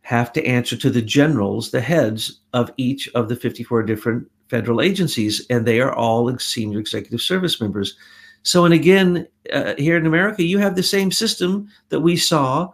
have 0.01 0.33
to 0.33 0.45
answer 0.45 0.75
to 0.75 0.89
the 0.89 1.01
generals, 1.01 1.71
the 1.71 1.79
heads 1.79 2.41
of 2.51 2.69
each 2.75 3.07
of 3.15 3.29
the 3.29 3.37
54 3.37 3.83
different 3.83 4.29
federal 4.49 4.81
agencies, 4.81 5.45
and 5.49 5.65
they 5.65 5.79
are 5.79 5.93
all 5.93 6.37
senior 6.37 6.79
executive 6.79 7.21
service 7.21 7.61
members. 7.61 7.95
So, 8.41 8.65
and 8.65 8.73
again, 8.73 9.25
uh, 9.53 9.75
here 9.77 9.95
in 9.95 10.05
America, 10.05 10.43
you 10.43 10.57
have 10.57 10.75
the 10.75 10.83
same 10.83 11.13
system 11.13 11.69
that 11.87 12.01
we 12.01 12.17
saw. 12.17 12.73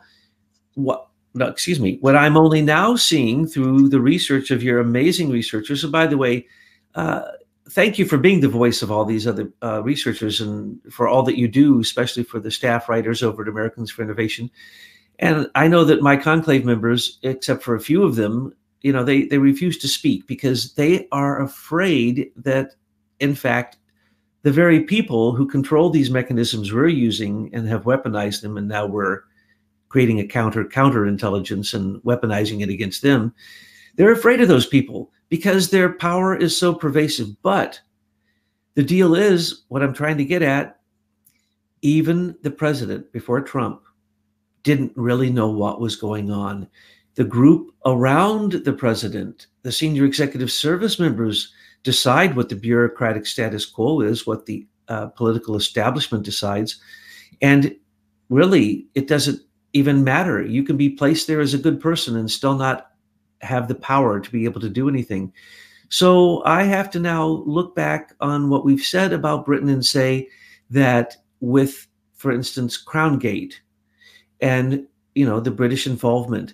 What? 0.73 1.08
No, 1.33 1.47
excuse 1.47 1.79
me. 1.79 1.97
What 2.01 2.15
I'm 2.15 2.37
only 2.37 2.61
now 2.61 2.95
seeing 2.95 3.45
through 3.47 3.89
the 3.89 4.01
research 4.01 4.51
of 4.51 4.63
your 4.63 4.79
amazing 4.79 5.29
researchers. 5.29 5.83
And 5.83 5.91
by 5.91 6.07
the 6.07 6.17
way, 6.17 6.47
uh, 6.95 7.21
thank 7.69 7.99
you 7.99 8.05
for 8.05 8.17
being 8.17 8.39
the 8.41 8.47
voice 8.47 8.81
of 8.81 8.91
all 8.91 9.05
these 9.05 9.27
other 9.27 9.51
uh, 9.61 9.83
researchers 9.83 10.41
and 10.41 10.79
for 10.91 11.07
all 11.07 11.23
that 11.23 11.37
you 11.37 11.47
do, 11.47 11.79
especially 11.79 12.23
for 12.23 12.39
the 12.39 12.49
staff 12.49 12.89
writers 12.89 13.21
over 13.21 13.43
at 13.43 13.47
Americans 13.47 13.91
for 13.91 14.01
Innovation. 14.01 14.49
And 15.19 15.49
I 15.53 15.67
know 15.67 15.83
that 15.83 16.01
my 16.01 16.17
conclave 16.17 16.65
members, 16.65 17.19
except 17.21 17.61
for 17.61 17.75
a 17.75 17.79
few 17.79 18.03
of 18.03 18.15
them, 18.15 18.53
you 18.81 18.93
know 18.93 19.03
they 19.03 19.23
they 19.23 19.37
refuse 19.37 19.77
to 19.79 19.87
speak 19.87 20.27
because 20.27 20.73
they 20.73 21.07
are 21.11 21.41
afraid 21.41 22.31
that 22.35 22.75
in 23.19 23.35
fact 23.35 23.77
the 24.43 24.51
very 24.51 24.81
people 24.83 25.33
who 25.35 25.45
control 25.45 25.89
these 25.89 26.09
mechanisms 26.09 26.71
we're 26.71 26.87
using 26.87 27.49
and 27.53 27.67
have 27.67 27.83
weaponized 27.83 28.41
them 28.41 28.57
and 28.57 28.67
now 28.67 28.85
we're 28.85 29.23
creating 29.89 30.19
a 30.19 30.27
counter 30.27 30.63
counterintelligence 30.63 31.73
and 31.73 32.01
weaponizing 32.03 32.61
it 32.61 32.69
against 32.69 33.01
them 33.01 33.33
they're 33.95 34.11
afraid 34.11 34.41
of 34.41 34.47
those 34.47 34.65
people 34.65 35.11
because 35.29 35.69
their 35.69 35.93
power 35.93 36.35
is 36.35 36.57
so 36.57 36.73
pervasive 36.73 37.29
but 37.41 37.79
the 38.75 38.83
deal 38.83 39.15
is 39.15 39.63
what 39.67 39.83
i'm 39.83 39.93
trying 39.93 40.17
to 40.17 40.25
get 40.25 40.41
at 40.41 40.79
even 41.81 42.35
the 42.43 42.51
president 42.51 43.11
before 43.11 43.41
trump 43.41 43.81
didn't 44.63 44.91
really 44.95 45.29
know 45.29 45.49
what 45.49 45.79
was 45.79 45.95
going 45.95 46.31
on 46.31 46.67
the 47.19 47.25
group 47.25 47.75
around 47.85 48.53
the 48.63 48.71
president, 48.71 49.47
the 49.63 49.73
senior 49.73 50.05
executive 50.05 50.49
service 50.49 50.99
members, 51.01 51.53
decide 51.83 52.33
what 52.33 52.47
the 52.47 52.55
bureaucratic 52.55 53.25
status 53.25 53.65
quo 53.65 53.99
is, 53.99 54.25
what 54.25 54.45
the 54.45 54.65
uh, 54.87 55.07
political 55.07 55.57
establishment 55.57 56.23
decides. 56.23 56.79
And 57.41 57.75
really, 58.29 58.87
it 58.95 59.07
doesn't 59.07 59.41
even 59.73 60.03
matter. 60.03 60.41
You 60.41 60.63
can 60.63 60.77
be 60.77 60.89
placed 60.89 61.27
there 61.27 61.39
as 61.39 61.53
a 61.53 61.59
good 61.59 61.79
person 61.79 62.15
and 62.17 62.29
still 62.29 62.55
not 62.55 62.91
have 63.41 63.67
the 63.67 63.75
power 63.75 64.19
to 64.19 64.31
be 64.31 64.45
able 64.45 64.61
to 64.61 64.69
do 64.69 64.89
anything. 64.89 65.31
So 65.89 66.43
I 66.45 66.63
have 66.63 66.89
to 66.91 66.99
now 66.99 67.25
look 67.27 67.75
back 67.75 68.13
on 68.19 68.49
what 68.49 68.65
we've 68.65 68.83
said 68.83 69.13
about 69.13 69.45
Britain 69.45 69.69
and 69.69 69.85
say 69.85 70.29
that 70.69 71.17
with, 71.39 71.87
for 72.13 72.31
instance, 72.31 72.77
Crown 72.77 73.17
Gate 73.17 73.61
and 74.41 74.85
you 75.15 75.25
know 75.25 75.39
the 75.39 75.51
British 75.51 75.87
involvement, 75.87 76.53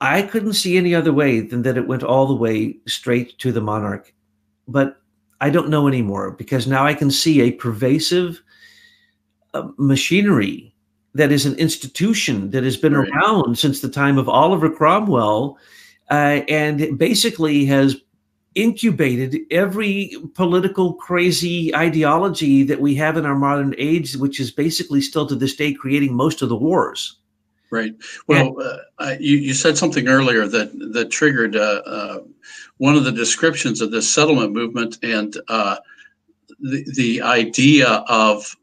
I 0.00 0.22
couldn't 0.22 0.52
see 0.54 0.76
any 0.76 0.94
other 0.94 1.12
way 1.12 1.40
than 1.40 1.62
that 1.62 1.76
it 1.76 1.88
went 1.88 2.02
all 2.02 2.26
the 2.26 2.34
way 2.34 2.76
straight 2.86 3.38
to 3.38 3.52
the 3.52 3.60
monarch. 3.60 4.12
But 4.68 5.00
I 5.40 5.50
don't 5.50 5.70
know 5.70 5.88
anymore 5.88 6.32
because 6.32 6.66
now 6.66 6.84
I 6.84 6.94
can 6.94 7.10
see 7.10 7.40
a 7.40 7.52
pervasive 7.52 8.42
uh, 9.54 9.68
machinery 9.78 10.69
that 11.14 11.32
is 11.32 11.46
an 11.46 11.54
institution 11.56 12.50
that 12.50 12.64
has 12.64 12.76
been 12.76 12.94
right. 12.94 13.08
around 13.08 13.58
since 13.58 13.80
the 13.80 13.88
time 13.88 14.18
of 14.18 14.28
Oliver 14.28 14.70
Cromwell 14.70 15.58
uh, 16.10 16.42
and 16.48 16.98
basically 16.98 17.64
has 17.66 17.96
incubated 18.54 19.38
every 19.50 20.16
political 20.34 20.94
crazy 20.94 21.74
ideology 21.74 22.62
that 22.64 22.80
we 22.80 22.94
have 22.96 23.16
in 23.16 23.24
our 23.24 23.36
modern 23.36 23.74
age, 23.78 24.16
which 24.16 24.40
is 24.40 24.50
basically 24.50 25.00
still 25.00 25.26
to 25.26 25.36
this 25.36 25.54
day 25.54 25.72
creating 25.72 26.14
most 26.14 26.42
of 26.42 26.48
the 26.48 26.56
wars. 26.56 27.16
Right. 27.70 27.94
Well, 28.26 28.56
uh, 28.98 29.14
you, 29.20 29.36
you 29.36 29.54
said 29.54 29.78
something 29.78 30.08
earlier 30.08 30.48
that 30.48 30.72
that 30.92 31.10
triggered 31.10 31.54
uh, 31.54 31.82
uh, 31.86 32.18
one 32.78 32.96
of 32.96 33.04
the 33.04 33.12
descriptions 33.12 33.80
of 33.80 33.92
this 33.92 34.12
settlement 34.12 34.52
movement 34.52 34.98
and 35.04 35.36
uh, 35.46 35.76
the 36.58 36.84
the 36.96 37.22
idea 37.22 38.04
of 38.08 38.56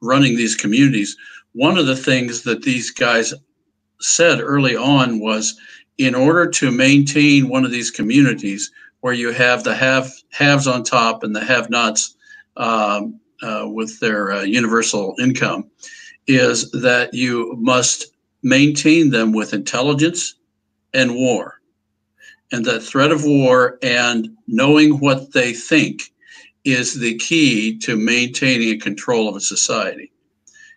running 0.00 0.36
these 0.36 0.54
communities. 0.54 1.16
One 1.56 1.78
of 1.78 1.86
the 1.86 1.96
things 1.96 2.42
that 2.42 2.60
these 2.64 2.90
guys 2.90 3.32
said 3.98 4.40
early 4.40 4.76
on 4.76 5.20
was, 5.20 5.58
in 5.96 6.14
order 6.14 6.46
to 6.50 6.70
maintain 6.70 7.48
one 7.48 7.64
of 7.64 7.70
these 7.70 7.90
communities 7.90 8.70
where 9.00 9.14
you 9.14 9.32
have 9.32 9.64
the 9.64 9.74
have 9.74 10.12
haves 10.28 10.66
on 10.66 10.84
top 10.84 11.24
and 11.24 11.34
the 11.34 11.42
have-nots 11.42 12.14
um, 12.58 13.18
uh, 13.42 13.66
with 13.72 13.98
their 14.00 14.32
uh, 14.32 14.42
universal 14.42 15.14
income, 15.18 15.70
is 16.26 16.70
that 16.72 17.14
you 17.14 17.54
must 17.56 18.08
maintain 18.42 19.08
them 19.08 19.32
with 19.32 19.54
intelligence 19.54 20.34
and 20.92 21.14
war. 21.14 21.62
And 22.52 22.66
that 22.66 22.82
threat 22.82 23.12
of 23.12 23.24
war 23.24 23.78
and 23.80 24.28
knowing 24.46 25.00
what 25.00 25.32
they 25.32 25.54
think 25.54 26.02
is 26.64 27.00
the 27.00 27.16
key 27.16 27.78
to 27.78 27.96
maintaining 27.96 28.74
a 28.74 28.78
control 28.78 29.26
of 29.26 29.36
a 29.36 29.40
society. 29.40 30.12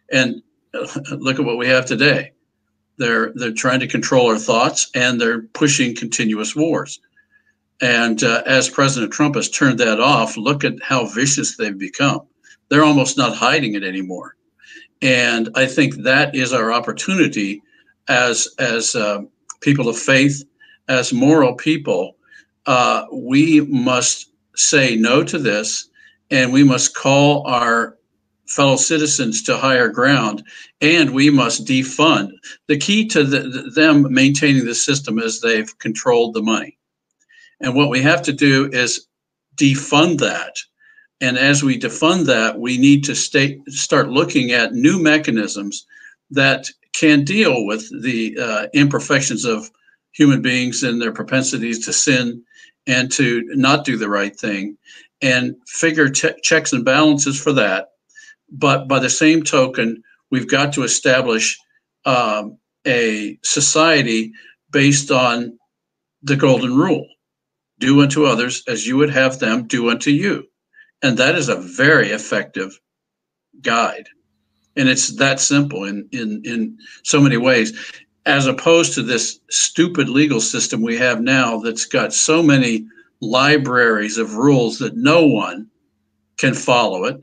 And 0.09 0.41
look 1.11 1.39
at 1.39 1.45
what 1.45 1.57
we 1.57 1.67
have 1.67 1.85
today. 1.85 2.31
They're 2.97 3.31
they're 3.33 3.53
trying 3.53 3.79
to 3.79 3.87
control 3.87 4.27
our 4.27 4.37
thoughts 4.37 4.89
and 4.93 5.19
they're 5.19 5.41
pushing 5.41 5.95
continuous 5.95 6.55
wars. 6.55 6.99
And 7.81 8.21
uh, 8.23 8.43
as 8.45 8.69
President 8.69 9.13
Trump 9.13 9.35
has 9.35 9.49
turned 9.49 9.79
that 9.79 10.01
off, 10.01 10.35
look 10.35 10.65
at 10.65 10.81
how 10.83 11.05
vicious 11.05 11.55
they've 11.55 11.77
become. 11.77 12.21
They're 12.67 12.83
almost 12.83 13.17
not 13.17 13.35
hiding 13.35 13.73
it 13.73 13.83
anymore. 13.83 14.35
And 15.01 15.49
I 15.55 15.65
think 15.65 15.95
that 16.03 16.35
is 16.35 16.51
our 16.51 16.73
opportunity 16.73 17.61
as 18.09 18.47
as 18.59 18.95
uh, 18.95 19.21
people 19.61 19.87
of 19.87 19.97
faith, 19.97 20.43
as 20.89 21.13
moral 21.13 21.55
people. 21.55 22.17
Uh, 22.65 23.05
we 23.13 23.61
must 23.61 24.31
say 24.55 24.95
no 24.97 25.23
to 25.23 25.39
this, 25.39 25.89
and 26.29 26.51
we 26.51 26.63
must 26.63 26.95
call 26.95 27.47
our 27.47 27.97
fellow 28.49 28.75
citizens 28.75 29.43
to 29.43 29.57
higher 29.57 29.89
ground, 29.89 30.43
and 30.81 31.11
we 31.11 31.29
must 31.29 31.65
defund. 31.65 32.31
The 32.67 32.77
key 32.77 33.07
to 33.07 33.23
the, 33.23 33.71
them 33.73 34.11
maintaining 34.13 34.65
the 34.65 34.75
system 34.75 35.19
is 35.19 35.39
they've 35.39 35.77
controlled 35.79 36.33
the 36.33 36.41
money, 36.41 36.77
and 37.61 37.75
what 37.75 37.89
we 37.89 38.01
have 38.01 38.21
to 38.23 38.33
do 38.33 38.69
is 38.71 39.07
defund 39.55 40.19
that 40.19 40.55
and 41.21 41.37
as 41.37 41.63
we 41.63 41.77
defund 41.77 42.25
that, 42.27 42.59
we 42.59 42.77
need 42.77 43.03
to 43.05 43.15
stay, 43.15 43.59
start 43.67 44.09
looking 44.09 44.51
at 44.51 44.73
new 44.73 45.01
mechanisms 45.01 45.85
that 46.31 46.69
can 46.93 47.23
deal 47.23 47.65
with 47.65 47.89
the 48.01 48.37
uh, 48.39 48.67
imperfections 48.73 49.45
of 49.45 49.69
human 50.11 50.41
beings 50.41 50.83
and 50.83 51.01
their 51.01 51.11
propensities 51.11 51.85
to 51.85 51.93
sin 51.93 52.43
and 52.87 53.11
to 53.11 53.43
not 53.49 53.85
do 53.85 53.97
the 53.97 54.09
right 54.09 54.37
thing 54.37 54.77
and 55.21 55.55
figure 55.67 56.09
checks 56.09 56.71
and 56.71 56.85
balances 56.85 57.39
for 57.39 57.51
that. 57.51 57.89
But 58.51 58.87
by 58.87 58.99
the 58.99 59.09
same 59.09 59.43
token, 59.43 60.03
we've 60.31 60.49
got 60.49 60.73
to 60.73 60.83
establish 60.83 61.57
um, 62.05 62.57
a 62.85 63.37
society 63.43 64.33
based 64.71 65.11
on 65.11 65.57
the 66.23 66.35
golden 66.35 66.75
rule 66.75 67.07
do 67.79 68.01
unto 68.01 68.25
others 68.25 68.63
as 68.67 68.85
you 68.85 68.97
would 68.97 69.09
have 69.09 69.39
them 69.39 69.65
do 69.67 69.89
unto 69.89 70.11
you. 70.11 70.45
And 71.01 71.17
that 71.17 71.35
is 71.35 71.47
a 71.47 71.55
very 71.55 72.09
effective 72.09 72.77
guide. 73.61 74.07
And 74.75 74.89
it's 74.89 75.15
that 75.15 75.39
simple 75.39 75.85
in, 75.85 76.07
in, 76.11 76.41
in 76.43 76.77
so 77.03 77.21
many 77.21 77.37
ways, 77.37 77.73
as 78.25 78.47
opposed 78.47 78.93
to 78.93 79.01
this 79.01 79.39
stupid 79.49 80.09
legal 80.09 80.41
system 80.41 80.81
we 80.81 80.97
have 80.97 81.21
now 81.21 81.57
that's 81.59 81.85
got 81.85 82.13
so 82.13 82.43
many 82.43 82.85
libraries 83.21 84.17
of 84.17 84.35
rules 84.35 84.79
that 84.79 84.95
no 84.95 85.25
one 85.25 85.67
can 86.37 86.53
follow 86.53 87.05
it. 87.05 87.21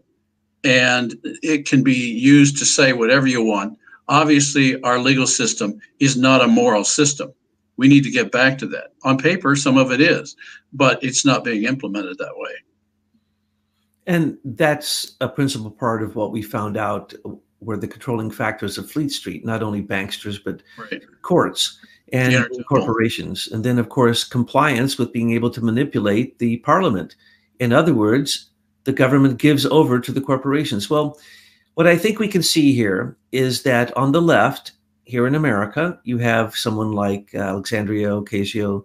And 0.67 1.15
it 1.43 1.65
can 1.67 1.85
be 1.85 1.95
used 1.95 2.59
to 2.59 2.65
say 2.65 2.93
whatever 2.93 3.29
you 3.29 3.43
want. 3.43 3.79
Obviously, 4.09 4.81
our 4.83 4.99
legal 4.99 5.27
system 5.27 5.81
is 6.01 6.17
not 6.17 6.43
a 6.43 6.49
moral 6.49 6.83
system. 6.83 7.33
We 7.77 7.87
need 7.87 8.03
to 8.05 8.11
get 8.11 8.33
back 8.33 8.59
to 8.59 8.67
that. 8.69 8.93
On 9.05 9.17
paper, 9.17 9.55
some 9.55 9.77
of 9.77 9.93
it 9.93 10.01
is, 10.01 10.35
but 10.73 11.03
it's 11.05 11.25
not 11.25 11.45
being 11.45 11.65
implemented 11.65 12.19
that 12.19 12.35
way. 12.37 12.51
And 14.07 14.39
that's 14.45 15.17
a 15.21 15.29
principal 15.29 15.71
part 15.71 16.03
of 16.03 16.17
what 16.17 16.33
we 16.33 16.43
found 16.43 16.77
out 16.77 17.15
were 17.61 17.77
the 17.77 17.89
controlling 17.89 18.31
factors 18.31 18.77
of 18.77 18.91
Fleet 18.91 19.11
Street, 19.11 19.45
not 19.45 19.63
only 19.63 19.83
banksters, 19.83 20.43
but 20.43 20.63
right. 20.79 21.03
courts 21.23 21.79
and 22.13 22.33
yeah. 22.33 22.45
corporations. 22.69 23.49
And 23.49 23.65
then, 23.65 23.79
of 23.79 23.89
course, 23.89 24.25
compliance 24.25 24.99
with 24.99 25.13
being 25.13 25.33
able 25.33 25.51
to 25.51 25.65
manipulate 25.65 26.39
the 26.39 26.59
parliament. 26.59 27.15
In 27.61 27.73
other 27.73 27.95
words, 27.95 28.51
the 28.87 28.93
government 28.93 29.39
gives 29.39 29.67
over 29.67 30.01
to 30.01 30.13
the 30.13 30.21
corporations. 30.21 30.89
Well, 30.89 31.19
what 31.75 31.89
I 31.89 31.99
think 31.99 32.19
we 32.19 32.29
can 32.29 32.43
see 32.43 32.73
here 32.73 33.17
is 33.33 33.65
that 33.65 33.95
on 33.97 34.13
the 34.13 34.23
left, 34.23 34.73
here 35.05 35.27
in 35.27 35.35
America, 35.35 36.01
you 36.05 36.19
have 36.19 36.57
someone 36.57 36.93
like 36.93 37.35
Alexandria 37.35 38.09
Ocasio 38.11 38.85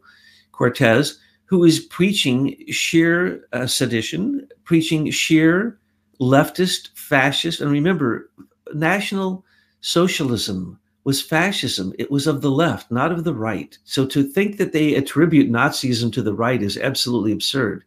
Cortez, 0.52 1.20
who 1.45 1.64
is 1.64 1.80
preaching 1.80 2.56
sheer 2.70 3.47
uh, 3.54 3.68
sedition, 3.68 4.47
preaching 4.64 5.12
sheer 5.12 5.80
leftist, 6.20 6.89
fascist. 6.95 7.62
And 7.62 7.72
remember, 7.72 8.30
National 8.74 9.45
Socialism 9.82 10.80
was 11.04 11.22
fascism. 11.22 11.93
It 11.99 12.10
was 12.10 12.26
of 12.26 12.41
the 12.41 12.52
left, 12.52 12.91
not 12.91 13.12
of 13.12 13.24
the 13.24 13.34
right. 13.34 13.78
So 13.84 14.06
to 14.08 14.24
think 14.24 14.58
that 14.58 14.74
they 14.74 14.95
attribute 14.95 15.52
Nazism 15.52 16.12
to 16.14 16.24
the 16.24 16.34
right 16.34 16.62
is 16.62 16.78
absolutely 16.78 17.32
absurd. 17.32 17.84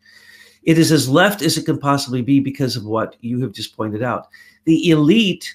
It 0.64 0.78
is 0.78 0.90
as 0.90 1.08
left 1.08 1.42
as 1.42 1.56
it 1.56 1.66
can 1.66 1.78
possibly 1.78 2.22
be 2.22 2.40
because 2.40 2.76
of 2.76 2.84
what 2.84 3.16
you 3.20 3.40
have 3.40 3.52
just 3.52 3.76
pointed 3.76 4.02
out. 4.02 4.28
The 4.64 4.90
elite 4.90 5.54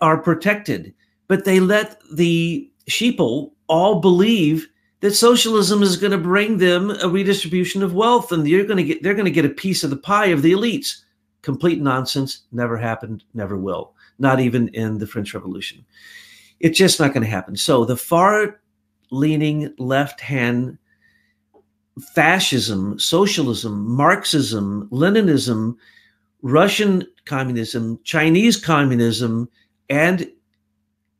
are 0.00 0.18
protected, 0.18 0.94
but 1.28 1.44
they 1.44 1.60
let 1.60 2.00
the 2.12 2.70
sheeple 2.88 3.52
all 3.68 4.00
believe 4.00 4.68
that 5.00 5.14
socialism 5.14 5.82
is 5.82 5.96
going 5.96 6.12
to 6.12 6.18
bring 6.18 6.58
them 6.58 6.90
a 7.02 7.08
redistribution 7.08 7.82
of 7.82 7.94
wealth 7.94 8.30
and 8.30 8.46
you're 8.46 8.64
going 8.64 8.76
to 8.76 8.84
get 8.84 9.02
they're 9.02 9.14
going 9.14 9.24
to 9.24 9.30
get 9.30 9.44
a 9.44 9.50
piece 9.50 9.82
of 9.82 9.90
the 9.90 9.96
pie 9.96 10.26
of 10.26 10.42
the 10.42 10.52
elites. 10.52 11.02
Complete 11.42 11.80
nonsense. 11.82 12.42
Never 12.52 12.76
happened. 12.76 13.24
Never 13.34 13.56
will. 13.56 13.94
Not 14.20 14.38
even 14.38 14.68
in 14.68 14.98
the 14.98 15.08
french 15.08 15.34
revolution. 15.34 15.84
It's 16.60 16.78
just 16.78 17.00
not 17.00 17.12
going 17.12 17.24
to 17.24 17.30
happen. 17.30 17.56
So 17.56 17.84
the 17.84 17.96
far 17.96 18.60
leaning 19.10 19.74
left 19.78 20.20
hand 20.20 20.78
fascism 22.00 22.98
socialism 22.98 23.86
marxism 23.86 24.88
leninism 24.90 25.76
russian 26.40 27.06
communism 27.26 27.98
chinese 28.02 28.56
communism 28.56 29.48
and 29.90 30.30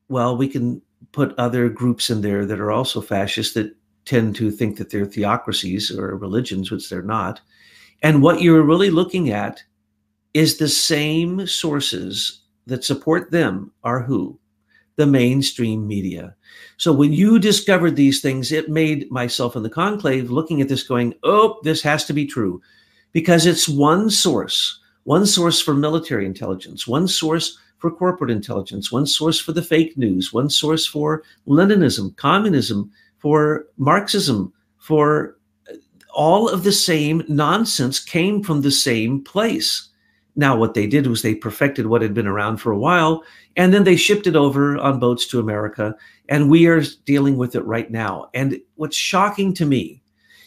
well 0.08 0.34
we 0.36 0.48
can 0.48 0.80
put 1.12 1.38
other 1.38 1.68
groups 1.68 2.08
in 2.08 2.22
there 2.22 2.46
that 2.46 2.58
are 2.58 2.72
also 2.72 3.00
fascist 3.00 3.54
that 3.54 3.74
tend 4.04 4.34
to 4.36 4.50
think 4.50 4.78
that 4.78 4.90
they're 4.90 5.06
theocracies 5.06 5.90
or 5.90 6.16
religions, 6.16 6.70
which 6.70 6.88
they're 6.88 7.02
not. 7.02 7.40
And 8.02 8.22
what 8.22 8.42
you're 8.42 8.62
really 8.62 8.90
looking 8.90 9.30
at 9.30 9.62
is 10.34 10.56
the 10.56 10.68
same 10.68 11.46
sources 11.46 12.42
that 12.66 12.84
support 12.84 13.30
them 13.30 13.72
are 13.84 14.02
who? 14.02 14.38
The 15.02 15.06
mainstream 15.08 15.88
media. 15.88 16.36
So 16.76 16.92
when 16.92 17.12
you 17.12 17.40
discovered 17.40 17.96
these 17.96 18.20
things, 18.20 18.52
it 18.52 18.68
made 18.68 19.10
myself 19.10 19.56
in 19.56 19.64
the 19.64 19.68
conclave 19.68 20.30
looking 20.30 20.60
at 20.60 20.68
this 20.68 20.84
going, 20.84 21.14
oh, 21.24 21.58
this 21.64 21.82
has 21.82 22.04
to 22.04 22.12
be 22.12 22.24
true 22.24 22.62
because 23.10 23.44
it's 23.44 23.68
one 23.68 24.10
source, 24.10 24.78
one 25.02 25.26
source 25.26 25.60
for 25.60 25.74
military 25.74 26.24
intelligence, 26.24 26.86
one 26.86 27.08
source 27.08 27.58
for 27.78 27.90
corporate 27.90 28.30
intelligence, 28.30 28.92
one 28.92 29.04
source 29.04 29.40
for 29.40 29.50
the 29.50 29.60
fake 29.60 29.98
news, 29.98 30.32
one 30.32 30.48
source 30.48 30.86
for 30.86 31.24
Leninism, 31.48 32.14
communism, 32.14 32.88
for 33.18 33.66
Marxism, 33.78 34.52
for 34.78 35.36
all 36.14 36.48
of 36.48 36.62
the 36.62 36.70
same 36.70 37.24
nonsense 37.26 37.98
came 37.98 38.40
from 38.40 38.60
the 38.60 38.70
same 38.70 39.20
place. 39.24 39.88
Now, 40.34 40.56
what 40.56 40.74
they 40.74 40.86
did 40.86 41.06
was 41.06 41.20
they 41.20 41.34
perfected 41.34 41.86
what 41.86 42.00
had 42.00 42.14
been 42.14 42.26
around 42.26 42.56
for 42.56 42.72
a 42.72 42.78
while, 42.78 43.22
and 43.56 43.72
then 43.72 43.84
they 43.84 43.96
shipped 43.96 44.26
it 44.26 44.36
over 44.36 44.78
on 44.78 44.98
boats 44.98 45.26
to 45.26 45.40
America, 45.40 45.94
and 46.28 46.50
we 46.50 46.66
are 46.66 46.82
dealing 47.04 47.36
with 47.36 47.54
it 47.54 47.64
right 47.64 47.90
now. 47.90 48.30
And 48.32 48.58
what's 48.76 48.96
shocking 48.96 49.52
to 49.54 49.66
me 49.66 50.02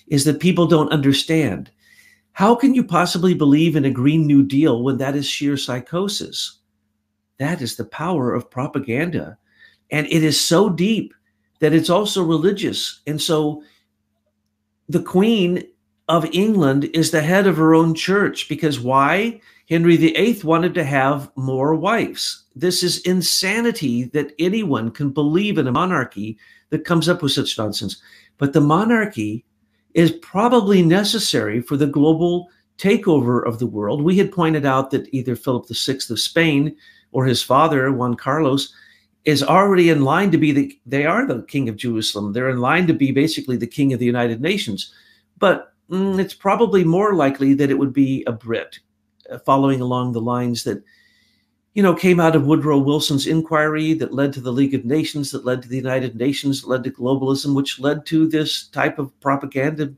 is 0.08 0.26
that 0.26 0.40
people 0.40 0.66
don't 0.66 0.92
understand. 0.92 1.70
How 2.32 2.56
can 2.56 2.74
you 2.74 2.84
possibly 2.84 3.34
believe 3.34 3.76
in 3.76 3.86
a 3.86 3.92
Green 3.92 4.26
New 4.26 4.44
Deal 4.44 4.84
when 4.84 4.98
that 4.98 5.16
is 5.16 5.28
sheer 5.28 5.56
psychosis? 5.56 6.60
That 7.38 7.62
is 7.62 7.76
the 7.76 7.86
power 7.86 8.34
of 8.34 8.50
propaganda. 8.50 9.38
And 9.92 10.08
it 10.08 10.24
is 10.24 10.40
so 10.40 10.70
deep 10.70 11.14
that 11.60 11.74
it's 11.74 11.90
also 11.90 12.24
religious. 12.24 13.02
And 13.08 13.22
so 13.22 13.64
the 14.90 15.02
queen 15.02 15.64
of 16.08 16.26
England 16.34 16.90
is 16.94 17.12
the 17.12 17.22
head 17.22 17.48
of 17.48 17.58
her 17.58 17.74
own 17.74 17.96
church. 17.96 18.50
Because 18.50 18.80
why? 18.80 19.40
Henry 19.70 19.98
VIII 19.98 20.42
wanted 20.44 20.74
to 20.76 20.84
have 20.84 21.32
more 21.36 21.74
wives. 21.74 22.46
This 22.56 22.84
is 22.84 23.00
insanity 23.00 24.04
that 24.06 24.34
anyone 24.38 24.92
can 24.92 25.10
believe 25.10 25.58
in 25.58 25.68
a 25.68 25.72
monarchy 25.72 26.38
that 26.70 26.86
comes 26.86 27.10
up 27.10 27.24
with 27.24 27.32
such 27.32 27.58
nonsense. 27.58 28.00
But 28.38 28.54
the 28.54 28.62
monarchy 28.62 29.44
is 29.96 30.12
probably 30.12 30.84
necessary 30.84 31.62
for 31.62 31.78
the 31.78 31.88
global 31.88 32.50
takeover 32.78 33.46
of 33.46 33.60
the 33.60 33.68
world. 33.68 34.02
We 34.02 34.18
had 34.18 34.32
pointed 34.32 34.66
out 34.66 34.92
that 34.92 35.08
either 35.14 35.36
Philip 35.36 35.68
VI 35.70 36.00
of 36.10 36.20
Spain 36.20 36.76
or 37.12 37.26
his 37.26 37.42
father, 37.42 37.92
Juan 37.92 38.16
Carlos, 38.16 38.74
is 39.24 39.42
already 39.42 39.90
in 39.90 40.04
line 40.04 40.30
to 40.32 40.38
be 40.38 40.52
the 40.52 40.80
they 40.86 41.06
are 41.06 41.26
the 41.26 41.42
king 41.44 41.68
of 41.70 41.78
Jerusalem. 41.78 42.34
They're 42.34 42.50
in 42.50 42.60
line 42.60 42.86
to 42.88 42.94
be 42.94 43.12
basically 43.12 43.58
the 43.58 43.66
king 43.66 43.94
of 43.94 44.00
the 44.00 44.06
United 44.06 44.42
Nations. 44.42 44.94
But 45.40 45.74
mm, 45.90 46.20
it's 46.20 46.34
probably 46.34 46.84
more 46.84 47.16
likely 47.16 47.54
that 47.56 47.72
it 47.72 47.80
would 47.80 47.94
be 47.94 48.24
a 48.28 48.32
Brit, 48.32 48.80
following 49.46 49.82
along 49.82 50.12
the 50.12 50.22
lines 50.22 50.64
that 50.64 50.84
you 51.74 51.84
know 51.84 51.94
came 51.94 52.20
out 52.20 52.36
of 52.36 52.46
Woodrow 52.46 52.80
Wilson's 52.80 53.28
inquiry 53.28 53.94
that 53.94 54.14
led 54.14 54.34
to 54.34 54.42
the 54.42 54.54
League 54.54 54.74
of 54.74 54.86
Nations, 54.86 55.32
that 55.32 55.46
led 55.46 55.62
to 55.62 55.68
the 55.68 55.78
United 55.78 56.16
Nations, 56.16 56.62
that 56.62 56.70
led 56.70 56.84
to 56.84 56.92
globalism, 56.92 57.56
which 57.56 57.80
led 57.80 58.06
to 58.08 58.28
this 58.28 58.68
type 58.68 59.00
of 59.00 59.18
propaganda 59.20 59.94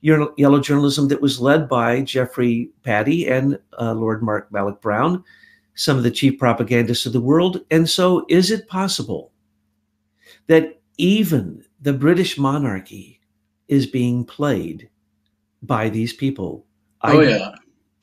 yellow 0.00 0.60
journalism 0.60 1.08
that 1.08 1.22
was 1.22 1.40
led 1.40 1.66
by 1.66 2.02
Geoffrey 2.02 2.68
Pattie 2.82 3.26
and 3.26 3.58
uh, 3.80 3.94
Lord 3.94 4.22
Mark 4.22 4.50
Malloch 4.50 4.80
Brown 4.82 5.24
some 5.74 5.96
of 5.96 6.02
the 6.02 6.10
chief 6.10 6.38
propagandists 6.38 7.06
of 7.06 7.12
the 7.12 7.20
world. 7.20 7.64
And 7.70 7.88
so, 7.88 8.24
is 8.28 8.50
it 8.50 8.68
possible 8.68 9.32
that 10.46 10.80
even 10.96 11.64
the 11.80 11.92
British 11.92 12.38
monarchy 12.38 13.20
is 13.68 13.86
being 13.86 14.24
played 14.24 14.88
by 15.62 15.88
these 15.88 16.12
people? 16.12 16.64
Oh, 17.02 17.20
I, 17.20 17.24
yeah. 17.24 17.54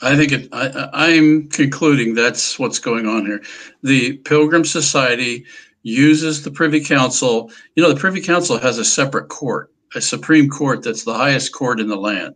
I 0.02 0.16
think 0.16 0.32
it, 0.32 0.50
I, 0.52 0.90
I'm 0.94 1.48
concluding 1.50 2.16
that's 2.16 2.58
what's 2.58 2.80
going 2.80 3.08
on 3.08 3.26
here. 3.26 3.42
The 3.84 4.18
Pilgrim 4.18 4.66
Society 4.66 5.46
uses 5.84 6.44
the 6.44 6.52
Privy 6.52 6.84
Council. 6.84 7.52
You 7.76 7.84
know, 7.84 7.94
the 7.94 8.00
Privy 8.00 8.22
Council 8.22 8.58
has 8.58 8.78
a 8.78 8.86
separate 8.86 9.30
court, 9.30 9.72
a 9.96 10.02
Supreme 10.02 10.50
Court 10.50 10.84
that's 10.84 11.04
the 11.04 11.14
highest 11.14 11.54
court 11.54 11.80
in 11.80 11.88
the 11.88 11.96
land. 11.96 12.36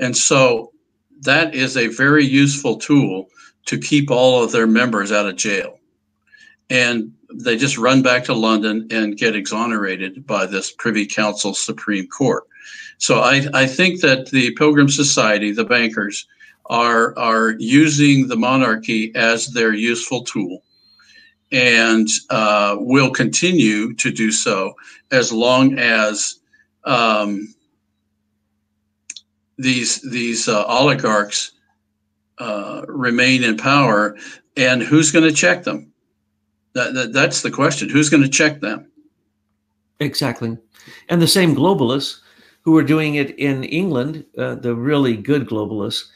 And 0.00 0.16
so 0.16 0.72
that 1.20 1.54
is 1.54 1.76
a 1.76 1.88
very 1.88 2.24
useful 2.24 2.76
tool 2.76 3.28
to 3.66 3.78
keep 3.78 4.10
all 4.10 4.42
of 4.42 4.52
their 4.52 4.66
members 4.66 5.12
out 5.12 5.26
of 5.26 5.36
jail. 5.36 5.78
And 6.70 7.12
they 7.32 7.56
just 7.56 7.78
run 7.78 8.02
back 8.02 8.24
to 8.24 8.34
London 8.34 8.86
and 8.90 9.16
get 9.16 9.36
exonerated 9.36 10.26
by 10.26 10.46
this 10.46 10.72
Privy 10.72 11.06
Council 11.06 11.54
Supreme 11.54 12.06
Court. 12.08 12.44
So 12.98 13.20
I, 13.20 13.46
I 13.52 13.66
think 13.66 14.00
that 14.00 14.30
the 14.30 14.52
Pilgrim 14.52 14.88
Society, 14.88 15.52
the 15.52 15.64
bankers, 15.64 16.26
are 16.70 17.16
are 17.18 17.54
using 17.58 18.28
the 18.28 18.36
monarchy 18.36 19.14
as 19.14 19.48
their 19.48 19.72
useful 19.72 20.24
tool, 20.24 20.62
and 21.52 22.08
uh, 22.30 22.76
will 22.78 23.10
continue 23.10 23.94
to 23.94 24.10
do 24.10 24.30
so 24.32 24.74
as 25.10 25.32
long 25.32 25.78
as 25.78 26.40
um, 26.84 27.54
these 29.58 30.00
these 30.10 30.48
uh, 30.48 30.64
oligarchs 30.66 31.52
uh, 32.38 32.82
remain 32.88 33.42
in 33.42 33.56
power, 33.56 34.16
and 34.56 34.82
who's 34.82 35.10
going 35.10 35.24
to 35.24 35.34
check 35.34 35.64
them? 35.64 35.92
That, 36.74 36.92
that, 36.92 37.12
that's 37.14 37.40
the 37.40 37.50
question. 37.50 37.88
Who's 37.88 38.10
going 38.10 38.22
to 38.22 38.28
check 38.28 38.60
them? 38.60 38.90
Exactly, 40.00 40.58
and 41.08 41.22
the 41.22 41.28
same 41.28 41.56
globalists 41.56 42.20
who 42.62 42.76
are 42.76 42.82
doing 42.82 43.14
it 43.14 43.30
in 43.38 43.62
England, 43.64 44.24
uh, 44.36 44.56
the 44.56 44.74
really 44.74 45.16
good 45.16 45.46
globalists, 45.46 46.06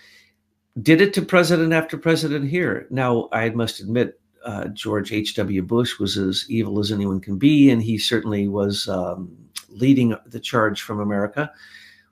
did 0.82 1.00
it 1.00 1.12
to 1.14 1.22
president 1.22 1.72
after 1.72 1.98
president 1.98 2.48
here. 2.48 2.86
Now, 2.90 3.28
I 3.32 3.50
must 3.50 3.80
admit, 3.80 4.20
uh, 4.44 4.68
George 4.68 5.12
H.W. 5.12 5.62
Bush 5.62 5.98
was 5.98 6.16
as 6.16 6.46
evil 6.48 6.78
as 6.78 6.92
anyone 6.92 7.20
can 7.20 7.36
be, 7.36 7.70
and 7.70 7.82
he 7.82 7.98
certainly 7.98 8.48
was 8.48 8.88
um, 8.88 9.36
leading 9.68 10.16
the 10.26 10.40
charge 10.40 10.82
from 10.82 11.00
America. 11.00 11.50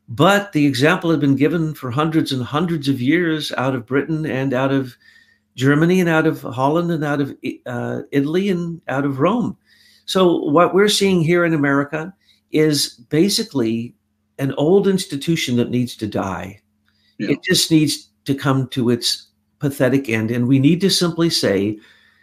But 0.08 0.52
the 0.52 0.66
example 0.66 1.10
had 1.10 1.20
been 1.20 1.36
given 1.36 1.74
for 1.74 1.90
hundreds 1.90 2.32
and 2.32 2.42
hundreds 2.42 2.88
of 2.88 3.00
years 3.00 3.52
out 3.52 3.74
of 3.74 3.86
Britain 3.86 4.26
and 4.26 4.54
out 4.54 4.72
of 4.72 4.96
Germany 5.54 6.00
and 6.00 6.08
out 6.08 6.26
of 6.26 6.40
Holland 6.42 6.90
and 6.90 7.04
out 7.04 7.20
of 7.20 7.36
uh, 7.66 8.02
Italy 8.10 8.48
and 8.48 8.80
out 8.88 9.04
of 9.04 9.20
Rome. 9.20 9.56
So, 10.06 10.36
what 10.36 10.72
we're 10.72 10.88
seeing 10.88 11.20
here 11.20 11.44
in 11.44 11.52
America 11.52 12.14
is 12.52 12.90
basically 13.10 13.94
an 14.38 14.54
old 14.54 14.86
institution 14.88 15.56
that 15.56 15.70
needs 15.70 15.96
to 15.96 16.06
die. 16.06 16.62
Yeah. 17.18 17.32
It 17.32 17.42
just 17.42 17.70
needs 17.70 18.07
to 18.28 18.34
come 18.34 18.68
to 18.68 18.90
its 18.90 19.28
pathetic 19.58 20.08
end. 20.08 20.30
And 20.30 20.46
we 20.46 20.58
need 20.58 20.80
to 20.82 20.90
simply 20.90 21.30
say, 21.30 21.78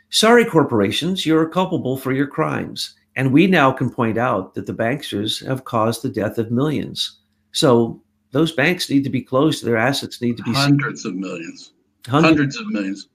sorry, 0.09 0.45
corporations, 0.45 1.25
you're 1.25 1.49
culpable 1.49 1.97
for 1.97 2.13
your 2.13 2.27
crimes. 2.27 2.95
And 3.15 3.33
we 3.33 3.47
now 3.47 3.71
can 3.71 3.89
point 3.89 4.17
out 4.17 4.53
that 4.53 4.67
the 4.67 4.73
banksters 4.73 5.45
have 5.45 5.65
caused 5.65 6.03
the 6.03 6.09
death 6.09 6.37
of 6.37 6.51
millions. 6.51 7.19
So 7.53 8.01
those 8.31 8.51
banks 8.51 8.89
need 8.89 9.03
to 9.03 9.09
be 9.09 9.21
closed. 9.21 9.63
Their 9.63 9.77
assets 9.77 10.21
need 10.21 10.37
to 10.37 10.43
be 10.43 10.53
hundreds 10.53 11.05
of 11.05 11.15
millions, 11.15 11.73
hundreds, 12.07 12.27
hundreds 12.27 12.57
of 12.57 12.67
millions. 12.67 13.09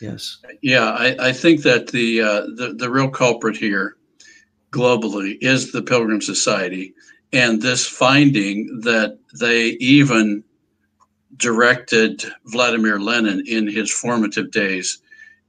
Yes. 0.00 0.38
Yeah, 0.62 0.90
I, 0.90 1.28
I 1.28 1.32
think 1.32 1.62
that 1.62 1.88
the, 1.88 2.22
uh, 2.22 2.40
the 2.56 2.74
the 2.76 2.90
real 2.90 3.10
culprit 3.10 3.56
here, 3.56 3.96
globally, 4.72 5.36
is 5.42 5.72
the 5.72 5.82
Pilgrim 5.82 6.22
Society, 6.22 6.94
and 7.32 7.60
this 7.60 7.86
finding 7.86 8.80
that 8.80 9.18
they 9.38 9.76
even 9.78 10.42
directed 11.36 12.24
Vladimir 12.46 12.98
Lenin 12.98 13.42
in 13.46 13.66
his 13.66 13.90
formative 13.90 14.50
days 14.50 14.98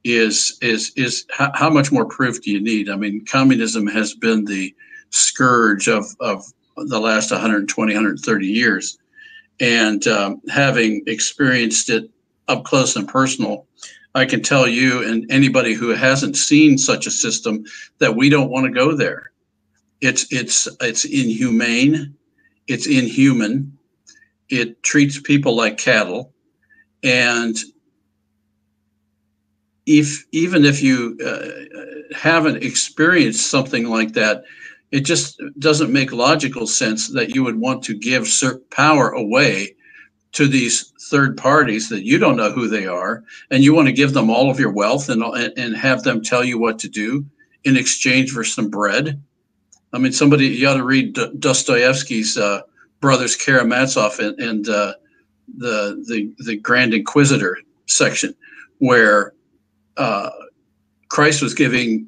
is 0.04 0.58
is 0.62 0.92
is 0.96 1.26
how, 1.32 1.52
how 1.54 1.70
much 1.70 1.92
more 1.92 2.06
proof 2.06 2.42
do 2.42 2.52
you 2.52 2.62
need? 2.62 2.90
I 2.90 2.96
mean, 2.96 3.26
communism 3.26 3.88
has 3.88 4.14
been 4.14 4.46
the 4.46 4.74
scourge 5.10 5.88
of 5.88 6.06
of 6.20 6.44
the 6.78 7.00
last 7.00 7.32
120, 7.32 7.94
130 7.94 8.48
years. 8.48 8.98
And 9.60 10.08
um, 10.08 10.42
having 10.50 11.04
experienced 11.08 11.90
it 11.90 12.10
up 12.48 12.64
close 12.64 12.96
and 12.96 13.08
personal, 13.08 13.68
I 14.16 14.26
can 14.26 14.42
tell 14.42 14.68
you 14.68 15.08
and 15.08 15.30
anybody 15.32 15.74
who 15.74 15.90
hasn't 15.90 16.36
seen 16.36 16.78
such 16.78 17.06
a 17.06 17.12
system 17.12 17.64
that 18.00 18.16
we 18.16 18.30
don't 18.30 18.50
want 18.50 18.66
to 18.66 18.72
go 18.72 18.96
there. 18.96 19.32
It's 20.02 20.32
it's 20.32 20.68
it's 20.82 21.06
inhumane, 21.06 22.16
it's 22.68 22.88
inhuman. 22.88 23.78
It 24.52 24.84
treats 24.84 25.20
people 25.20 25.56
like 25.56 25.78
cattle, 25.78 26.34
and 27.04 27.58
if 29.86 30.26
even 30.32 30.66
if 30.66 30.82
you 30.84 31.18
uh, 31.26 32.16
haven't 32.16 32.64
experienced 32.64 33.50
something 33.50 33.90
like 33.90 34.14
that, 34.14 34.44
it 34.92 35.02
just 35.02 35.42
doesn't 35.60 35.92
make 35.92 36.12
logical 36.12 36.68
sense 36.68 37.10
that 37.10 37.34
you 37.34 37.44
would 37.44 37.60
want 37.60 37.84
to 37.84 37.98
give 37.98 38.28
power 38.70 39.10
away 39.12 39.76
to 40.34 40.48
these 40.48 40.94
third 41.10 41.38
parties 41.38 41.90
that 41.90 42.06
you 42.06 42.18
don't 42.18 42.38
know 42.38 42.52
who 42.52 42.68
they 42.68 42.86
are 42.86 43.24
and 43.50 43.64
you 43.64 43.74
want 43.74 43.88
to 43.88 43.94
give 43.94 44.14
them 44.14 44.30
all 44.30 44.50
of 44.50 44.60
your 44.60 44.72
wealth 44.72 45.10
and, 45.10 45.24
and 45.58 45.76
have 45.76 46.04
them 46.04 46.22
tell 46.22 46.44
you 46.44 46.58
what 46.58 46.80
to 46.80 46.88
do 46.88 47.26
in 47.64 47.76
exchange 47.76 48.32
for 48.32 48.44
some 48.44 48.70
bread. 48.70 49.22
I 49.94 49.98
mean 49.98 50.14
somebody 50.14 50.48
you 50.48 50.68
ought 50.68 50.78
to 50.78 50.86
read 50.86 51.16
dostoevsky's 51.40 52.38
uh, 52.38 52.62
brothers 53.02 53.36
karamazov 53.36 54.18
and, 54.20 54.40
and 54.40 54.70
uh, 54.70 54.94
the, 55.58 56.04
the, 56.08 56.34
the 56.46 56.56
grand 56.56 56.94
inquisitor 56.94 57.58
section 57.88 58.34
where 58.78 59.34
uh, 59.98 60.30
christ 61.10 61.42
was 61.42 61.54
giving 61.54 62.08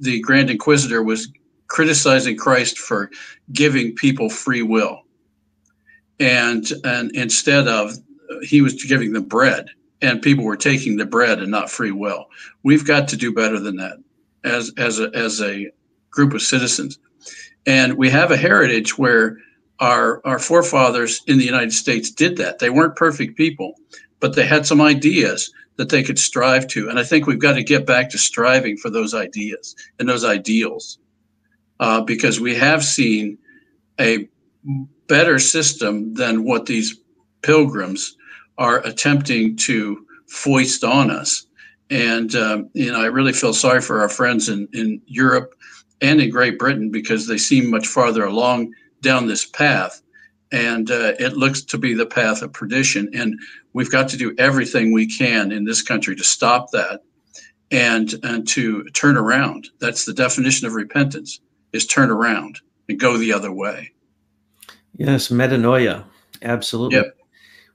the 0.00 0.20
grand 0.20 0.50
inquisitor 0.50 1.02
was 1.02 1.28
criticizing 1.74 2.36
Christ 2.36 2.78
for 2.78 3.10
giving 3.52 3.94
people 3.94 4.28
free 4.30 4.62
will. 4.62 5.02
And, 6.20 6.64
and 6.84 7.10
instead 7.16 7.66
of, 7.66 7.94
he 8.42 8.62
was 8.62 8.84
giving 8.84 9.12
them 9.12 9.24
bread 9.24 9.70
and 10.00 10.22
people 10.22 10.44
were 10.44 10.56
taking 10.56 10.96
the 10.96 11.04
bread 11.04 11.40
and 11.40 11.50
not 11.50 11.70
free 11.70 11.90
will. 11.90 12.26
We've 12.62 12.86
got 12.86 13.08
to 13.08 13.16
do 13.16 13.32
better 13.34 13.58
than 13.58 13.76
that 13.76 13.96
as, 14.44 14.72
as, 14.76 15.00
a, 15.00 15.10
as 15.14 15.40
a 15.40 15.70
group 16.10 16.32
of 16.32 16.42
citizens. 16.42 16.98
And 17.66 17.94
we 17.94 18.08
have 18.10 18.30
a 18.30 18.36
heritage 18.36 18.96
where 18.96 19.38
our, 19.80 20.20
our 20.26 20.38
forefathers 20.38 21.22
in 21.26 21.38
the 21.38 21.44
United 21.44 21.72
States 21.72 22.10
did 22.10 22.36
that. 22.36 22.58
They 22.58 22.70
weren't 22.70 22.96
perfect 22.96 23.36
people, 23.36 23.74
but 24.20 24.34
they 24.34 24.46
had 24.46 24.66
some 24.66 24.80
ideas 24.80 25.52
that 25.76 25.88
they 25.88 26.02
could 26.02 26.18
strive 26.18 26.66
to. 26.68 26.88
And 26.88 26.98
I 26.98 27.04
think 27.04 27.26
we've 27.26 27.38
got 27.38 27.54
to 27.54 27.62
get 27.62 27.86
back 27.86 28.10
to 28.10 28.18
striving 28.18 28.76
for 28.76 28.90
those 28.90 29.14
ideas 29.14 29.74
and 29.98 30.08
those 30.08 30.24
ideals 30.24 30.98
uh, 31.80 32.00
because 32.02 32.40
we 32.40 32.54
have 32.54 32.84
seen 32.84 33.36
a 34.00 34.28
better 35.08 35.38
system 35.38 36.14
than 36.14 36.44
what 36.44 36.66
these 36.66 37.00
pilgrims 37.42 38.16
are 38.56 38.78
attempting 38.86 39.56
to 39.56 40.06
foist 40.28 40.84
on 40.84 41.10
us. 41.10 41.46
And, 41.90 42.34
um, 42.34 42.70
you 42.72 42.90
know, 42.90 43.00
I 43.00 43.06
really 43.06 43.32
feel 43.32 43.52
sorry 43.52 43.80
for 43.80 44.00
our 44.00 44.08
friends 44.08 44.48
in, 44.48 44.68
in 44.72 45.02
Europe 45.06 45.54
and 46.00 46.20
in 46.20 46.30
Great 46.30 46.58
Britain 46.58 46.90
because 46.90 47.26
they 47.26 47.38
seem 47.38 47.70
much 47.70 47.86
farther 47.86 48.24
along 48.24 48.72
down 49.04 49.26
this 49.26 49.46
path. 49.46 50.02
and 50.52 50.90
uh, 50.90 51.12
it 51.18 51.36
looks 51.36 51.62
to 51.62 51.78
be 51.78 51.94
the 51.94 52.06
path 52.06 52.42
of 52.42 52.52
perdition. 52.52 53.10
And 53.12 53.38
we've 53.72 53.90
got 53.90 54.08
to 54.10 54.16
do 54.16 54.34
everything 54.38 54.92
we 54.92 55.06
can 55.06 55.50
in 55.52 55.64
this 55.64 55.82
country 55.82 56.14
to 56.16 56.24
stop 56.24 56.70
that 56.70 57.00
and 57.70 58.14
and 58.22 58.46
to 58.48 58.84
turn 58.90 59.16
around. 59.16 59.68
That's 59.80 60.04
the 60.04 60.12
definition 60.12 60.66
of 60.66 60.74
repentance: 60.74 61.40
is 61.72 61.86
turn 61.86 62.10
around 62.10 62.60
and 62.88 63.00
go 63.00 63.16
the 63.16 63.32
other 63.32 63.52
way. 63.52 63.90
Yes, 64.96 65.28
metanoia, 65.28 66.04
absolutely. 66.42 66.98
Yep. 66.98 67.16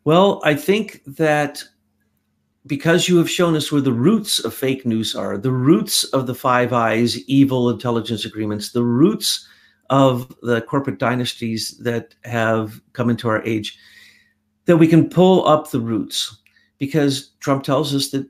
Well, 0.05 0.41
I 0.45 0.55
think 0.55 1.01
that 1.05 1.61
because 2.65 3.09
you 3.09 3.17
have 3.17 3.29
shown 3.29 3.55
us 3.55 3.71
where 3.71 3.81
the 3.81 3.91
roots 3.91 4.39
of 4.39 4.53
fake 4.53 4.85
news 4.85 5.15
are, 5.15 5.37
the 5.37 5.51
roots 5.51 6.05
of 6.05 6.27
the 6.27 6.35
Five 6.35 6.71
Eyes 6.71 7.17
evil 7.27 7.69
intelligence 7.69 8.23
agreements, 8.23 8.71
the 8.71 8.83
roots 8.83 9.47
of 9.89 10.33
the 10.41 10.61
corporate 10.61 10.99
dynasties 10.99 11.77
that 11.83 12.15
have 12.23 12.79
come 12.93 13.09
into 13.09 13.27
our 13.27 13.43
age, 13.43 13.77
that 14.65 14.77
we 14.77 14.87
can 14.87 15.09
pull 15.09 15.47
up 15.47 15.71
the 15.71 15.79
roots 15.79 16.37
because 16.77 17.31
Trump 17.39 17.63
tells 17.63 17.93
us 17.93 18.09
that 18.09 18.27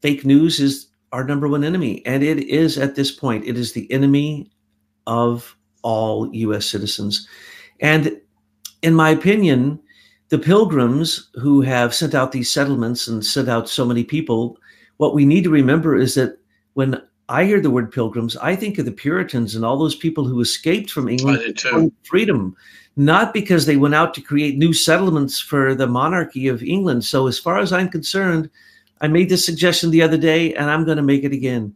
fake 0.00 0.24
news 0.24 0.60
is 0.60 0.88
our 1.12 1.24
number 1.24 1.48
one 1.48 1.64
enemy. 1.64 2.04
And 2.06 2.22
it 2.22 2.40
is 2.48 2.78
at 2.78 2.94
this 2.94 3.10
point, 3.10 3.46
it 3.46 3.56
is 3.56 3.72
the 3.72 3.90
enemy 3.92 4.50
of 5.06 5.56
all 5.82 6.32
US 6.34 6.66
citizens. 6.66 7.28
And 7.80 8.20
in 8.82 8.94
my 8.94 9.10
opinion, 9.10 9.80
the 10.28 10.38
pilgrims 10.38 11.30
who 11.34 11.60
have 11.60 11.94
sent 11.94 12.14
out 12.14 12.32
these 12.32 12.50
settlements 12.50 13.06
and 13.06 13.24
sent 13.24 13.48
out 13.48 13.68
so 13.68 13.84
many 13.84 14.04
people, 14.04 14.58
what 14.96 15.14
we 15.14 15.24
need 15.24 15.44
to 15.44 15.50
remember 15.50 15.96
is 15.96 16.14
that 16.14 16.38
when 16.74 17.02
I 17.32 17.46
hear 17.46 17.60
the 17.60 17.70
word 17.70 17.90
pilgrims, 17.90 18.36
I 18.36 18.54
think 18.54 18.76
of 18.76 18.84
the 18.84 18.92
Puritans 18.92 19.54
and 19.54 19.64
all 19.64 19.78
those 19.78 19.96
people 19.96 20.26
who 20.26 20.42
escaped 20.42 20.90
from 20.90 21.08
England 21.08 21.58
for 21.58 21.90
freedom, 22.02 22.54
not 22.96 23.32
because 23.32 23.64
they 23.64 23.78
went 23.78 23.94
out 23.94 24.12
to 24.14 24.20
create 24.20 24.58
new 24.58 24.74
settlements 24.74 25.40
for 25.40 25.74
the 25.74 25.86
monarchy 25.86 26.46
of 26.46 26.62
England. 26.62 27.06
So, 27.06 27.26
as 27.26 27.38
far 27.38 27.58
as 27.58 27.72
I'm 27.72 27.88
concerned, 27.88 28.50
I 29.00 29.08
made 29.08 29.30
this 29.30 29.46
suggestion 29.46 29.90
the 29.90 30.02
other 30.02 30.18
day 30.18 30.54
and 30.54 30.70
I'm 30.70 30.84
going 30.84 30.98
to 30.98 31.02
make 31.02 31.24
it 31.24 31.32
again. 31.32 31.74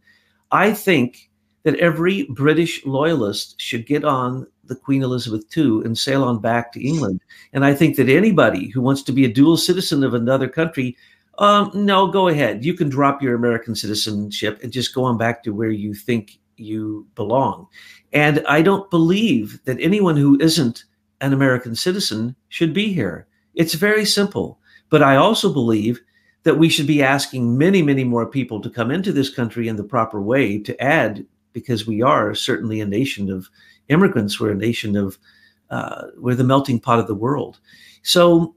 I 0.51 0.73
think 0.73 1.27
that 1.63 1.75
every 1.79 2.27
British 2.29 2.85
loyalist 2.85 3.59
should 3.59 3.87
get 3.87 4.05
on 4.05 4.45
the 4.65 4.75
Queen 4.75 5.01
Elizabeth 5.01 5.45
II 5.57 5.81
and 5.85 5.97
sail 5.97 6.23
on 6.23 6.39
back 6.39 6.71
to 6.73 6.87
England. 6.87 7.21
And 7.53 7.65
I 7.65 7.73
think 7.73 7.95
that 7.95 8.09
anybody 8.09 8.69
who 8.69 8.81
wants 8.81 9.01
to 9.03 9.11
be 9.11 9.25
a 9.25 9.33
dual 9.33 9.57
citizen 9.57 10.03
of 10.03 10.13
another 10.13 10.47
country, 10.47 10.95
um, 11.37 11.71
no, 11.73 12.07
go 12.07 12.27
ahead. 12.27 12.65
You 12.65 12.73
can 12.73 12.89
drop 12.89 13.21
your 13.21 13.35
American 13.35 13.75
citizenship 13.75 14.59
and 14.63 14.71
just 14.71 14.93
go 14.93 15.03
on 15.03 15.17
back 15.17 15.43
to 15.43 15.51
where 15.51 15.71
you 15.71 15.93
think 15.93 16.39
you 16.57 17.07
belong. 17.15 17.67
And 18.13 18.43
I 18.47 18.61
don't 18.61 18.89
believe 18.89 19.59
that 19.65 19.79
anyone 19.79 20.17
who 20.17 20.39
isn't 20.39 20.85
an 21.21 21.33
American 21.33 21.75
citizen 21.75 22.35
should 22.49 22.73
be 22.73 22.93
here. 22.93 23.27
It's 23.53 23.73
very 23.73 24.05
simple. 24.05 24.59
But 24.89 25.03
I 25.03 25.17
also 25.17 25.51
believe 25.51 25.99
that 26.43 26.57
we 26.57 26.69
should 26.69 26.87
be 26.87 27.03
asking 27.03 27.57
many, 27.57 27.81
many 27.81 28.03
more 28.03 28.25
people 28.25 28.61
to 28.61 28.69
come 28.69 28.89
into 28.89 29.11
this 29.11 29.29
country 29.29 29.67
in 29.67 29.75
the 29.75 29.83
proper 29.83 30.21
way 30.21 30.57
to 30.59 30.81
add, 30.81 31.25
because 31.53 31.85
we 31.85 32.01
are 32.01 32.33
certainly 32.33 32.79
a 32.79 32.85
nation 32.85 33.29
of 33.29 33.49
immigrants. 33.89 34.39
We're 34.39 34.51
a 34.51 34.55
nation 34.55 34.95
of, 34.95 35.17
uh, 35.69 36.07
we're 36.17 36.35
the 36.35 36.43
melting 36.43 36.79
pot 36.79 36.99
of 36.99 37.07
the 37.07 37.15
world. 37.15 37.59
So 38.03 38.55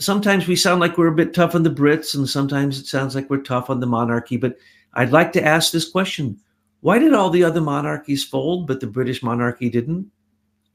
sometimes 0.00 0.48
we 0.48 0.56
sound 0.56 0.80
like 0.80 0.98
we're 0.98 1.08
a 1.08 1.14
bit 1.14 1.34
tough 1.34 1.54
on 1.54 1.62
the 1.62 1.70
Brits, 1.70 2.14
and 2.14 2.28
sometimes 2.28 2.78
it 2.78 2.86
sounds 2.86 3.14
like 3.14 3.30
we're 3.30 3.42
tough 3.42 3.70
on 3.70 3.80
the 3.80 3.86
monarchy. 3.86 4.36
But 4.36 4.56
I'd 4.94 5.12
like 5.12 5.32
to 5.34 5.44
ask 5.44 5.70
this 5.70 5.88
question 5.88 6.38
why 6.80 6.98
did 6.98 7.12
all 7.12 7.30
the 7.30 7.44
other 7.44 7.60
monarchies 7.60 8.24
fold, 8.24 8.66
but 8.66 8.80
the 8.80 8.86
British 8.86 9.22
monarchy 9.22 9.68
didn't? 9.68 10.10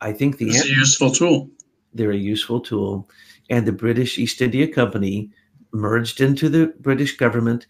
I 0.02 0.14
think 0.14 0.38
the 0.38 0.50
it's 0.50 0.58
answer, 0.58 0.74
a 0.74 0.78
useful 0.78 1.12
tool. 1.12 1.50
They're 1.94 2.12
a 2.12 2.18
useful 2.18 2.60
tool. 2.60 3.10
And 3.50 3.66
the 3.66 3.72
British 3.72 4.18
East 4.18 4.42
India 4.42 4.68
Company 4.68 5.32
merged 5.72 6.22
into 6.22 6.48
the 6.48 6.74
British 6.80 7.18
government 7.18 7.66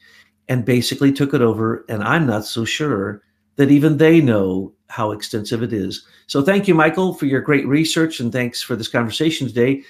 and 0.49 0.65
basically 0.65 1.11
took 1.11 1.33
it 1.33 1.41
over. 1.41 1.85
And 1.87 2.03
I'm 2.03 2.25
not 2.25 2.45
so 2.45 2.65
sure 2.65 3.21
that 3.55 3.71
even 3.71 3.97
they 3.97 4.19
know 4.19 4.73
how 4.89 5.11
extensive 5.11 5.63
it 5.63 5.71
is. 5.71 6.05
So 6.27 6.41
thank 6.41 6.67
you, 6.67 6.75
Michael, 6.75 7.13
for 7.13 7.25
your 7.25 7.41
great 7.41 7.65
research 7.67 8.19
and 8.19 8.31
thanks 8.31 8.61
for 8.61 8.75
this 8.75 8.89
conversation 8.89 9.47
today. 9.47 9.83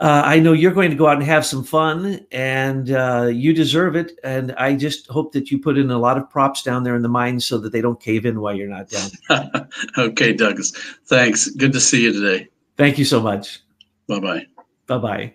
Uh, 0.00 0.22
I 0.24 0.40
know 0.40 0.54
you're 0.54 0.72
going 0.72 0.90
to 0.90 0.96
go 0.96 1.08
out 1.08 1.18
and 1.18 1.24
have 1.24 1.44
some 1.44 1.62
fun, 1.62 2.24
and 2.32 2.90
uh, 2.90 3.28
you 3.30 3.52
deserve 3.52 3.96
it. 3.96 4.18
And 4.24 4.52
I 4.52 4.74
just 4.74 5.06
hope 5.08 5.32
that 5.32 5.50
you 5.50 5.58
put 5.58 5.76
in 5.76 5.90
a 5.90 5.98
lot 5.98 6.16
of 6.16 6.28
props 6.30 6.62
down 6.62 6.84
there 6.84 6.96
in 6.96 7.02
the 7.02 7.08
mines 7.08 7.44
so 7.44 7.58
that 7.58 7.70
they 7.72 7.82
don't 7.82 8.00
cave 8.00 8.24
in 8.24 8.40
while 8.40 8.54
you're 8.54 8.66
not 8.66 8.88
down. 8.88 9.68
okay, 9.98 10.32
Douglas. 10.32 10.70
Thanks. 11.04 11.50
Good 11.50 11.74
to 11.74 11.80
see 11.80 12.02
you 12.02 12.12
today. 12.12 12.48
Thank 12.78 12.98
you 12.98 13.04
so 13.04 13.20
much. 13.20 13.60
Bye 14.08 14.20
bye. 14.20 14.46
Bye 14.86 14.98
bye. 14.98 15.34